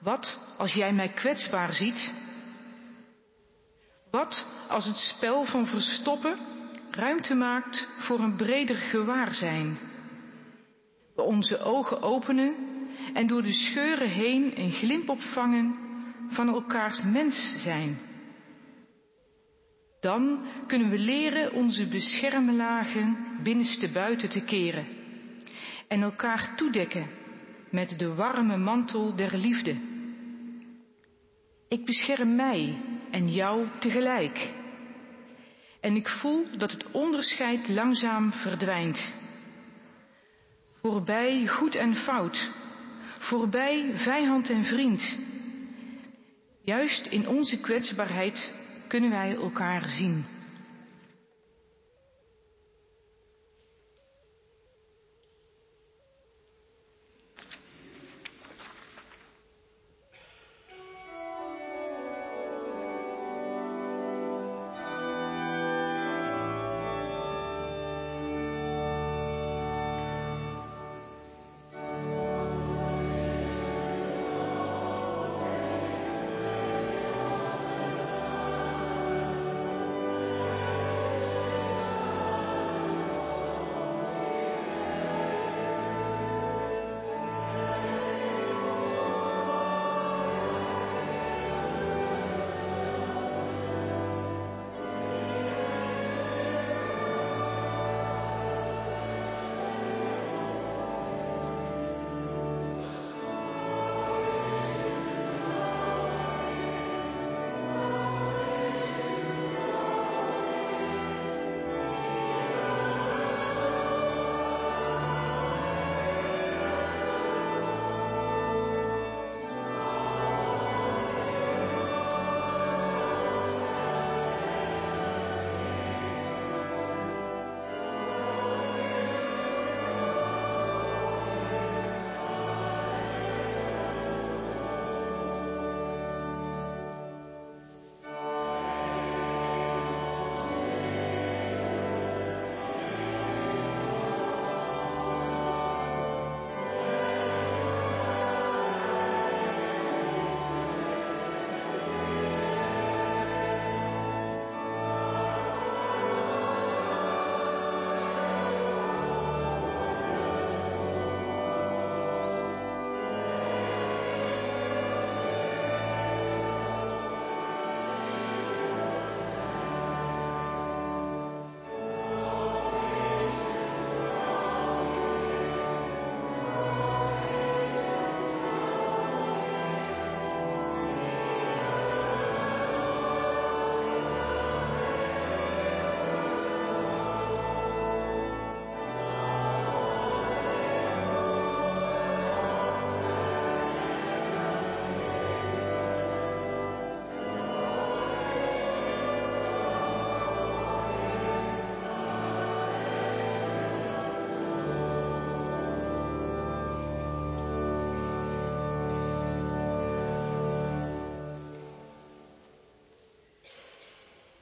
Wat 0.00 0.54
als 0.58 0.72
jij 0.72 0.92
mij 0.92 1.08
kwetsbaar 1.08 1.72
ziet? 1.72 2.12
Wat 4.10 4.46
als 4.68 4.84
het 4.86 4.96
spel 4.96 5.44
van 5.44 5.66
verstoppen 5.66 6.38
ruimte 6.90 7.34
maakt 7.34 7.88
voor 7.98 8.20
een 8.20 8.36
breder 8.36 8.76
gewaarzijn? 8.76 9.78
We 11.14 11.22
onze 11.22 11.58
ogen 11.58 12.02
openen 12.02 12.54
en 13.14 13.26
door 13.26 13.42
de 13.42 13.52
scheuren 13.52 14.08
heen 14.08 14.60
een 14.60 14.72
glimp 14.72 15.08
opvangen 15.08 15.78
van 16.28 16.48
elkaars 16.48 17.02
mens 17.02 17.62
zijn. 17.62 17.98
Dan 20.00 20.46
kunnen 20.66 20.90
we 20.90 20.98
leren 20.98 21.52
onze 21.52 21.86
beschermlagen 21.86 23.16
binnenste 23.42 23.88
buiten 23.88 24.28
te 24.28 24.44
keren 24.44 24.97
en 25.88 26.02
elkaar 26.02 26.56
toedekken 26.56 27.10
met 27.70 27.98
de 27.98 28.14
warme 28.14 28.56
mantel 28.56 29.16
der 29.16 29.36
liefde. 29.36 29.76
Ik 31.68 31.84
bescherm 31.84 32.36
mij 32.36 32.76
en 33.10 33.32
jou 33.32 33.66
tegelijk. 33.80 34.50
En 35.80 35.96
ik 35.96 36.08
voel 36.08 36.46
dat 36.58 36.70
het 36.70 36.90
onderscheid 36.90 37.68
langzaam 37.68 38.32
verdwijnt. 38.32 39.14
Voorbij 40.82 41.46
goed 41.46 41.74
en 41.74 41.94
fout, 41.94 42.50
voorbij 43.18 43.90
vijand 43.94 44.50
en 44.50 44.64
vriend. 44.64 45.18
Juist 46.62 47.06
in 47.06 47.28
onze 47.28 47.60
kwetsbaarheid 47.60 48.54
kunnen 48.88 49.10
wij 49.10 49.34
elkaar 49.34 49.88
zien. 49.88 50.24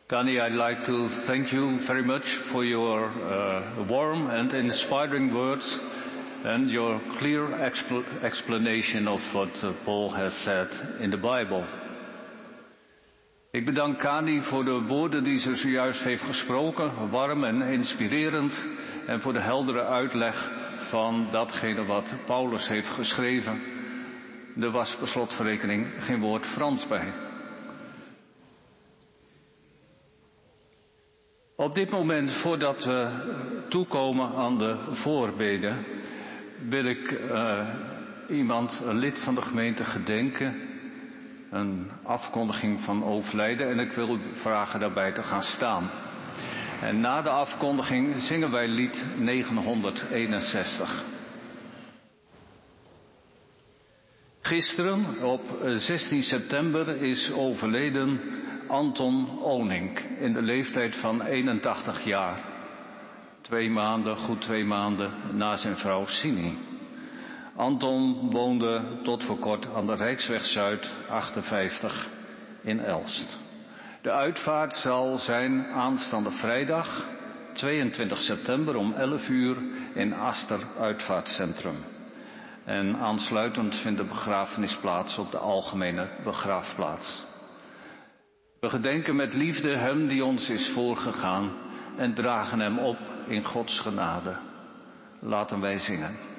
Kani, 0.09 0.41
I'd 0.41 0.53
like 0.53 0.87
to 0.87 1.09
thank 1.27 1.53
you 1.53 1.81
very 1.89 2.05
much 2.05 2.23
for 2.53 2.65
your 2.65 3.11
uh, 3.11 3.85
warm 3.91 4.31
and 4.31 4.53
inspiring 4.53 5.35
words 5.35 5.67
and 6.45 6.71
your 6.71 7.01
clear 7.19 7.49
expl 7.49 8.05
explanation 8.23 9.09
of 9.09 9.19
what 9.35 9.51
uh, 9.65 9.73
Paul 9.85 10.11
has 10.11 10.33
said 10.45 10.69
in 11.01 11.11
the 11.11 11.17
Bible. 11.17 11.67
Ik 13.53 13.65
bedank 13.65 13.99
Kani 13.99 14.41
voor 14.43 14.65
de 14.65 14.83
woorden 14.87 15.25
die 15.25 15.39
ze 15.39 15.55
zojuist 15.55 16.05
heeft 16.05 16.23
gesproken, 16.23 17.11
warm 17.11 17.45
en 17.45 17.63
inspirerend, 17.63 18.67
en 19.07 19.21
voor 19.21 19.33
de 19.33 19.41
heldere 19.41 19.85
uitleg 19.85 20.53
van 20.91 21.29
datgene 21.31 21.85
wat 21.85 22.15
Paulus 22.27 22.69
heeft 22.69 22.89
geschreven. 22.89 23.61
Er 24.61 24.71
was 24.71 24.97
per 24.97 25.09
slotverrekening 25.09 25.87
geen 25.99 26.21
woord 26.21 26.47
Frans 26.47 26.87
bij. 26.87 27.26
Op 31.59 31.75
dit 31.75 31.91
moment, 31.91 32.33
voordat 32.33 32.85
we 32.85 33.11
toekomen 33.69 34.35
aan 34.35 34.59
de 34.59 34.77
voorbeden, 34.91 35.85
wil 36.69 36.85
ik 36.85 37.11
uh, 37.11 37.69
iemand, 38.29 38.83
een 38.85 38.99
lid 38.99 39.19
van 39.19 39.35
de 39.35 39.43
gemeente, 39.43 39.85
gedenken. 39.85 40.55
Een 41.51 41.91
afkondiging 42.03 42.81
van 42.81 43.05
overlijden 43.05 43.71
en 43.71 43.79
ik 43.79 43.93
wil 43.93 44.09
u 44.15 44.19
vragen 44.33 44.81
daarbij 44.81 45.13
te 45.13 45.23
gaan 45.23 45.43
staan. 45.43 45.91
En 46.83 47.01
na 47.01 47.23
de 47.23 47.31
afkondiging 47.31 48.21
zingen 48.21 48.51
wij 48.51 48.69
lied 48.69 49.05
961. 49.17 51.05
Gisteren, 54.47 55.23
op 55.23 55.41
16 55.77 56.23
september, 56.23 57.03
is 57.03 57.33
overleden 57.33 58.21
Anton 58.67 59.43
Onink 59.43 59.99
in 60.19 60.33
de 60.33 60.43
leeftijd 60.43 60.97
van 60.97 61.23
81 61.23 62.05
jaar. 62.05 62.39
Twee 63.41 63.71
maanden, 63.71 64.17
goed 64.17 64.41
twee 64.41 64.65
maanden 64.65 65.13
na 65.33 65.57
zijn 65.57 65.77
vrouw 65.77 66.07
Sini. 66.07 66.59
Anton 67.57 68.31
woonde 68.31 68.83
tot 69.03 69.25
voor 69.25 69.39
kort 69.39 69.69
aan 69.75 69.87
de 69.87 69.95
Rijksweg 69.95 70.45
Zuid 70.45 70.95
58 71.09 72.09
in 72.63 72.81
Elst. 72.81 73.39
De 74.03 74.11
uitvaart 74.11 74.75
zal 74.75 75.19
zijn 75.19 75.67
aanstaande 75.67 76.31
vrijdag 76.31 77.05
22 77.53 78.21
september 78.21 78.77
om 78.77 78.93
11 78.93 79.29
uur 79.29 79.57
in 79.95 80.15
Aster 80.15 80.61
Uitvaartcentrum. 80.79 81.96
En 82.67 82.97
aansluitend 82.97 83.75
vindt 83.75 83.99
de 83.99 84.05
begrafenis 84.05 84.77
plaats 84.77 85.19
op 85.19 85.31
de 85.31 85.39
algemene 85.39 86.09
begraafplaats. 86.25 87.25
We 88.61 88.71
gedenken 88.71 89.17
met 89.17 89.35
liefde 89.35 89.77
Hem 89.77 90.09
die 90.09 90.25
ons 90.25 90.51
is 90.51 90.73
voorgegaan 90.75 91.53
en 91.97 92.15
dragen 92.15 92.61
Hem 92.61 92.79
op 92.79 92.99
in 93.27 93.45
Gods 93.45 93.81
genade. 93.81 94.37
Laten 95.21 95.61
wij 95.61 95.79
zingen. 95.79 96.36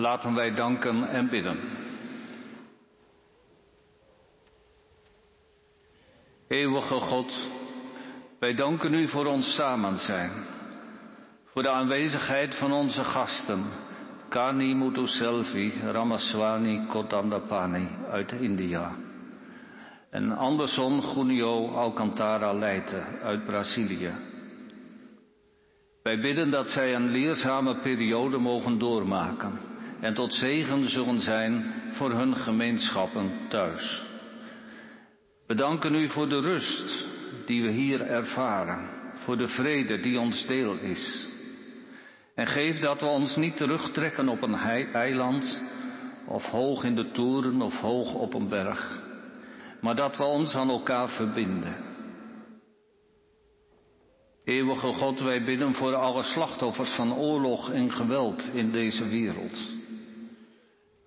Laten 0.00 0.34
wij 0.34 0.54
danken 0.54 1.08
en 1.08 1.28
bidden. 1.28 1.58
Eeuwige 6.48 7.00
God, 7.00 7.50
wij 8.38 8.54
danken 8.54 8.94
u 8.94 9.08
voor 9.08 9.26
ons 9.26 9.54
samen 9.54 9.96
zijn, 9.96 10.30
voor 11.44 11.62
de 11.62 11.70
aanwezigheid 11.70 12.54
van 12.54 12.72
onze 12.72 13.04
gasten, 13.04 13.64
Kani 14.28 14.74
Mutuselvi 14.74 15.72
Ramaswani 15.80 16.86
Kotandapani 16.86 17.88
uit 18.10 18.32
India 18.32 18.92
en 20.10 20.36
Anderson 20.36 21.00
Junio 21.00 21.74
Alcantara 21.74 22.52
Leite 22.52 23.02
uit 23.22 23.44
Brazilië. 23.44 24.12
Wij 26.02 26.20
bidden 26.20 26.50
dat 26.50 26.68
zij 26.68 26.94
een 26.94 27.08
leerzame 27.08 27.76
periode 27.76 28.38
mogen 28.38 28.78
doormaken 28.78 29.69
en 30.00 30.14
tot 30.14 30.34
zegen 30.34 30.88
zullen 30.88 31.18
zijn 31.18 31.72
voor 31.92 32.10
hun 32.10 32.36
gemeenschappen 32.36 33.30
thuis. 33.48 34.02
We 35.46 35.54
danken 35.54 35.94
u 35.94 36.08
voor 36.08 36.28
de 36.28 36.40
rust 36.40 37.06
die 37.46 37.62
we 37.62 37.70
hier 37.70 38.00
ervaren, 38.00 38.90
voor 39.14 39.36
de 39.36 39.48
vrede 39.48 40.00
die 40.00 40.20
ons 40.20 40.46
deel 40.46 40.74
is. 40.74 41.28
En 42.34 42.46
geef 42.46 42.78
dat 42.78 43.00
we 43.00 43.06
ons 43.06 43.36
niet 43.36 43.56
terugtrekken 43.56 44.28
op 44.28 44.42
een 44.42 44.54
eiland, 44.92 45.62
of 46.26 46.44
hoog 46.44 46.84
in 46.84 46.94
de 46.94 47.10
toren 47.10 47.62
of 47.62 47.80
hoog 47.80 48.14
op 48.14 48.34
een 48.34 48.48
berg, 48.48 49.02
maar 49.80 49.96
dat 49.96 50.16
we 50.16 50.24
ons 50.24 50.54
aan 50.54 50.70
elkaar 50.70 51.08
verbinden. 51.08 51.76
Eeuwige 54.44 54.92
God, 54.92 55.20
wij 55.20 55.44
bidden 55.44 55.74
voor 55.74 55.94
alle 55.94 56.22
slachtoffers 56.22 56.94
van 56.94 57.14
oorlog 57.14 57.70
en 57.70 57.92
geweld 57.92 58.50
in 58.52 58.70
deze 58.70 59.08
wereld. 59.08 59.79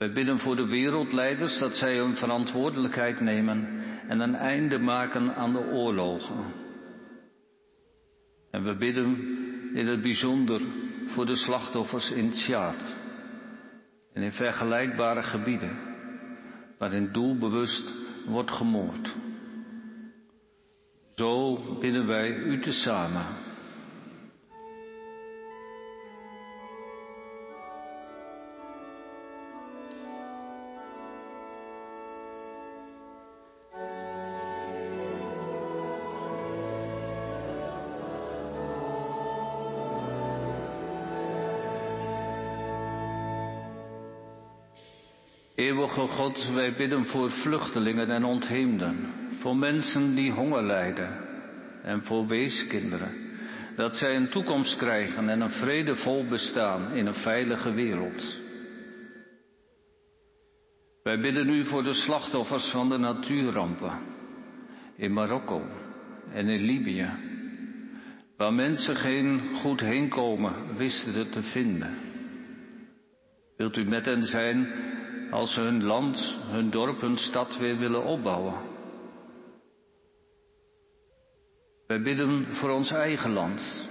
Wij 0.03 0.11
bidden 0.11 0.39
voor 0.39 0.55
de 0.55 0.67
wereldleiders 0.67 1.59
dat 1.59 1.75
zij 1.75 1.97
hun 1.97 2.15
verantwoordelijkheid 2.15 3.19
nemen 3.19 3.67
en 4.07 4.19
een 4.19 4.35
einde 4.35 4.79
maken 4.79 5.35
aan 5.35 5.53
de 5.53 5.65
oorlogen. 5.65 6.53
En 8.51 8.63
we 8.63 8.75
bidden 8.75 9.17
in 9.73 9.87
het 9.87 10.01
bijzonder 10.01 10.61
voor 11.07 11.25
de 11.25 11.35
slachtoffers 11.35 12.11
in 12.11 12.31
Tjaad 12.31 13.01
en 14.13 14.21
in 14.21 14.31
vergelijkbare 14.31 15.23
gebieden 15.23 15.77
waarin 16.77 17.11
doelbewust 17.11 17.93
wordt 18.25 18.51
gemoord. 18.51 19.15
Zo 21.15 21.59
bidden 21.79 22.07
wij 22.07 22.35
u 22.35 22.61
tezamen. 22.61 23.25
God, 45.93 46.49
wij 46.53 46.75
bidden 46.75 47.05
voor 47.05 47.31
vluchtelingen 47.31 48.11
en 48.11 48.23
ontheemden, 48.23 49.13
voor 49.39 49.55
mensen 49.55 50.15
die 50.15 50.31
honger 50.31 50.63
lijden 50.63 51.17
en 51.83 52.03
voor 52.03 52.27
weeskinderen, 52.27 53.11
dat 53.75 53.95
zij 53.95 54.15
een 54.15 54.29
toekomst 54.29 54.77
krijgen 54.77 55.29
en 55.29 55.41
een 55.41 55.49
vredevol 55.49 56.27
bestaan 56.27 56.91
in 56.91 57.05
een 57.05 57.13
veilige 57.13 57.71
wereld. 57.71 58.37
Wij 61.03 61.19
bidden 61.19 61.49
u 61.49 61.65
voor 61.65 61.83
de 61.83 61.93
slachtoffers 61.93 62.69
van 62.71 62.89
de 62.89 62.97
natuurrampen 62.97 63.99
in 64.95 65.13
Marokko 65.13 65.61
en 66.31 66.47
in 66.47 66.61
Libië, 66.61 67.09
waar 68.37 68.53
mensen 68.53 68.95
geen 68.95 69.41
goed 69.55 69.79
heenkomen 69.79 70.75
wisten 70.75 71.29
te 71.31 71.43
vinden. 71.43 71.97
Wilt 73.57 73.77
u 73.77 73.83
met 73.83 74.05
hen 74.05 74.23
zijn 74.23 74.67
als 75.33 75.53
ze 75.53 75.59
hun 75.59 75.83
land, 75.83 76.37
hun 76.45 76.69
dorp, 76.69 77.01
hun 77.01 77.17
stad 77.17 77.57
weer 77.57 77.77
willen 77.77 78.03
opbouwen. 78.03 78.53
Wij 81.87 82.01
bidden 82.01 82.45
voor 82.55 82.69
ons 82.69 82.91
eigen 82.91 83.31
land, 83.31 83.87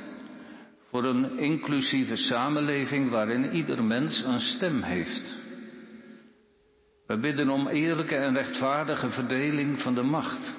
voor 0.91 1.05
een 1.05 1.39
inclusieve 1.39 2.17
samenleving 2.17 3.11
waarin 3.11 3.55
ieder 3.55 3.85
mens 3.85 4.23
een 4.23 4.41
stem 4.41 4.83
heeft. 4.83 5.37
Wij 7.07 7.19
bidden 7.19 7.49
om 7.49 7.69
eerlijke 7.69 8.17
en 8.17 8.35
rechtvaardige 8.35 9.11
verdeling 9.11 9.81
van 9.81 9.95
de 9.95 10.03
macht, 10.03 10.55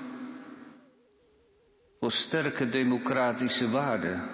voor 1.99 2.11
sterke 2.11 2.69
democratische 2.69 3.69
waarden, 3.69 4.29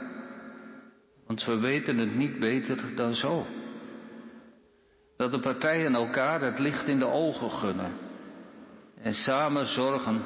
want 1.27 1.45
we 1.45 1.59
weten 1.59 1.97
het 1.97 2.15
niet 2.15 2.39
beter 2.39 2.95
dan 2.95 3.13
zo. 3.13 3.45
Dat 5.19 5.31
de 5.31 5.39
partijen 5.39 5.95
elkaar 5.95 6.41
het 6.41 6.59
licht 6.59 6.87
in 6.87 6.99
de 6.99 7.05
ogen 7.05 7.51
gunnen. 7.51 7.91
En 9.01 9.13
samen 9.13 9.65
zorgen 9.65 10.23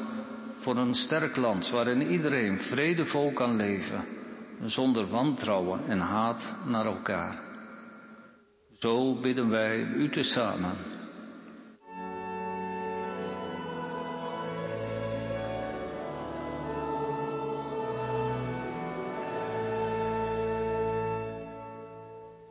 voor 0.58 0.78
een 0.78 0.94
sterk 0.94 1.36
land 1.36 1.70
waarin 1.70 2.02
iedereen 2.02 2.60
vredevol 2.60 3.34
kan 3.34 3.56
leven. 3.56 4.06
Zonder 4.66 5.08
wantrouwen 5.08 5.86
en 5.88 6.00
haat 6.00 6.54
naar 6.66 6.86
elkaar. 6.86 7.42
Zo 8.74 9.20
bidden 9.20 9.50
wij 9.50 9.80
u 9.82 10.10
tezamen. 10.10 10.76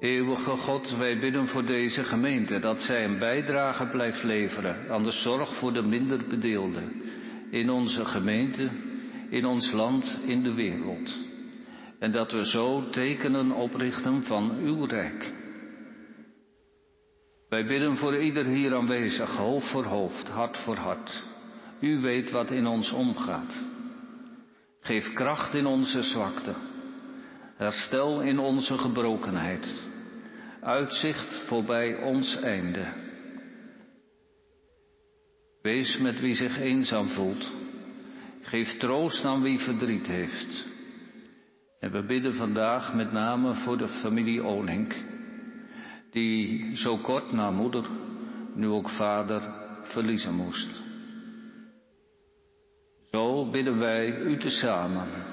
Eeuwige 0.03 0.57
God, 0.57 0.97
wij 0.97 1.19
bidden 1.19 1.49
voor 1.49 1.65
deze 1.65 2.05
gemeente 2.05 2.59
dat 2.59 2.81
zij 2.81 3.05
een 3.05 3.19
bijdrage 3.19 3.87
blijft 3.87 4.23
leveren 4.23 4.91
aan 4.91 5.03
de 5.03 5.11
zorg 5.11 5.55
voor 5.55 5.73
de 5.73 5.83
minder 5.83 6.27
bedeelden 6.27 7.03
in 7.51 7.70
onze 7.70 8.05
gemeente, 8.05 8.70
in 9.31 9.45
ons 9.45 9.73
land, 9.73 10.20
in 10.24 10.43
de 10.43 10.55
wereld. 10.55 11.19
En 11.99 12.12
dat 12.12 12.33
we 12.33 12.47
zo 12.47 12.89
tekenen 12.91 13.53
oprichten 13.53 14.23
van 14.23 14.57
uw 14.59 14.85
rijk. 14.85 15.33
Wij 17.49 17.66
bidden 17.66 17.97
voor 17.97 18.16
ieder 18.16 18.47
hier 18.47 18.74
aanwezig, 18.74 19.37
hoofd 19.37 19.70
voor 19.70 19.85
hoofd, 19.85 20.29
hart 20.29 20.59
voor 20.59 20.77
hart. 20.77 21.24
U 21.81 22.01
weet 22.01 22.31
wat 22.31 22.51
in 22.51 22.66
ons 22.66 22.93
omgaat. 22.93 23.61
Geef 24.81 25.12
kracht 25.12 25.55
in 25.55 25.66
onze 25.66 26.03
zwakte. 26.03 26.55
Herstel 27.57 28.20
in 28.20 28.39
onze 28.39 28.79
gebrokenheid. 28.79 29.91
Uitzicht 30.62 31.47
voorbij 31.47 31.97
ons 32.02 32.36
einde. 32.36 32.93
Wees 35.62 35.98
met 35.98 36.20
wie 36.20 36.34
zich 36.34 36.59
eenzaam 36.59 37.09
voelt. 37.09 37.52
Geef 38.43 38.78
troost 38.78 39.24
aan 39.24 39.43
wie 39.43 39.59
verdriet 39.59 40.06
heeft. 40.06 40.66
En 41.80 41.93
we 41.93 42.05
bidden 42.05 42.34
vandaag 42.34 42.94
met 42.94 43.12
name 43.12 43.55
voor 43.55 43.78
de 43.78 43.89
familie 43.89 44.44
Onink, 44.44 44.94
die 46.10 46.76
zo 46.76 46.97
kort 46.97 47.32
na 47.32 47.51
moeder, 47.51 47.84
nu 48.55 48.66
ook 48.66 48.90
vader, 48.90 49.43
verliezen 49.82 50.34
moest. 50.34 50.80
Zo 53.10 53.51
bidden 53.51 53.78
wij 53.78 54.18
u 54.18 54.39
tezamen. 54.39 55.32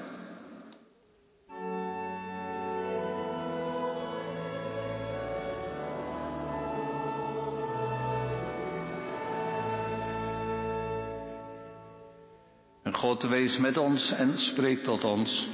God 13.00 13.22
wees 13.32 13.58
met 13.58 13.78
ons 13.80 14.10
en 14.12 14.34
spreekt 14.38 14.84
tot 14.84 15.04
ons, 15.04 15.48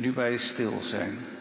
nu 0.00 0.12
wij 0.12 0.38
stil 0.38 0.78
zijn. 0.80 1.35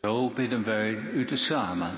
Zo 0.00 0.30
bidden 0.30 0.64
wij 0.64 0.92
u 0.92 1.24
tezamen. 1.24 1.90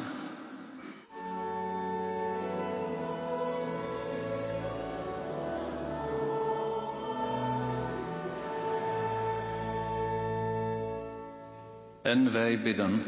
En 12.02 12.32
wij 12.32 12.62
bidden 12.62 13.04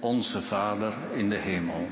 onze 0.00 0.42
Vader 0.42 0.94
in 1.12 1.28
de 1.28 1.36
hemel. 1.36 1.88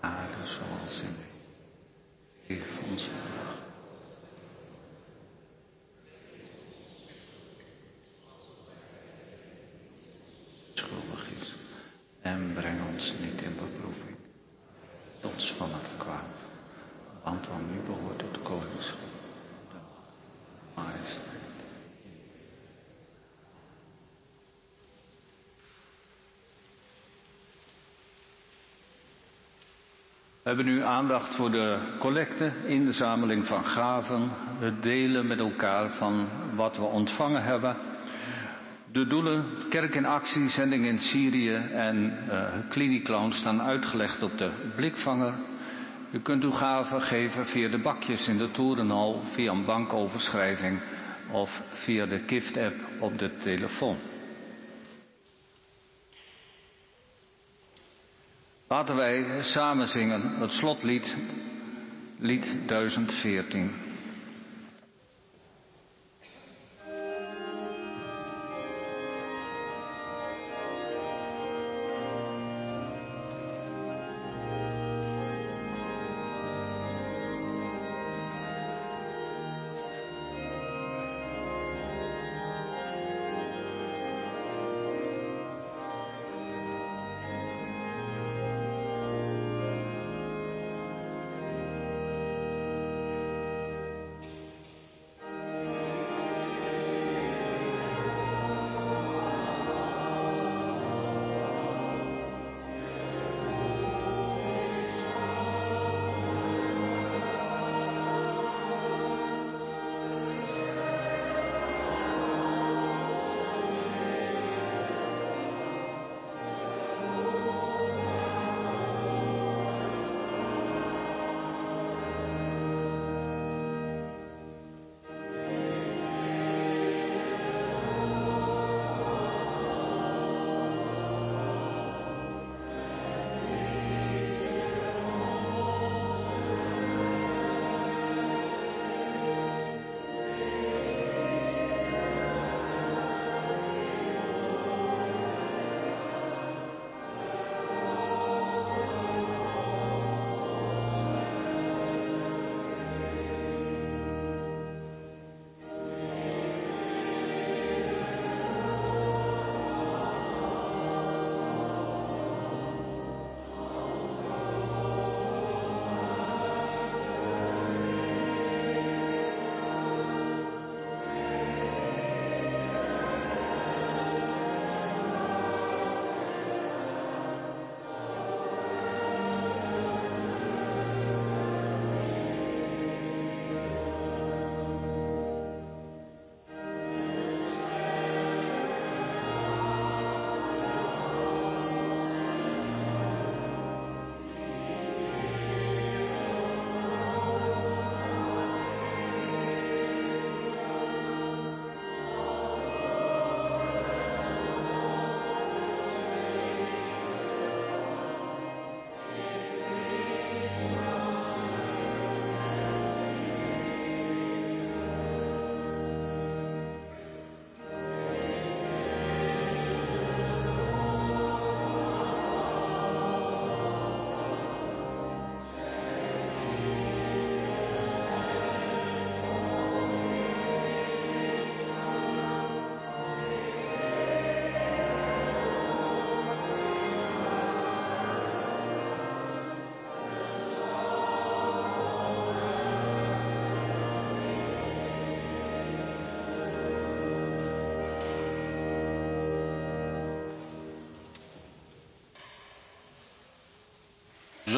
Aarde 0.00 0.46
zoals 0.46 1.02
in 1.02 1.16
Geef 2.46 2.78
ons 2.90 3.02
vandaag 3.02 3.66
schuldig 10.88 11.28
is. 11.40 11.54
En 12.22 12.52
breng 12.54 12.80
ons 12.92 13.14
niet 13.20 13.42
in 13.42 13.54
beproeving. 13.54 14.16
Ons 15.22 15.54
van 15.58 15.70
het 15.72 15.96
kwaad. 15.98 16.46
Want 17.28 17.48
aan 17.50 17.70
u 17.74 17.86
behoort 17.86 18.20
het 18.20 18.42
koningschap. 18.42 18.98
We 30.42 30.54
hebben 30.54 30.64
nu 30.64 30.82
aandacht 30.82 31.36
voor 31.36 31.50
de 31.50 31.78
collecte, 31.98 32.52
inzameling 32.66 33.46
van 33.46 33.64
gaven, 33.64 34.30
het 34.58 34.82
delen 34.82 35.26
met 35.26 35.38
elkaar 35.38 35.90
van 35.90 36.28
wat 36.54 36.76
we 36.76 36.84
ontvangen 36.84 37.42
hebben. 37.42 37.76
De 38.92 39.06
doelen, 39.06 39.44
kerk 39.68 39.94
in 39.94 40.06
actie, 40.06 40.48
zending 40.48 40.86
in 40.86 40.98
Syrië 40.98 41.54
en 41.72 42.18
uh, 42.28 42.48
kliniekloon 42.68 43.32
staan 43.32 43.62
uitgelegd 43.62 44.22
op 44.22 44.38
de 44.38 44.50
blikvanger. 44.76 45.34
U 46.12 46.20
kunt 46.20 46.42
uw 46.42 46.50
gaven 46.50 47.02
geven 47.02 47.46
via 47.46 47.68
de 47.68 47.78
bakjes 47.78 48.28
in 48.28 48.38
de 48.38 48.50
torenhal, 48.50 49.22
via 49.32 49.50
een 49.52 49.64
bankoverschrijving 49.64 50.80
of 51.30 51.62
via 51.72 52.06
de 52.06 52.22
Gift-app 52.26 52.74
op 53.00 53.18
de 53.18 53.36
telefoon. 53.36 53.96
Laten 58.68 58.96
wij 58.96 59.42
samen 59.42 59.86
zingen 59.86 60.22
het 60.38 60.52
slotlied, 60.52 61.16
lied 62.18 62.56
1014. 62.66 63.87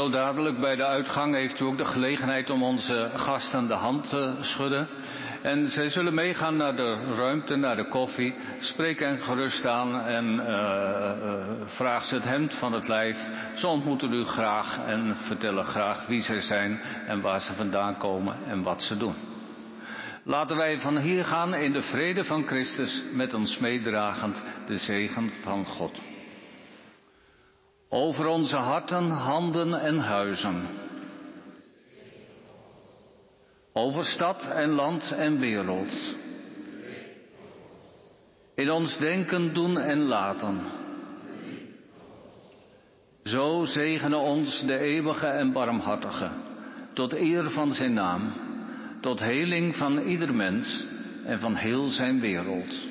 Zo 0.00 0.10
dadelijk 0.10 0.60
bij 0.60 0.76
de 0.76 0.84
uitgang 0.86 1.34
heeft 1.34 1.60
u 1.60 1.64
ook 1.64 1.78
de 1.78 1.84
gelegenheid 1.84 2.50
om 2.50 2.62
onze 2.62 3.10
gasten 3.14 3.68
de 3.68 3.74
hand 3.74 4.08
te 4.08 4.34
schudden. 4.40 4.88
En 5.42 5.70
zij 5.70 5.88
zullen 5.88 6.14
meegaan 6.14 6.56
naar 6.56 6.76
de 6.76 7.14
ruimte, 7.14 7.56
naar 7.56 7.76
de 7.76 7.88
koffie. 7.88 8.34
Spreek 8.60 8.98
hen 8.98 9.20
gerust 9.20 9.66
aan 9.66 10.00
en 10.00 10.34
uh, 10.34 11.10
vraag 11.66 12.04
ze 12.04 12.14
het 12.14 12.24
hemd 12.24 12.54
van 12.54 12.72
het 12.72 12.88
lijf. 12.88 13.16
Ze 13.54 13.66
ontmoeten 13.66 14.12
u 14.12 14.24
graag 14.24 14.80
en 14.86 15.16
vertellen 15.16 15.64
graag 15.64 16.06
wie 16.06 16.22
zij 16.22 16.40
zijn 16.40 16.80
en 17.06 17.20
waar 17.20 17.40
ze 17.40 17.52
vandaan 17.52 17.96
komen 17.96 18.36
en 18.46 18.62
wat 18.62 18.82
ze 18.82 18.96
doen. 18.96 19.14
Laten 20.22 20.56
wij 20.56 20.78
van 20.78 20.98
hier 20.98 21.24
gaan 21.24 21.54
in 21.54 21.72
de 21.72 21.82
vrede 21.82 22.24
van 22.24 22.46
Christus 22.46 23.02
met 23.12 23.34
ons 23.34 23.58
meedragend 23.58 24.42
de 24.66 24.76
zegen 24.76 25.30
van 25.42 25.66
God. 25.66 26.09
Over 27.92 28.26
onze 28.26 28.56
harten, 28.56 29.10
handen 29.10 29.80
en 29.80 29.98
huizen. 29.98 30.66
Over 33.72 34.04
stad 34.04 34.46
en 34.46 34.68
land 34.68 35.12
en 35.12 35.38
wereld. 35.38 36.16
In 38.54 38.70
ons 38.70 38.98
denken, 38.98 39.54
doen 39.54 39.78
en 39.78 39.98
laten. 39.98 40.60
Zo 43.24 43.64
zegene 43.64 44.16
ons 44.16 44.62
de 44.66 44.78
eeuwige 44.78 45.26
en 45.26 45.52
barmhartige, 45.52 46.30
tot 46.92 47.12
eer 47.12 47.50
van 47.50 47.72
zijn 47.72 47.92
naam, 47.92 48.32
tot 49.00 49.20
heling 49.20 49.76
van 49.76 49.98
ieder 49.98 50.34
mens 50.34 50.86
en 51.24 51.40
van 51.40 51.54
heel 51.54 51.88
zijn 51.88 52.20
wereld. 52.20 52.89